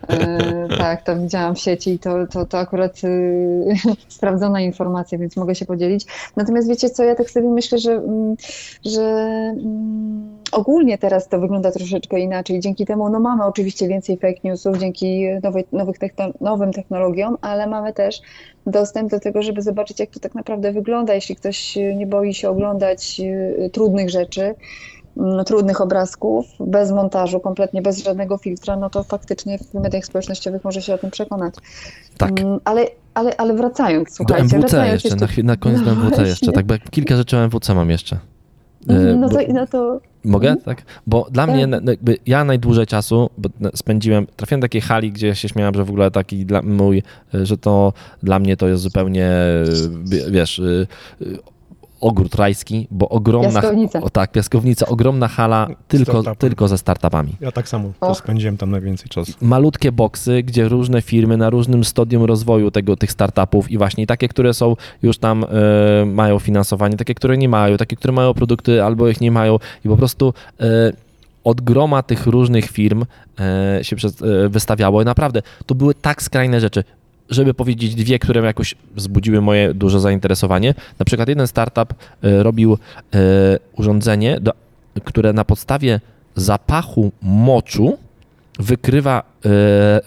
E, 0.09 0.68
tak, 0.79 1.03
to 1.03 1.16
widziałam 1.16 1.55
w 1.55 1.59
sieci 1.59 1.90
i 1.90 1.98
to, 1.98 2.27
to, 2.27 2.46
to 2.46 2.59
akurat 2.59 3.04
y, 3.04 3.04
sprawdzona 4.09 4.61
informacja, 4.61 5.19
więc 5.19 5.37
mogę 5.37 5.55
się 5.55 5.64
podzielić. 5.67 6.07
Natomiast 6.37 6.69
wiecie 6.69 6.90
co, 6.90 7.05
ja 7.05 7.14
tak 7.14 7.31
sobie 7.31 7.49
myślę, 7.49 7.79
że, 7.79 7.93
mm, 7.93 8.37
że 8.85 9.03
mm, 9.03 10.38
ogólnie 10.53 10.99
teraz 10.99 11.29
to 11.29 11.40
wygląda 11.40 11.71
troszeczkę 11.71 12.21
inaczej. 12.21 12.61
Dzięki 12.61 12.87
temu, 12.87 13.09
no 13.09 13.21
mamy 13.21 13.45
oczywiście 13.45 13.88
więcej 13.88 14.17
fake 14.17 14.40
newsów, 14.45 14.79
dzięki 14.79 15.25
nowej, 15.43 15.64
nowych 15.73 15.99
techno, 15.99 16.25
nowym 16.40 16.73
technologiom, 16.73 17.37
ale 17.40 17.67
mamy 17.67 17.93
też 17.93 18.21
dostęp 18.67 19.11
do 19.11 19.21
tego, 19.21 19.43
żeby 19.43 19.62
zobaczyć, 19.62 20.01
jak 20.01 20.11
to 20.11 20.21
tak 20.21 20.35
naprawdę 20.35 20.73
wygląda. 20.73 21.14
Jeśli 21.14 21.37
ktoś 21.37 21.77
y, 21.77 21.95
nie 21.95 22.07
boi 22.07 22.35
się 22.35 22.51
oglądać 22.51 23.21
y, 23.21 23.71
trudnych 23.73 24.11
rzeczy, 24.11 24.55
trudnych 25.46 25.81
obrazków, 25.81 26.46
bez 26.61 26.90
montażu, 26.90 27.40
kompletnie 27.40 27.83
bez 27.83 28.05
żadnego 28.05 28.38
filtra, 28.38 28.77
no 28.77 28.90
to 28.90 29.03
faktycznie 29.03 29.59
w 29.59 29.74
mediach 29.74 30.05
społecznościowych 30.05 30.64
może 30.64 30.83
się 30.83 30.94
o 30.94 30.98
tym 30.98 31.11
przekonać. 31.11 31.55
Tak. 32.18 32.40
Mm, 32.40 32.59
Ale, 32.64 32.87
ale, 33.14 33.37
ale 33.37 33.55
wracając, 33.55 34.09
Do 34.09 34.14
słuchajcie, 34.14 34.42
MWC 34.44 34.59
wracając 34.59 35.05
jeszcze, 35.05 35.42
na, 35.42 35.53
na 35.53 35.57
koniec 35.57 35.81
do 35.81 35.87
No 35.87 35.92
MWC 35.92 36.09
właśnie. 36.09 36.27
jeszcze, 36.27 36.53
tak, 36.53 36.66
bo 36.66 36.74
kilka 36.90 37.16
rzeczy 37.16 37.37
o 37.37 37.40
MWC 37.44 37.74
mam 37.74 37.90
jeszcze. 37.90 38.18
Mhm, 38.88 39.09
E, 39.09 39.16
No 39.16 39.29
to, 39.29 39.38
no 39.53 39.66
to 39.66 40.00
Mogę? 40.24 40.48
Mhm. 40.48 40.64
Tak? 40.64 40.83
Bo 41.07 41.27
dla 41.31 41.46
Tak. 41.46 41.57
mnie, 41.57 41.68
jakby 41.85 42.16
ja 42.27 42.44
najdłużej 42.44 42.87
czasu 42.87 43.31
bo 43.38 43.48
spędziłem, 43.74 44.27
trafiłem 44.37 44.61
do 44.61 44.64
takiej 44.64 44.81
hali, 44.81 45.12
gdzie 45.12 45.27
ja 45.27 45.35
się 45.35 45.48
śmiałem, 45.48 45.74
że 45.74 45.85
w 45.85 45.90
ogóle 45.90 46.11
taki 46.11 46.46
dla 46.46 46.62
mój, 46.62 47.03
y, 47.35 47.46
że 47.46 47.59
to 47.59 47.92
dla 48.22 48.38
mnie 48.38 48.57
to 48.57 48.68
jest 48.68 48.83
zupełnie, 48.83 49.31
y, 50.12 50.31
wiesz, 50.31 50.62
ogród 52.05 52.35
rajski, 52.35 52.87
bo 52.90 53.09
ogromna, 53.09 53.61
Piaskownica. 53.61 54.01
o, 54.01 54.11
tak, 54.11 54.33
piaskownica, 54.33 54.87
ogromna 54.87 55.29
hala 55.29 55.69
tylko, 55.88 56.21
Startupy. 56.23 56.37
tylko 56.40 56.69
ze 56.69 56.79
startupami. 56.79 57.33
Ja 57.40 57.53
tak 57.53 57.69
samo 57.69 57.88
Och. 58.01 58.09
to 58.09 58.14
spędziłem 58.14 58.57
tam 58.57 58.71
najwięcej 58.71 59.09
czasu. 59.09 59.33
malutkie 59.40 59.93
boksy, 59.93 60.43
gdzie 60.43 60.69
różne 60.69 61.03
firmy 61.03 61.37
na 61.37 61.51
różnym 61.51 61.85
stadium 61.85 62.25
rozwoju 62.25 62.71
tego, 62.71 62.97
tych 62.97 63.12
startupów 63.12 63.71
i 63.71 63.79
właśnie 63.79 64.07
takie, 64.07 64.29
które 64.29 64.55
są 64.55 64.77
już 65.03 65.19
tam 65.19 65.45
e, 65.45 66.07
mają 66.07 66.38
finansowanie, 66.38 66.97
takie, 66.97 67.14
które 67.14 67.37
nie 67.37 67.49
mają, 67.49 67.77
takie, 67.77 67.97
które 67.97 68.12
mają 68.14 68.35
produkty 68.35 68.83
albo 68.85 69.09
ich 69.09 69.21
nie 69.21 69.31
mają 69.31 69.59
i 69.85 69.88
po 69.88 69.97
prostu 69.97 70.35
e, 70.61 70.93
od 71.45 71.61
groma 71.61 72.03
tych 72.03 72.27
różnych 72.27 72.71
firm 72.71 73.05
e, 73.40 73.79
się 73.85 73.97
e, 73.97 74.49
wystawiało 74.49 75.03
i 75.03 75.05
naprawdę 75.05 75.43
to 75.67 75.75
były 75.75 75.95
tak 75.95 76.23
skrajne 76.23 76.61
rzeczy. 76.61 76.85
Żeby 77.31 77.55
powiedzieć 77.55 77.95
dwie, 77.95 78.19
które 78.19 78.41
jakoś 78.41 78.75
wzbudziły 78.95 79.41
moje 79.41 79.75
duże 79.75 80.01
zainteresowanie. 80.01 80.75
Na 80.99 81.05
przykład 81.05 81.29
jeden 81.29 81.47
startup 81.47 81.95
e, 82.23 82.43
robił 82.43 82.79
e, 83.15 83.19
urządzenie, 83.77 84.41
które 85.05 85.33
na 85.33 85.45
podstawie 85.45 86.01
zapachu 86.37 87.13
moczu 87.23 87.99
wykrywa 88.59 89.19
e, 89.19 89.23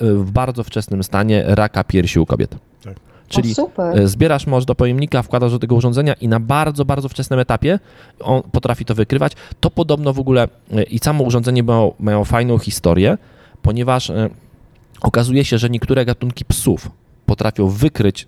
w 0.02 0.32
bardzo 0.34 0.64
wczesnym 0.64 1.04
stanie 1.04 1.44
raka 1.48 1.84
piersi 1.84 2.20
u 2.20 2.26
kobiet. 2.26 2.56
Tak. 2.84 2.96
Czyli 3.28 3.52
o, 3.52 3.56
super. 3.56 4.08
zbierasz 4.08 4.48
mocz 4.48 4.66
do 4.66 4.76
pojemnika, 4.76 5.24
wkładasz 5.24 5.52
do 5.52 5.60
tego 5.60 5.76
urządzenia 5.76 6.14
i 6.14 6.28
na 6.28 6.40
bardzo, 6.40 6.86
bardzo 6.86 7.10
wczesnym 7.10 7.40
etapie 7.40 7.80
on 8.20 8.42
potrafi 8.52 8.86
to 8.86 8.96
wykrywać. 8.96 9.34
To 9.60 9.70
podobno 9.70 10.14
w 10.14 10.20
ogóle 10.20 10.48
i 10.90 11.00
samo 11.00 11.24
urządzenie 11.24 11.64
mają, 11.64 11.94
mają 12.00 12.24
fajną 12.26 12.58
historię, 12.58 13.18
ponieważ 13.62 14.12
okazuje 15.02 15.46
się, 15.46 15.58
że 15.58 15.70
niektóre 15.70 16.06
gatunki 16.06 16.46
psów 16.46 16.90
potrafią 17.28 17.68
wykryć 17.70 18.28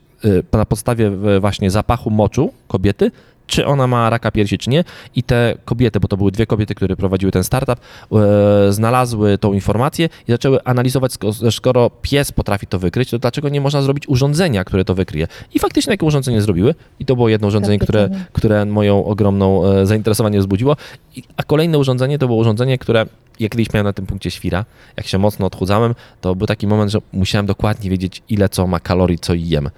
e, 0.54 0.58
na 0.58 0.66
podstawie 0.66 1.12
właśnie 1.40 1.72
zapachu 1.72 2.10
moczu 2.10 2.54
kobiety, 2.68 3.12
czy 3.48 3.66
ona 3.66 3.88
ma 3.88 4.10
raka 4.10 4.32
piersi, 4.32 4.58
czy 4.58 4.70
nie. 4.70 4.84
I 5.16 5.24
te 5.24 5.58
kobiety, 5.66 6.00
bo 6.00 6.08
to 6.08 6.18
były 6.18 6.32
dwie 6.32 6.46
kobiety, 6.46 6.76
które 6.76 6.96
prowadziły 6.96 7.32
ten 7.32 7.44
startup, 7.44 7.80
e, 7.80 8.74
znalazły 8.74 9.38
tą 9.38 9.54
informację 9.54 10.10
i 10.28 10.32
zaczęły 10.32 10.64
analizować, 10.64 11.12
sko- 11.12 11.52
skoro 11.52 11.90
pies 12.02 12.32
potrafi 12.32 12.68
to 12.68 12.80
wykryć, 12.80 13.10
to 13.10 13.20
dlaczego 13.20 13.50
nie 13.50 13.62
można 13.62 13.82
zrobić 13.82 14.08
urządzenia, 14.10 14.64
które 14.64 14.86
to 14.86 14.96
wykryje. 14.96 15.28
I 15.54 15.60
faktycznie 15.60 15.94
takie 15.94 16.06
urządzenie 16.06 16.42
zrobiły 16.42 16.76
i 17.00 17.06
to 17.06 17.16
było 17.16 17.30
jedno 17.30 17.48
urządzenie, 17.48 17.80
które, 17.80 18.00
Kapitalnie. 18.02 18.26
które 18.34 18.66
moją 18.66 19.06
ogromną 19.06 19.66
e, 19.66 19.86
zainteresowanie 19.86 20.40
wzbudziło. 20.40 20.76
I, 21.16 21.24
a 21.38 21.44
kolejne 21.44 21.78
urządzenie 21.78 22.20
to 22.20 22.26
było 22.28 22.40
urządzenie, 22.40 22.78
które 22.78 23.06
ja 23.40 23.50
kiedyś 23.50 23.74
miałem 23.74 23.86
na 23.86 23.94
tym 23.94 24.06
punkcie 24.06 24.32
świra. 24.32 24.66
Jak 24.98 25.08
się 25.08 25.18
mocno 25.18 25.46
odchudzałem, 25.46 25.96
to 26.22 26.36
był 26.36 26.48
taki 26.48 26.68
moment, 26.68 26.92
że 26.92 27.00
musiałem 27.14 27.46
dokładnie 27.46 27.90
wiedzieć, 27.90 28.22
ile 28.30 28.50
co 28.50 28.68
ma 28.68 28.80
kalorii, 28.80 29.20
co 29.20 29.34
jem. 29.34 29.70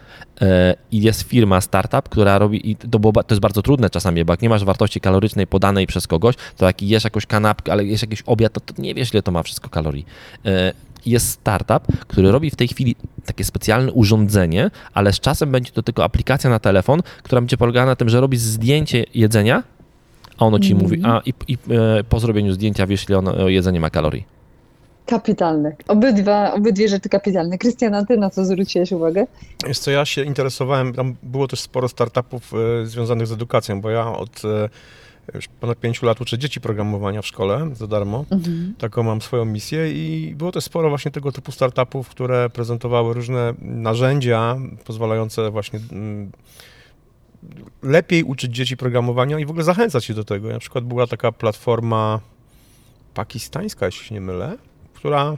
E, 0.41 0.75
I 0.91 1.01
jest 1.01 1.21
firma, 1.21 1.61
startup, 1.61 2.09
która 2.09 2.37
robi, 2.37 2.71
i 2.71 2.75
to, 2.75 2.99
było, 2.99 3.13
to 3.13 3.33
jest 3.33 3.41
bardzo 3.41 3.61
trudne 3.61 3.89
czasami, 3.89 4.25
bo 4.25 4.33
jak 4.33 4.41
nie 4.41 4.49
masz 4.49 4.63
wartości 4.63 5.01
kalorycznej 5.01 5.47
podanej 5.47 5.87
przez 5.87 6.07
kogoś, 6.07 6.35
to 6.57 6.65
jak 6.65 6.81
jesz 6.81 7.03
jakąś 7.03 7.25
kanapkę, 7.25 7.71
ale 7.71 7.85
jesz 7.85 8.01
jakiś 8.01 8.21
obiad, 8.25 8.53
to, 8.53 8.59
to 8.59 8.81
nie 8.81 8.95
wiesz, 8.95 9.13
ile 9.13 9.23
to 9.23 9.31
ma 9.31 9.43
wszystko 9.43 9.69
kalorii. 9.69 10.05
E, 10.45 10.73
Jest 11.05 11.29
startup, 11.29 11.83
który 12.07 12.31
robi 12.31 12.49
w 12.49 12.55
tej 12.55 12.67
chwili 12.67 12.95
takie 13.25 13.43
specjalne 13.43 13.91
urządzenie, 13.91 14.71
ale 14.93 15.13
z 15.13 15.19
czasem 15.19 15.51
będzie 15.51 15.71
to 15.71 15.83
tylko 15.83 16.03
aplikacja 16.03 16.49
na 16.49 16.59
telefon, 16.59 17.01
która 17.23 17.41
będzie 17.41 17.57
polegała 17.57 17.85
na 17.85 17.95
tym, 17.95 18.09
że 18.09 18.21
robisz 18.21 18.39
zdjęcie 18.39 19.05
jedzenia, 19.13 19.63
a 20.41 20.45
ono 20.45 20.59
ci 20.59 20.71
Mhm. 20.73 20.83
mówi, 20.83 21.01
a 21.05 21.21
i, 21.25 21.33
i 21.47 21.57
e, 21.99 22.03
po 22.03 22.19
zrobieniu 22.19 22.53
zdjęcia 22.53 22.87
wiesz, 22.87 23.09
ile 23.09 23.17
ono, 23.17 23.49
jedzenie 23.49 23.79
ma 23.79 23.89
kalorii. 23.89 24.25
Kapitalne. 25.05 25.75
Obydwa, 25.87 26.53
obydwie 26.53 26.87
rzeczy 26.89 27.09
kapitalne. 27.09 27.57
Krystiana, 27.57 28.05
ty 28.05 28.17
na 28.17 28.29
co 28.29 28.45
zwróciłeś 28.45 28.91
uwagę? 28.91 29.25
Wiesz 29.67 29.79
co, 29.79 29.91
ja 29.91 30.05
się 30.05 30.23
interesowałem, 30.23 30.93
tam 30.93 31.15
było 31.23 31.47
też 31.47 31.59
sporo 31.59 31.87
startupów 31.87 32.53
e, 32.81 32.85
związanych 32.85 33.27
z 33.27 33.31
edukacją, 33.31 33.81
bo 33.81 33.89
ja 33.89 34.11
od 34.17 34.41
e, 34.45 34.69
już 35.35 35.47
ponad 35.59 35.79
pięciu 35.79 36.05
lat 36.05 36.21
uczę 36.21 36.37
dzieci 36.37 36.61
programowania 36.61 37.21
w 37.21 37.27
szkole 37.27 37.69
za 37.73 37.87
darmo. 37.87 38.25
Mhm. 38.31 38.73
Taką 38.77 39.03
mam 39.03 39.21
swoją 39.21 39.45
misję 39.45 39.91
i 39.91 40.33
było 40.37 40.51
też 40.51 40.63
sporo 40.63 40.89
właśnie 40.89 41.11
tego 41.11 41.31
typu 41.31 41.51
startupów, 41.51 42.09
które 42.09 42.49
prezentowały 42.49 43.13
różne 43.13 43.53
narzędzia 43.61 44.55
pozwalające 44.85 45.51
właśnie 45.51 45.79
mm, 45.91 46.31
lepiej 47.83 48.23
uczyć 48.23 48.55
dzieci 48.55 48.77
programowania 48.77 49.39
i 49.39 49.45
w 49.45 49.49
ogóle 49.49 49.63
zachęcać 49.63 50.09
je 50.09 50.15
do 50.15 50.23
tego. 50.23 50.49
Na 50.49 50.59
przykład 50.59 50.83
była 50.83 51.07
taka 51.07 51.31
platforma 51.31 52.19
pakistańska, 53.13 53.85
jeśli 53.85 54.05
się 54.05 54.15
nie 54.15 54.21
mylę, 54.21 54.57
która 54.93 55.37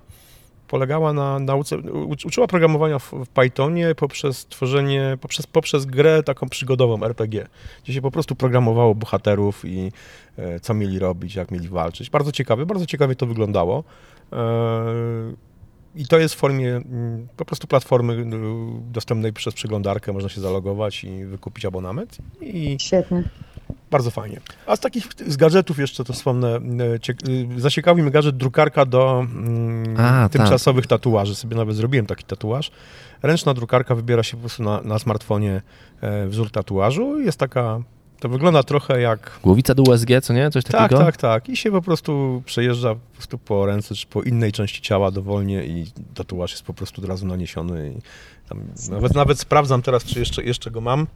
polegała 0.67 1.13
na 1.13 1.39
nauce, 1.39 1.77
ucz- 1.77 2.25
uczyła 2.25 2.47
programowania 2.47 2.99
w, 2.99 3.11
w 3.11 3.27
Pythonie 3.27 3.95
poprzez 3.95 4.45
tworzenie, 4.45 5.17
poprzez, 5.21 5.47
poprzez 5.47 5.85
grę 5.85 6.23
taką 6.23 6.49
przygodową 6.49 7.03
RPG, 7.03 7.47
gdzie 7.83 7.93
się 7.93 8.01
po 8.01 8.11
prostu 8.11 8.35
programowało 8.35 8.95
bohaterów 8.95 9.65
i 9.65 9.91
e, 10.37 10.59
co 10.59 10.73
mieli 10.73 10.99
robić, 10.99 11.35
jak 11.35 11.51
mieli 11.51 11.69
walczyć. 11.69 12.09
Bardzo 12.09 12.31
ciekawe, 12.31 12.65
bardzo 12.65 12.85
ciekawie 12.85 13.15
to 13.15 13.25
wyglądało. 13.25 13.83
E, 14.33 15.52
I 15.95 16.07
to 16.07 16.19
jest 16.19 16.35
w 16.35 16.37
formie 16.37 16.75
mm, 16.75 17.27
po 17.37 17.45
prostu 17.45 17.67
platformy 17.67 18.13
y, 18.13 18.25
dostępnej 18.91 19.33
przez 19.33 19.53
przeglądarkę, 19.53 20.13
można 20.13 20.29
się 20.29 20.41
zalogować 20.41 21.03
i 21.03 21.25
wykupić 21.25 21.65
abonament 21.65 22.17
i 22.41 22.77
Świetnie. 22.79 23.23
bardzo 23.91 24.11
fajnie. 24.11 24.39
A 24.67 24.75
z 24.75 24.79
takich, 24.79 25.03
z 25.27 25.37
gadżetów 25.37 25.79
jeszcze 25.79 26.03
to 26.03 26.13
wspomnę, 26.13 26.57
y, 27.27 27.29
y, 27.29 27.59
zaciekawił 27.61 28.03
mnie 28.03 28.11
gadżet 28.11 28.37
drukarka 28.37 28.85
do 28.85 29.19
mm, 29.19 29.93
A, 29.97 29.99
tak. 29.99 30.31
tymczasowych 30.31 30.87
tatuaży. 30.87 31.35
Sobie 31.35 31.57
nawet 31.57 31.75
zrobiłem 31.75 32.05
taki 32.05 32.23
tatuaż. 32.23 32.71
Ręczna 33.23 33.53
drukarka 33.53 33.95
wybiera 33.95 34.23
się 34.23 34.37
po 34.37 34.41
prostu 34.41 34.63
na, 34.63 34.81
na 34.81 34.99
smartfonie 34.99 35.61
e, 36.01 36.27
wzór 36.27 36.51
tatuażu. 36.51 37.19
Jest 37.19 37.39
taka, 37.39 37.81
to 38.23 38.29
wygląda 38.29 38.63
trochę 38.63 39.01
jak 39.01 39.39
Głowica 39.43 39.75
do 39.75 39.83
USG, 39.83 40.07
co 40.21 40.33
nie? 40.33 40.49
Coś 40.51 40.63
tak, 40.63 40.71
takiego? 40.71 41.01
tak, 41.01 41.17
tak. 41.17 41.49
I 41.49 41.57
się 41.57 41.71
po 41.71 41.81
prostu 41.81 42.43
przejeżdża 42.45 42.95
po, 42.95 43.13
prostu 43.13 43.37
po 43.37 43.65
ręce 43.65 43.95
czy 43.95 44.07
po 44.07 44.21
innej 44.21 44.51
części 44.51 44.81
ciała 44.81 45.11
dowolnie 45.11 45.65
i 45.65 45.85
tatuaż 46.13 46.51
jest 46.51 46.63
po 46.63 46.73
prostu 46.73 47.01
od 47.01 47.07
razu 47.07 47.25
naniesiony. 47.25 47.93
Nawet, 48.89 49.15
nawet 49.15 49.39
sprawdzam 49.39 49.81
teraz, 49.81 50.03
czy 50.03 50.19
jeszcze, 50.19 50.43
jeszcze 50.43 50.71
go 50.71 50.81
mam. 50.81 51.07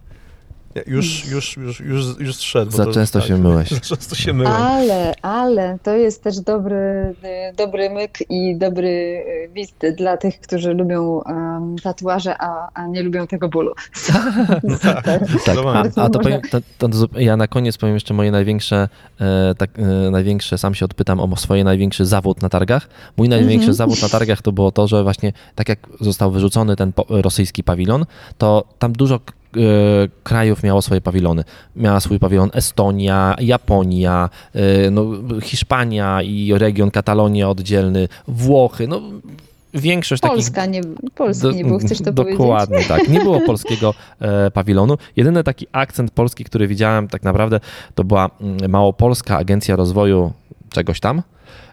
Już, 0.88 1.26
już, 1.32 1.58
już, 1.58 1.80
już, 1.80 2.06
już 2.20 2.36
zszedł. 2.36 2.72
Za 2.72 2.86
to- 2.86 2.92
często 2.92 3.20
tak, 3.20 3.28
się 3.28 3.38
myłeś. 3.38 3.70
Za 3.72 3.80
często 3.80 4.16
się 4.16 4.34
myłem. 4.34 4.54
Ale, 4.54 5.14
ale 5.22 5.78
to 5.84 5.96
jest 5.96 6.24
też 6.24 6.40
dobry, 6.40 7.16
dobry 7.58 7.90
myk 7.90 8.18
i 8.30 8.56
dobry 8.58 9.24
wist 9.54 9.86
dla 9.98 10.18
tych, 10.18 10.40
którzy 10.40 10.74
lubią 10.74 11.04
um, 11.26 11.76
tatuaże, 11.84 12.36
a, 12.40 12.70
a 12.74 12.88
nie 12.88 13.04
lubią 13.04 13.28
tego 13.28 13.50
bólu. 13.50 13.74
Super. 13.94 14.62
Tak, 15.04 15.08
a, 15.22 15.26
Zdecydowanie. 15.26 15.90
a 15.90 15.92
to, 15.92 16.02
Może- 16.02 16.20
powiem, 16.20 16.42
to, 16.78 16.90
to, 16.90 17.20
ja 17.20 17.38
na 17.38 17.48
koniec 17.48 17.78
powiem 17.78 17.96
jeszcze 17.96 18.14
moje 18.14 18.32
największe, 18.32 18.90
e, 19.22 19.56
tak, 19.58 19.70
e, 19.80 20.12
największe, 20.12 20.58
sam 20.58 20.76
się 20.76 20.86
odpytam 20.86 21.20
o 21.20 21.36
swoje 21.38 21.64
największy 21.64 22.06
zawód 22.06 22.42
na 22.42 22.50
targach. 22.50 22.88
Mój 23.18 23.30
największy 23.30 23.56
Mhm. 23.70 23.74
zawód 23.74 24.02
na 24.02 24.10
targach 24.10 24.42
to 24.42 24.52
było 24.52 24.72
to, 24.72 24.88
że 24.88 25.04
właśnie 25.04 25.34
tak 25.56 25.70
jak 25.70 25.80
został 26.02 26.32
wyrzucony 26.32 26.76
ten 26.76 26.94
po, 26.94 27.06
rosyjski 27.10 27.64
pawilon, 27.64 28.06
to 28.38 28.64
tam 28.80 28.94
dużo 28.94 29.20
krajów 30.24 30.64
miało 30.64 30.82
swoje 30.82 31.02
pawilony. 31.02 31.44
Miała 31.76 32.00
swój 32.00 32.20
pawilon 32.20 32.50
Estonia, 32.54 33.36
Japonia, 33.40 34.30
e, 34.54 34.92
no, 34.92 35.06
Hiszpania 35.42 36.22
i 36.22 36.54
region 36.54 36.92
Katalonia 36.92 37.50
oddzielny, 37.50 38.08
Włochy, 38.28 38.88
no 38.88 39.02
większość 39.74 40.22
takich 40.22 40.36
Polska 40.36 40.66
nie, 40.66 40.82
Polski 41.16 41.56
nie 41.56 41.66
było, 41.66 41.80
chcesz 41.80 41.98
to 42.02 42.14
powiedzieć? 42.14 42.38
Dokładnie 42.38 42.84
tak. 42.84 43.10
Nie 43.10 43.20
było 43.20 43.42
polskiego 43.52 43.94
e, 44.20 44.52
pawilonu. 44.52 44.98
Jedyny 45.16 45.44
taki 45.44 45.68
akcent 45.72 46.12
polski, 46.12 46.44
który 46.44 46.68
widziałem 46.68 47.08
tak 47.08 47.24
naprawdę, 47.24 47.60
to 47.96 48.04
była 48.04 48.30
mm, 48.42 48.72
Małopolska 48.72 49.38
Agencja 49.38 49.76
Rozwoju 49.76 50.34
czegoś 50.70 51.00
tam. 51.00 51.22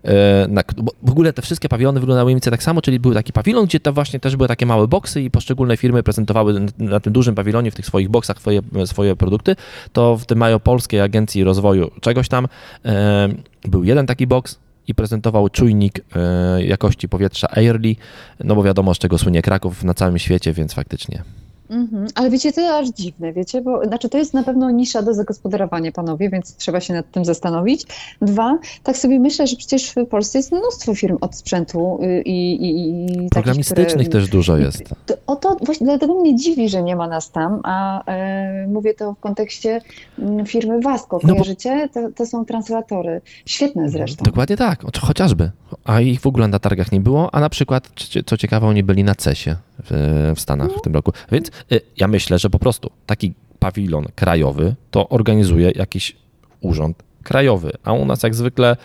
E, 0.04 0.46
Na, 0.48 0.62
w 1.02 1.10
ogóle 1.10 1.32
te 1.32 1.42
wszystkie 1.42 1.68
pawilony 1.68 2.00
wyglądały 2.00 2.26
mniej 2.26 2.34
więcej 2.34 2.50
tak 2.50 2.62
samo, 2.62 2.82
czyli 2.82 3.00
był 3.00 3.14
taki 3.14 3.32
pawilon, 3.32 3.66
gdzie 3.66 3.80
to 3.80 3.92
właśnie 3.92 4.20
też 4.20 4.36
były 4.36 4.48
takie 4.48 4.66
małe 4.66 4.88
boksy 4.88 5.22
i 5.22 5.30
poszczególne 5.30 5.76
firmy 5.76 6.02
prezentowały 6.02 6.66
na, 6.78 7.00
tym 7.00 7.12
dużym 7.12 7.34
pawilonie 7.34 7.70
w 7.70 7.74
tych 7.74 7.86
swoich 7.86 8.08
boksach 8.08 8.38
swoje, 8.38 8.60
swoje 8.84 9.16
produkty. 9.16 9.56
To 9.92 10.16
w 10.16 10.26
tym 10.26 10.38
Małopolskiej 10.38 11.00
Agencji 11.00 11.44
Rozwoju 11.44 11.90
czegoś 12.00 12.28
tam 12.28 12.48
e, 12.84 13.28
był 13.64 13.84
jeden 13.84 14.06
taki 14.06 14.26
boks, 14.26 14.58
i 14.88 14.94
prezentował 14.94 15.48
czujnik 15.48 16.00
e, 16.16 16.64
jakości 16.64 17.08
powietrza 17.08 17.48
Airly, 17.56 17.96
no 18.44 18.54
bo 18.54 18.62
wiadomo 18.62 18.94
z 18.94 18.98
czego 18.98 19.18
słynie 19.18 19.42
Kraków 19.42 19.84
na 19.84 19.94
całym 19.94 20.18
świecie, 20.18 20.52
więc 20.52 20.74
faktycznie. 20.74 21.22
Mhm. 21.70 22.07
Ale 22.14 22.31
wiecie, 22.31 22.53
to 22.53 22.77
aż 22.79 22.88
dziwne, 22.88 23.33
wiecie, 23.33 23.61
bo 23.61 23.85
znaczy 23.85 24.09
to 24.09 24.18
jest 24.18 24.35
na 24.35 24.42
pewno 24.42 24.70
nisza 24.70 25.03
do 25.03 25.14
zagospodarowania, 25.14 25.92
panowie, 25.92 26.31
więc 26.31 26.57
trzeba 26.57 26.81
się 26.81 26.94
nad 26.94 27.11
tym 27.11 27.24
zastanowić. 27.24 27.83
Dwa, 28.22 28.59
tak 28.83 28.96
sobie 28.96 29.20
myślę, 29.20 29.46
że 29.46 29.57
przecież 29.57 29.90
w 29.90 30.07
Polsce 30.07 30.38
jest 30.38 30.53
mnóstwo 30.53 30.95
firm 30.95 31.16
od 31.20 31.36
sprzętu 31.36 31.99
y, 32.03 32.22
i, 32.22 32.62
i, 32.64 32.91
i 33.24 33.28
Programistycznych 33.30 34.09
też 34.09 34.28
dużo 34.28 34.57
jest. 34.57 34.82
To, 35.07 35.14
o 35.26 35.36
to 35.36 35.57
właśnie 35.62 35.86
dlatego 35.86 36.14
mnie 36.20 36.36
dziwi, 36.36 36.68
że 36.68 36.82
nie 36.82 36.97
ma 36.97 37.09
nas 37.09 37.30
tam, 37.30 37.61
a 37.64 38.05
e, 38.07 38.66
mówię 38.66 38.95
to 38.95 39.12
w 39.14 39.20
kontekście 39.20 39.80
mm, 40.18 40.47
firmy 40.47 40.80
Vasco. 40.80 41.18
No 41.22 41.28
bo- 41.28 41.28
Kojarzycie? 41.28 41.88
To, 41.95 42.01
to 42.16 42.26
są 42.26 42.45
translatory. 42.45 43.20
Świetne 43.47 43.88
zresztą. 43.91 44.24
Dokładnie 44.24 44.57
tak, 44.57 44.82
cho- 44.84 44.99
chociażby. 45.07 45.51
A 45.84 46.01
ich 46.01 46.20
w 46.20 46.26
ogóle 46.26 46.49
na 46.49 46.59
targach 46.59 46.93
nie 46.93 47.01
było, 47.01 47.34
a 47.34 47.41
na 47.41 47.49
przykład, 47.49 47.88
co 48.26 48.36
ciekawe, 48.36 48.66
oni 48.66 48.82
byli 48.82 49.05
na 49.05 49.14
CESie 49.14 49.57
w, 49.91 50.41
Stanach 50.41 50.70
w 50.70 50.80
tym 50.80 50.95
roku. 50.95 51.12
Więc 51.32 51.49
y, 51.72 51.80
ja 51.97 52.09
myślę, 52.09 52.39
że 52.39 52.51
po 52.51 52.59
prostu 52.59 52.91
taki 53.07 53.35
pawilon 53.59 54.05
krajowy 54.14 54.74
to 54.91 55.09
organizuje 55.09 55.70
jakiś 55.70 56.16
urząd 56.61 57.03
krajowy, 57.22 57.72
a 57.85 57.93
u 57.93 58.05
nas 58.05 58.22
jak 58.22 58.35
zwykle 58.35 58.76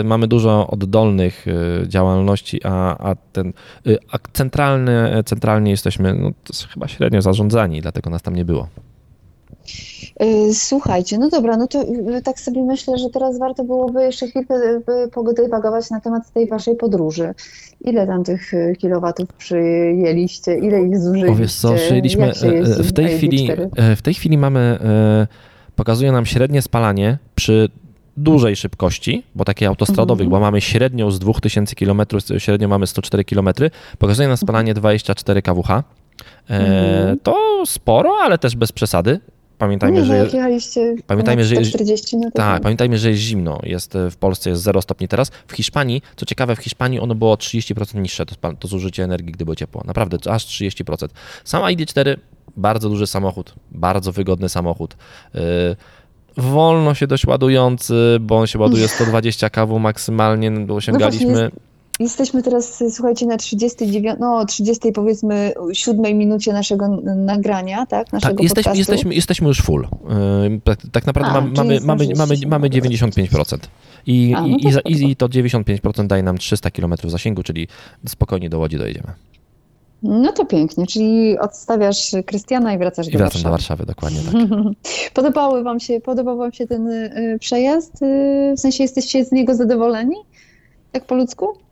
y, 0.00 0.04
mamy 0.04 0.28
dużo 0.28 0.66
oddolnych 0.66 1.46
y, 1.46 1.88
działalności, 1.88 2.60
a, 2.64 2.98
a 3.10 3.14
ten 3.14 3.52
y, 3.86 3.98
a 4.12 4.18
centralny, 4.32 5.22
centralnie 5.24 5.70
jesteśmy 5.70 6.14
no, 6.14 6.30
chyba 6.68 6.88
średnio 6.88 7.22
zarządzani, 7.22 7.80
dlatego 7.80 8.10
nas 8.10 8.22
tam 8.22 8.36
nie 8.36 8.44
było. 8.44 8.68
Y, 10.22 10.54
Słuchajcie, 10.54 11.18
no 11.18 11.28
dobra, 11.28 11.56
no 11.56 11.66
to 11.66 11.82
y, 11.82 12.22
tak 12.24 12.40
sobie 12.40 12.62
myślę, 12.62 12.98
że 12.98 13.10
teraz 13.10 13.38
warto 13.38 13.64
byłoby 13.64 14.02
jeszcze 14.02 14.26
chwilkę 14.26 14.54
y, 14.54 15.08
podywagować 15.12 15.90
na 15.90 16.00
temat 16.00 16.32
tej 16.32 16.48
waszej 16.48 16.76
podróży. 16.76 17.34
Ile 17.80 18.06
tam 18.06 18.24
tych 18.24 18.52
kilowatów 18.78 19.28
przyjęliście? 19.32 20.58
Ile 20.58 20.82
ich 20.82 20.98
zużyliście? 20.98 21.32
O 21.32 21.34
wiesz 21.36 21.54
co, 21.54 21.74
przyjęliśmy, 21.74 22.32
w 22.78 22.92
tej 22.92 23.08
chwili, 23.16 23.48
ID4? 23.48 23.96
w 23.96 24.02
tej 24.02 24.14
chwili 24.14 24.38
mamy, 24.38 24.78
pokazuje 25.76 26.12
nam 26.12 26.26
średnie 26.26 26.62
spalanie 26.62 27.18
przy 27.34 27.68
dużej 28.16 28.56
szybkości, 28.56 29.22
bo 29.34 29.44
takiej 29.44 29.68
autostradowych, 29.68 30.24
Mhm. 30.26 30.30
bo 30.30 30.46
mamy 30.46 30.60
średnią 30.60 31.10
z 31.10 31.18
2000 31.18 31.76
km, 31.76 32.02
średnio 32.38 32.68
mamy 32.68 32.86
104 32.86 33.24
km, 33.24 33.48
pokazuje 33.98 34.28
nam 34.28 34.36
spalanie 34.36 34.74
24 34.74 35.42
kWh. 35.42 35.70
E, 35.70 35.82
Mhm. 36.48 37.18
To 37.22 37.62
sporo, 37.66 38.16
ale 38.22 38.38
też 38.38 38.56
bez 38.56 38.72
przesady. 38.72 39.20
Pamiętajmy, 39.58 39.98
Nie, 39.98 40.04
że 40.04 40.12
no, 40.12 40.24
jak 40.24 40.34
jechaliście 40.34 40.94
pamiętajmy, 41.06 41.44
że 41.44 41.54
jest- 41.54 41.70
140, 41.70 42.16
no 42.16 42.30
to 42.30 42.36
tak, 42.36 42.62
pamiętajmy, 42.62 42.98
że 42.98 43.10
jest 43.10 43.20
zimno. 43.22 43.60
Jest 43.62 43.96
e, 43.96 44.10
w 44.10 44.16
Polsce 44.16 44.50
jest 44.50 44.62
0 44.62 44.82
stopni 44.82 45.08
teraz. 45.08 45.30
W 45.48 45.52
Hiszpanii, 45.52 46.02
co 46.16 46.26
ciekawe, 46.26 46.56
w 46.56 46.58
Hiszpanii 46.58 47.00
ono 47.00 47.14
było 47.14 47.32
o 47.32 47.34
30% 47.34 48.00
niższe, 48.00 48.26
to, 48.26 48.52
to 48.52 48.68
zużycie 48.68 49.04
energii, 49.04 49.32
gdy 49.32 49.44
było 49.44 49.54
ciepło. 49.54 49.82
Naprawdę, 49.84 50.18
to 50.18 50.32
aż 50.32 50.46
30%. 50.46 51.08
Sam 51.44 51.62
ID4, 51.62 52.16
bardzo 52.56 52.88
duży 52.88 53.06
samochód, 53.06 53.54
bardzo 53.72 54.12
wygodny 54.12 54.48
samochód. 54.48 54.96
Yy, 55.34 55.40
wolno 56.36 56.94
się 56.94 57.06
dość 57.06 57.26
ładujący, 57.26 58.16
bo 58.20 58.38
on 58.38 58.46
się 58.46 58.58
ładuje 58.58 58.88
120 58.98 59.50
kW 59.50 59.78
maksymalnie, 59.78 60.50
bo 60.50 60.74
osiągaliśmy... 60.74 61.50
No 61.54 61.60
Jesteśmy 62.00 62.42
teraz, 62.42 62.84
słuchajcie, 62.90 63.26
na 63.26 63.36
39, 63.36 64.16
no 64.20 64.44
30 64.44 64.92
powiedzmy 64.92 65.52
7 65.72 66.18
minucie 66.18 66.52
naszego 66.52 66.88
nagrania, 67.16 67.86
tak? 67.86 68.12
Naszego 68.12 68.34
tak, 68.34 68.42
jesteśmy, 68.42 68.70
podcastu. 68.72 68.78
jesteśmy, 68.92 69.14
jesteśmy 69.14 69.48
już 69.48 69.62
full. 69.62 69.88
Tak, 70.64 70.78
tak 70.92 71.06
naprawdę 71.06 71.32
A, 71.32 71.40
mamy, 71.40 71.52
mamy, 71.54 71.80
mamy, 71.80 72.06
mamy, 72.06 72.14
zdążyliście 72.16 72.46
mamy 72.46 72.68
się 72.72 72.80
95%. 72.80 73.58
I, 74.06 74.34
A, 74.36 74.40
no 74.40 74.46
i, 74.46 74.72
to 74.72 74.80
i, 74.84 75.10
i, 75.10 75.16
to 75.16 75.28
95% 75.28 76.06
daje 76.06 76.22
nam 76.22 76.38
300 76.38 76.70
km 76.70 76.94
zasięgu, 77.04 77.42
czyli 77.42 77.68
spokojnie 78.06 78.50
do 78.50 78.58
Łodzi 78.58 78.78
dojedziemy. 78.78 79.12
No 80.02 80.32
to 80.32 80.46
pięknie, 80.46 80.86
czyli 80.86 81.38
odstawiasz 81.38 82.10
Krystiana 82.26 82.74
i 82.74 82.78
wracasz 82.78 83.08
I 83.08 83.10
do 83.10 83.18
wracam 83.18 83.42
do 83.42 83.50
Warszawy. 83.50 83.84
Warszawy, 83.84 83.86
dokładnie 83.86 84.20
tak. 84.20 84.34
Podobały 85.14 85.62
wam 85.62 85.80
się, 85.80 86.00
podobał 86.00 86.36
wam 86.36 86.52
się 86.52 86.66
ten 86.66 86.88
y, 86.88 87.38
przejazd? 87.40 88.02
Y, 88.02 88.54
w 88.56 88.60
sensie 88.60 88.82
jesteście 88.82 89.24
z 89.24 89.32
niego 89.32 89.54
zadowoleni? 89.54 90.16
Tak 90.92 91.04
po 91.04 91.14
ludzku? 91.14 91.65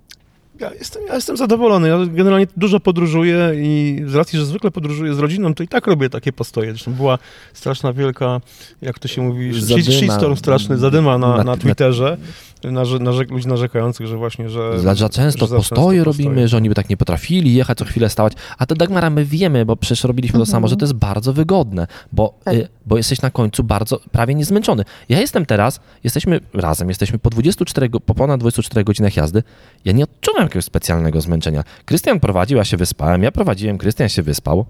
Ja 0.60 0.74
jestem, 0.74 1.02
ja 1.08 1.14
jestem 1.14 1.36
zadowolony. 1.36 1.88
Ja 1.88 1.98
generalnie 2.06 2.46
dużo 2.56 2.80
podróżuję 2.80 3.52
i 3.56 4.02
z 4.06 4.14
racji, 4.14 4.38
że 4.38 4.46
zwykle 4.46 4.70
podróżuję 4.70 5.14
z 5.14 5.18
rodziną, 5.18 5.54
to 5.54 5.62
i 5.62 5.68
tak 5.68 5.86
robię 5.86 6.10
takie 6.10 6.32
postoje. 6.32 6.70
Zresztą 6.70 6.92
była 6.92 7.18
straszna 7.54 7.92
wielka, 7.92 8.40
jak 8.82 8.98
to 8.98 9.08
się 9.08 9.22
mówi, 9.22 9.52
shitstorm 9.82 10.36
straszny, 10.36 10.78
zadyma 10.78 11.18
na, 11.18 11.36
Na- 11.36 11.44
na 11.44 11.56
Twitterze, 11.56 12.16
narze, 12.64 12.98
narze, 12.98 13.24
ludzi 13.30 13.48
narzekających, 13.48 14.06
że 14.06 14.16
właśnie, 14.16 14.48
że... 14.50 14.80
Za, 14.80 14.94
za 14.94 15.08
często 15.08 15.40
że 15.40 15.50
za 15.50 15.56
postoje 15.56 16.04
często 16.04 16.10
robimy, 16.24 16.48
że 16.48 16.56
oni 16.56 16.68
by 16.68 16.74
tak 16.74 16.88
nie 16.90 16.96
potrafili 16.96 17.54
jechać, 17.54 17.78
co 17.78 17.84
chwilę 17.84 18.08
stawać. 18.10 18.32
A 18.58 18.66
to 18.66 18.74
Dagmara, 18.74 19.10
my 19.10 19.24
wiemy, 19.24 19.64
bo 19.66 19.76
przecież 19.76 20.04
robiliśmy 20.04 20.32
to 20.38 20.42
Mhm. 20.42 20.52
samo, 20.52 20.68
że 20.68 20.76
to 20.76 20.84
jest 20.84 20.94
bardzo 20.94 21.32
wygodne, 21.32 21.86
bo, 22.12 22.34
Tak. 22.44 22.54
y, 22.54 22.68
bo 22.86 22.96
jesteś 22.96 23.22
na 23.22 23.30
końcu 23.30 23.64
bardzo, 23.64 24.00
prawie 24.12 24.34
niezmęczony. 24.34 24.84
Ja 25.08 25.20
jestem 25.20 25.46
teraz, 25.46 25.80
jesteśmy 26.04 26.40
razem, 26.54 26.88
jesteśmy 26.88 27.18
po 27.18 27.30
24, 27.30 27.88
go- 27.88 28.00
po 28.00 28.14
ponad 28.14 28.40
24 28.40 28.84
godzinach 28.84 29.16
jazdy. 29.16 29.42
Ja 29.84 29.92
nie 29.92 30.04
odczuwam 30.04 30.43
jakiegoś 30.44 30.64
specjalnego 30.64 31.20
zmęczenia. 31.20 31.64
Krystian 31.84 32.20
prowadził, 32.20 32.58
ja 32.58 32.64
się 32.64 32.76
wyspałem, 32.76 33.22
ja 33.22 33.32
prowadziłem, 33.32 33.78
Krystian 33.78 34.08
się 34.08 34.22
wyspał. 34.22 34.64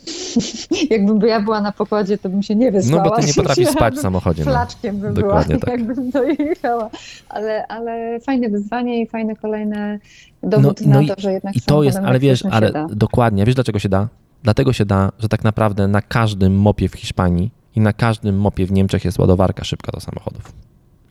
Jakbym 0.90 1.20
ja 1.20 1.40
była 1.40 1.60
na 1.60 1.72
pokładzie, 1.72 2.18
to 2.18 2.28
bym 2.28 2.42
się 2.42 2.54
nie 2.54 2.72
wyspała. 2.72 3.04
No 3.04 3.10
bo 3.10 3.16
ty 3.16 3.26
nie 3.26 3.34
potrafisz 3.34 3.68
spać 3.76 3.94
w 3.94 4.00
samochodzie. 4.00 4.44
No. 4.44 4.50
Flaczkiem 4.50 4.98
bym 5.00 5.14
Dokładnie 5.14 5.54
była, 5.56 5.66
tak. 5.70 5.78
jakbym 5.80 6.10
dojechała. 6.10 6.90
Ale, 7.28 7.66
ale 7.66 8.20
fajne 8.20 8.48
wyzwanie 8.48 9.02
i 9.02 9.06
fajne 9.06 9.36
kolejne 9.36 9.98
dowód 10.42 10.80
No- 10.80 10.86
no 10.86 10.94
na 10.94 11.02
i- 11.02 11.06
to, 11.08 11.14
że 11.18 11.32
jednak 11.32 11.56
I 11.56 11.60
to 11.60 11.82
jest, 11.82 11.98
ale 11.98 12.18
wiesz, 12.18 12.44
ale 12.50 12.72
da. 12.72 12.86
dokładnie, 12.92 13.44
wiesz 13.44 13.54
dlaczego 13.54 13.78
się 13.78 13.88
da? 13.88 14.08
Dlatego 14.42 14.72
się 14.72 14.84
da, 14.84 15.12
że 15.18 15.28
tak 15.28 15.44
naprawdę 15.44 15.88
na 15.88 16.02
każdym 16.02 16.54
mopie 16.56 16.88
w 16.88 16.94
Hiszpanii 16.94 17.50
i 17.76 17.80
na 17.80 17.92
każdym 17.92 18.36
mopie 18.38 18.66
w 18.66 18.72
Niemczech 18.72 19.04
jest 19.04 19.18
ładowarka 19.18 19.64
szybka 19.64 19.92
do 19.92 20.00
samochodów. 20.00 20.52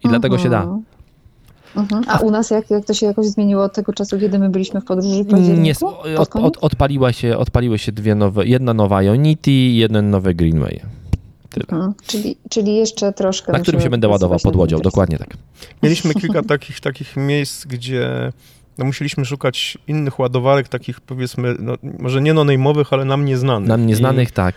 I 0.04 0.08
dlatego 0.08 0.38
się 0.38 0.50
da. 0.50 0.68
Mhm. 1.76 2.04
A 2.08 2.18
u 2.18 2.32
nas 2.32 2.50
jak, 2.50 2.70
jak 2.70 2.86
to 2.86 2.94
się 2.94 3.06
jakoś 3.06 3.26
zmieniło 3.26 3.64
od 3.64 3.74
tego 3.74 3.94
czasu, 3.94 4.20
kiedy 4.20 4.40
my 4.40 4.50
byliśmy 4.50 4.82
w 4.82 4.86
podróży 4.86 5.24
w 5.24 5.28
październiku? 5.28 5.86
Nie, 6.06 6.18
od, 6.18 6.36
od, 6.36 6.58
odpaliła 6.62 7.14
się, 7.14 7.38
odpaliły 7.38 7.80
się 7.80 7.92
dwie 7.92 8.16
nowe, 8.16 8.46
jedna 8.46 8.74
nowa 8.74 9.04
Ionity 9.04 9.52
i 9.52 9.78
jeden 9.78 10.10
nowy 10.10 10.34
Greenway. 10.34 10.82
Tyle. 11.50 11.66
Mhm. 11.70 11.94
Czyli, 12.08 12.38
czyli 12.50 12.76
jeszcze 12.76 13.14
troszkę. 13.14 13.52
Na 13.52 13.60
którym 13.60 13.82
się 13.82 13.90
będę 13.90 14.08
ładował 14.08 14.40
pod 14.40 14.56
łodzią, 14.56 14.80
dokładnie 14.80 15.18
tak. 15.18 15.38
Mieliśmy 15.84 16.14
kilka 16.14 16.44
takich, 16.44 16.80
takich 16.80 17.18
miejsc, 17.18 17.66
gdzie 17.66 18.32
no, 18.80 18.86
musieliśmy 18.86 19.26
szukać 19.26 19.78
innych 19.88 20.20
ładowarek, 20.20 20.68
takich 20.68 21.02
powiedzmy, 21.02 21.56
no, 21.60 21.74
może 22.00 22.22
nie 22.22 22.34
no-name'owych, 22.34 22.86
ale 22.92 23.06
nam 23.06 23.26
nieznanych. 23.26 23.70
Nam 23.70 23.88
nieznanych 23.88 24.32
tak. 24.32 24.56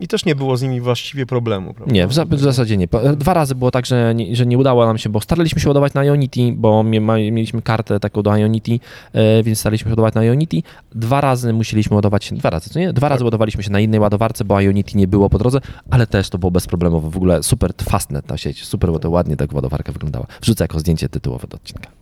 I, 0.00 0.04
I 0.04 0.08
też 0.08 0.24
nie 0.24 0.34
było 0.34 0.56
z 0.56 0.62
nimi 0.62 0.80
właściwie 0.80 1.26
problemu. 1.26 1.74
Prawda? 1.74 1.94
Nie, 1.94 2.06
w, 2.06 2.10
w 2.10 2.40
zasadzie 2.40 2.76
nie. 2.76 2.88
Dwa 3.16 3.34
razy 3.34 3.54
było 3.54 3.70
tak, 3.70 3.86
że 3.86 4.14
nie, 4.14 4.36
że 4.36 4.46
nie 4.46 4.58
udało 4.58 4.86
nam 4.86 4.98
się, 4.98 5.08
bo 5.10 5.20
staraliśmy 5.20 5.60
się 5.60 5.68
ładować 5.68 5.94
na 5.94 6.04
Ionity, 6.04 6.52
bo 6.56 6.84
mieliśmy 6.84 7.62
kartę 7.62 8.00
taką 8.00 8.22
do 8.22 8.36
Ionity, 8.36 8.80
e, 9.12 9.42
więc 9.42 9.58
staraliśmy 9.58 9.88
się 9.88 9.92
ładować 9.92 10.14
na 10.14 10.24
Ionity. 10.24 10.62
Dwa 10.94 11.20
razy 11.20 11.52
musieliśmy 11.52 11.96
ładować 11.96 12.24
się, 12.24 12.36
dwa 12.36 12.50
razy, 12.50 12.70
co 12.70 12.78
nie? 12.78 12.92
Dwa 12.92 13.08
razy 13.08 13.24
ładowaliśmy 13.24 13.62
się 13.62 13.70
na 13.70 13.80
innej 13.80 14.00
ładowarce, 14.00 14.44
bo 14.44 14.60
Ionity 14.60 14.98
nie 14.98 15.08
było 15.08 15.30
po 15.30 15.38
drodze, 15.38 15.60
ale 15.90 16.06
też 16.06 16.30
to 16.30 16.38
było 16.38 16.50
bezproblemowo. 16.50 17.10
W 17.10 17.16
ogóle 17.16 17.42
super 17.42 17.72
fastnet 17.82 18.26
ta 18.26 18.36
sieć, 18.36 18.64
super 18.64 18.90
ładnie 19.04 19.36
tak 19.36 19.52
ładowarka 19.52 19.92
wyglądała. 19.92 20.26
Wrzucę 20.40 20.64
jako 20.64 20.80
zdjęcie 20.80 21.08
tytułowe 21.08 21.48
do 21.48 21.56
odcinka. 21.56 21.97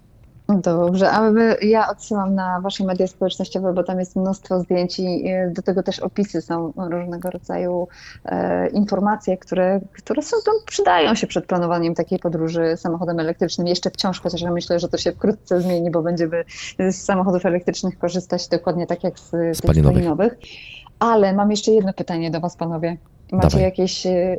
No 0.48 0.58
Dobrze, 0.58 1.10
a 1.10 1.32
ja 1.62 1.88
odsyłam 1.90 2.34
na 2.34 2.60
wasze 2.60 2.84
media 2.84 3.06
społecznościowe, 3.06 3.72
bo 3.72 3.82
tam 3.82 3.98
jest 3.98 4.16
mnóstwo 4.16 4.60
zdjęć 4.60 4.98
i 4.98 5.28
e, 5.28 5.50
do 5.50 5.62
tego 5.62 5.82
też 5.82 6.00
opisy 6.00 6.42
są 6.42 6.72
różnego 6.76 7.30
rodzaju 7.30 7.88
e, 8.24 8.68
informacje, 8.68 9.36
które, 9.36 9.80
które 9.92 10.22
są, 10.22 10.36
tam, 10.44 10.54
przydają 10.66 11.14
się 11.14 11.26
przed 11.26 11.46
planowaniem 11.46 11.94
takiej 11.94 12.18
podróży 12.18 12.76
samochodem 12.76 13.20
elektrycznym. 13.20 13.66
Jeszcze 13.66 13.90
wciąż, 13.90 14.20
chociaż 14.20 14.40
ja 14.40 14.50
myślę, 14.50 14.78
że 14.78 14.88
to 14.88 14.98
się 14.98 15.12
wkrótce 15.12 15.60
zmieni, 15.60 15.90
bo 15.90 16.02
będziemy 16.02 16.44
z 16.78 16.96
samochodów 16.96 17.46
elektrycznych 17.46 17.98
korzystać 17.98 18.48
dokładnie 18.48 18.86
tak 18.86 19.04
jak 19.04 19.18
z, 19.18 19.22
z 19.22 19.30
tych 19.30 19.56
Spalinowych. 19.56 19.96
spalinowych. 19.96 20.38
Ale 20.98 21.32
mam 21.32 21.50
jeszcze 21.50 21.70
jedno 21.72 21.92
pytanie 21.92 22.30
do 22.30 22.40
was, 22.40 22.56
panowie. 22.56 22.96
Macie 23.32 23.48
Dawaj. 23.48 23.62
jakieś, 23.62 24.06
e, 24.06 24.36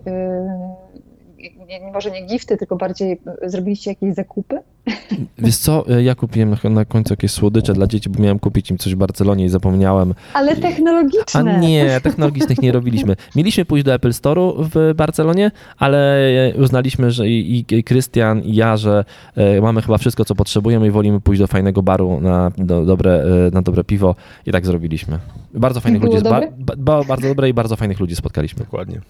nie, 1.67 1.79
nie, 1.79 1.91
może 1.91 2.11
nie 2.11 2.25
gifty, 2.25 2.57
tylko 2.57 2.75
bardziej 2.75 3.11
e, 3.41 3.49
zrobiliście 3.49 3.91
jakieś 3.91 4.13
zakupy? 4.15 4.59
Wiesz 5.37 5.57
co, 5.57 5.89
e, 5.89 6.03
ja 6.03 6.15
kupiłem 6.15 6.55
na- 6.63 6.85
końcu 6.85 7.13
jakieś 7.13 7.31
słodycze 7.31 7.73
dla 7.73 7.87
dzieci, 7.87 8.09
bo 8.09 8.19
miałem 8.23 8.39
kupić 8.39 8.71
im 8.71 8.77
coś 8.77 8.95
w 8.95 8.97
Barcelonie 8.97 9.45
i 9.45 9.49
zapomniałem. 9.49 10.13
Ale 10.33 10.55
technologiczne. 10.55 11.39
A 11.39 11.59
nie, 11.59 12.01
technologicznych 12.03 12.61
nie 12.61 12.71
robiliśmy. 12.71 13.15
Mieliśmy 13.35 13.65
pójść 13.65 13.85
do 13.85 13.93
Apple 13.93 14.09
Store'u 14.11 14.53
w 14.73 14.93
Barcelonie, 14.95 15.51
ale 15.77 16.17
uznaliśmy, 16.63 17.11
że 17.11 17.27
i 17.27 17.83
Krystian, 17.83 18.41
i 18.41 18.55
ja, 18.55 18.77
że 18.77 19.05
e, 19.35 19.61
mamy 19.61 19.81
chyba 19.81 19.97
wszystko, 19.97 20.25
co 20.25 20.35
potrzebujemy 20.35 20.87
i 20.87 20.91
wolimy 20.91 21.21
pójść 21.21 21.39
do 21.41 21.47
fajnego 21.47 21.83
baru 21.83 22.21
na 22.21 22.51
do, 22.57 22.85
dobre, 22.85 23.23
e, 23.47 23.51
na 23.51 23.61
dobre 23.61 23.83
piwo 23.83 24.15
i 24.45 24.51
tak 24.51 24.65
zrobiliśmy. 24.65 25.19
Bardzo 25.53 25.79
fajnych 25.81 26.01
Było 26.01 26.13
ludzi, 26.13 26.23
ba, 26.23 26.29
dobre? 26.41 26.51
ba, 26.57 26.73
ba, 26.77 27.03
bardzo 27.03 27.27
dobre 27.27 27.49
i 27.49 27.53
bardzo 27.53 27.75
fajnych 27.75 27.99
ludzi 27.99 28.15
spotkaliśmy. 28.15 28.59
Dokładnie. 28.59 29.01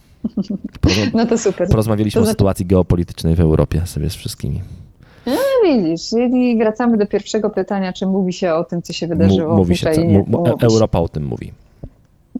Porozma- 0.81 1.11
No 1.17 1.25
to 1.25 1.37
super. 1.37 1.67
Porozmawialiśmy 1.69 2.19
To 2.19 2.21
o 2.21 2.25
znaczy- 2.25 2.37
sytuacji 2.47 2.65
geopolitycznej 2.65 3.35
w 3.35 3.39
Europie 3.39 3.81
sobie 3.85 4.09
z 4.09 4.15
wszystkimi. 4.15 4.61
No 5.25 5.33
widzisz, 5.65 6.01
i 6.33 6.57
wracamy 6.57 6.97
do 6.97 7.05
pierwszego 7.07 7.49
pytania, 7.49 7.93
czy 7.93 8.05
mówi 8.07 8.33
się 8.33 8.53
o 8.53 8.63
tym, 8.63 8.81
co 8.81 8.93
się 8.93 9.07
wydarzyło 9.07 9.55
mówi 9.55 9.75
w 9.75 9.77
się, 9.77 9.85
co, 9.85 9.91
Ukrainie. 9.91 10.17
mu, 10.19 10.25
mu, 10.27 10.37
Mówi 10.37 10.59
się. 10.61 10.67
Europa 10.67 10.99
o 10.99 11.07
tym 11.09 11.25
mówi. 11.25 11.51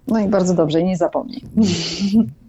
No 0.07 0.19
i 0.19 0.27
bardzo 0.27 0.53
dobrze, 0.53 0.81
i 0.81 0.85
nie 0.85 0.97
zapomnij. 0.97 1.41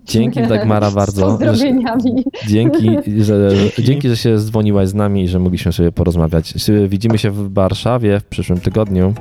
Dzięki 0.04 0.40
Dagmara 0.48 0.90
Z 0.90 0.94
bardzo. 0.94 1.20
że- 1.20 1.26
pozdrowieniami. 1.26 2.24
Dzięki 2.46 2.90
że, 3.24 3.50
dzięki, 3.78 4.09
że 4.09 4.16
się 4.16 4.38
dzwoniłaś 4.38 4.88
z 4.88 4.94
nami 4.94 5.22
i 5.22 5.28
że 5.28 5.38
mogliśmy 5.38 5.72
sobie 5.72 5.92
porozmawiać. 5.92 6.54
Widzimy 6.88 7.18
się 7.18 7.30
w 7.30 7.52
Warszawie 7.54 8.20
w 8.20 8.24
przyszłym 8.24 8.61
tygodniu. 8.61 9.14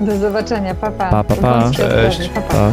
Do 0.00 0.16
zobaczenia, 0.18 0.74
pa 0.74 0.90
pa. 0.90 1.10
Pa, 1.10 1.24
pa, 1.24 1.36
pa. 1.36 1.70
Cześć. 1.70 2.28
pa. 2.28 2.40
Pa. 2.40 2.72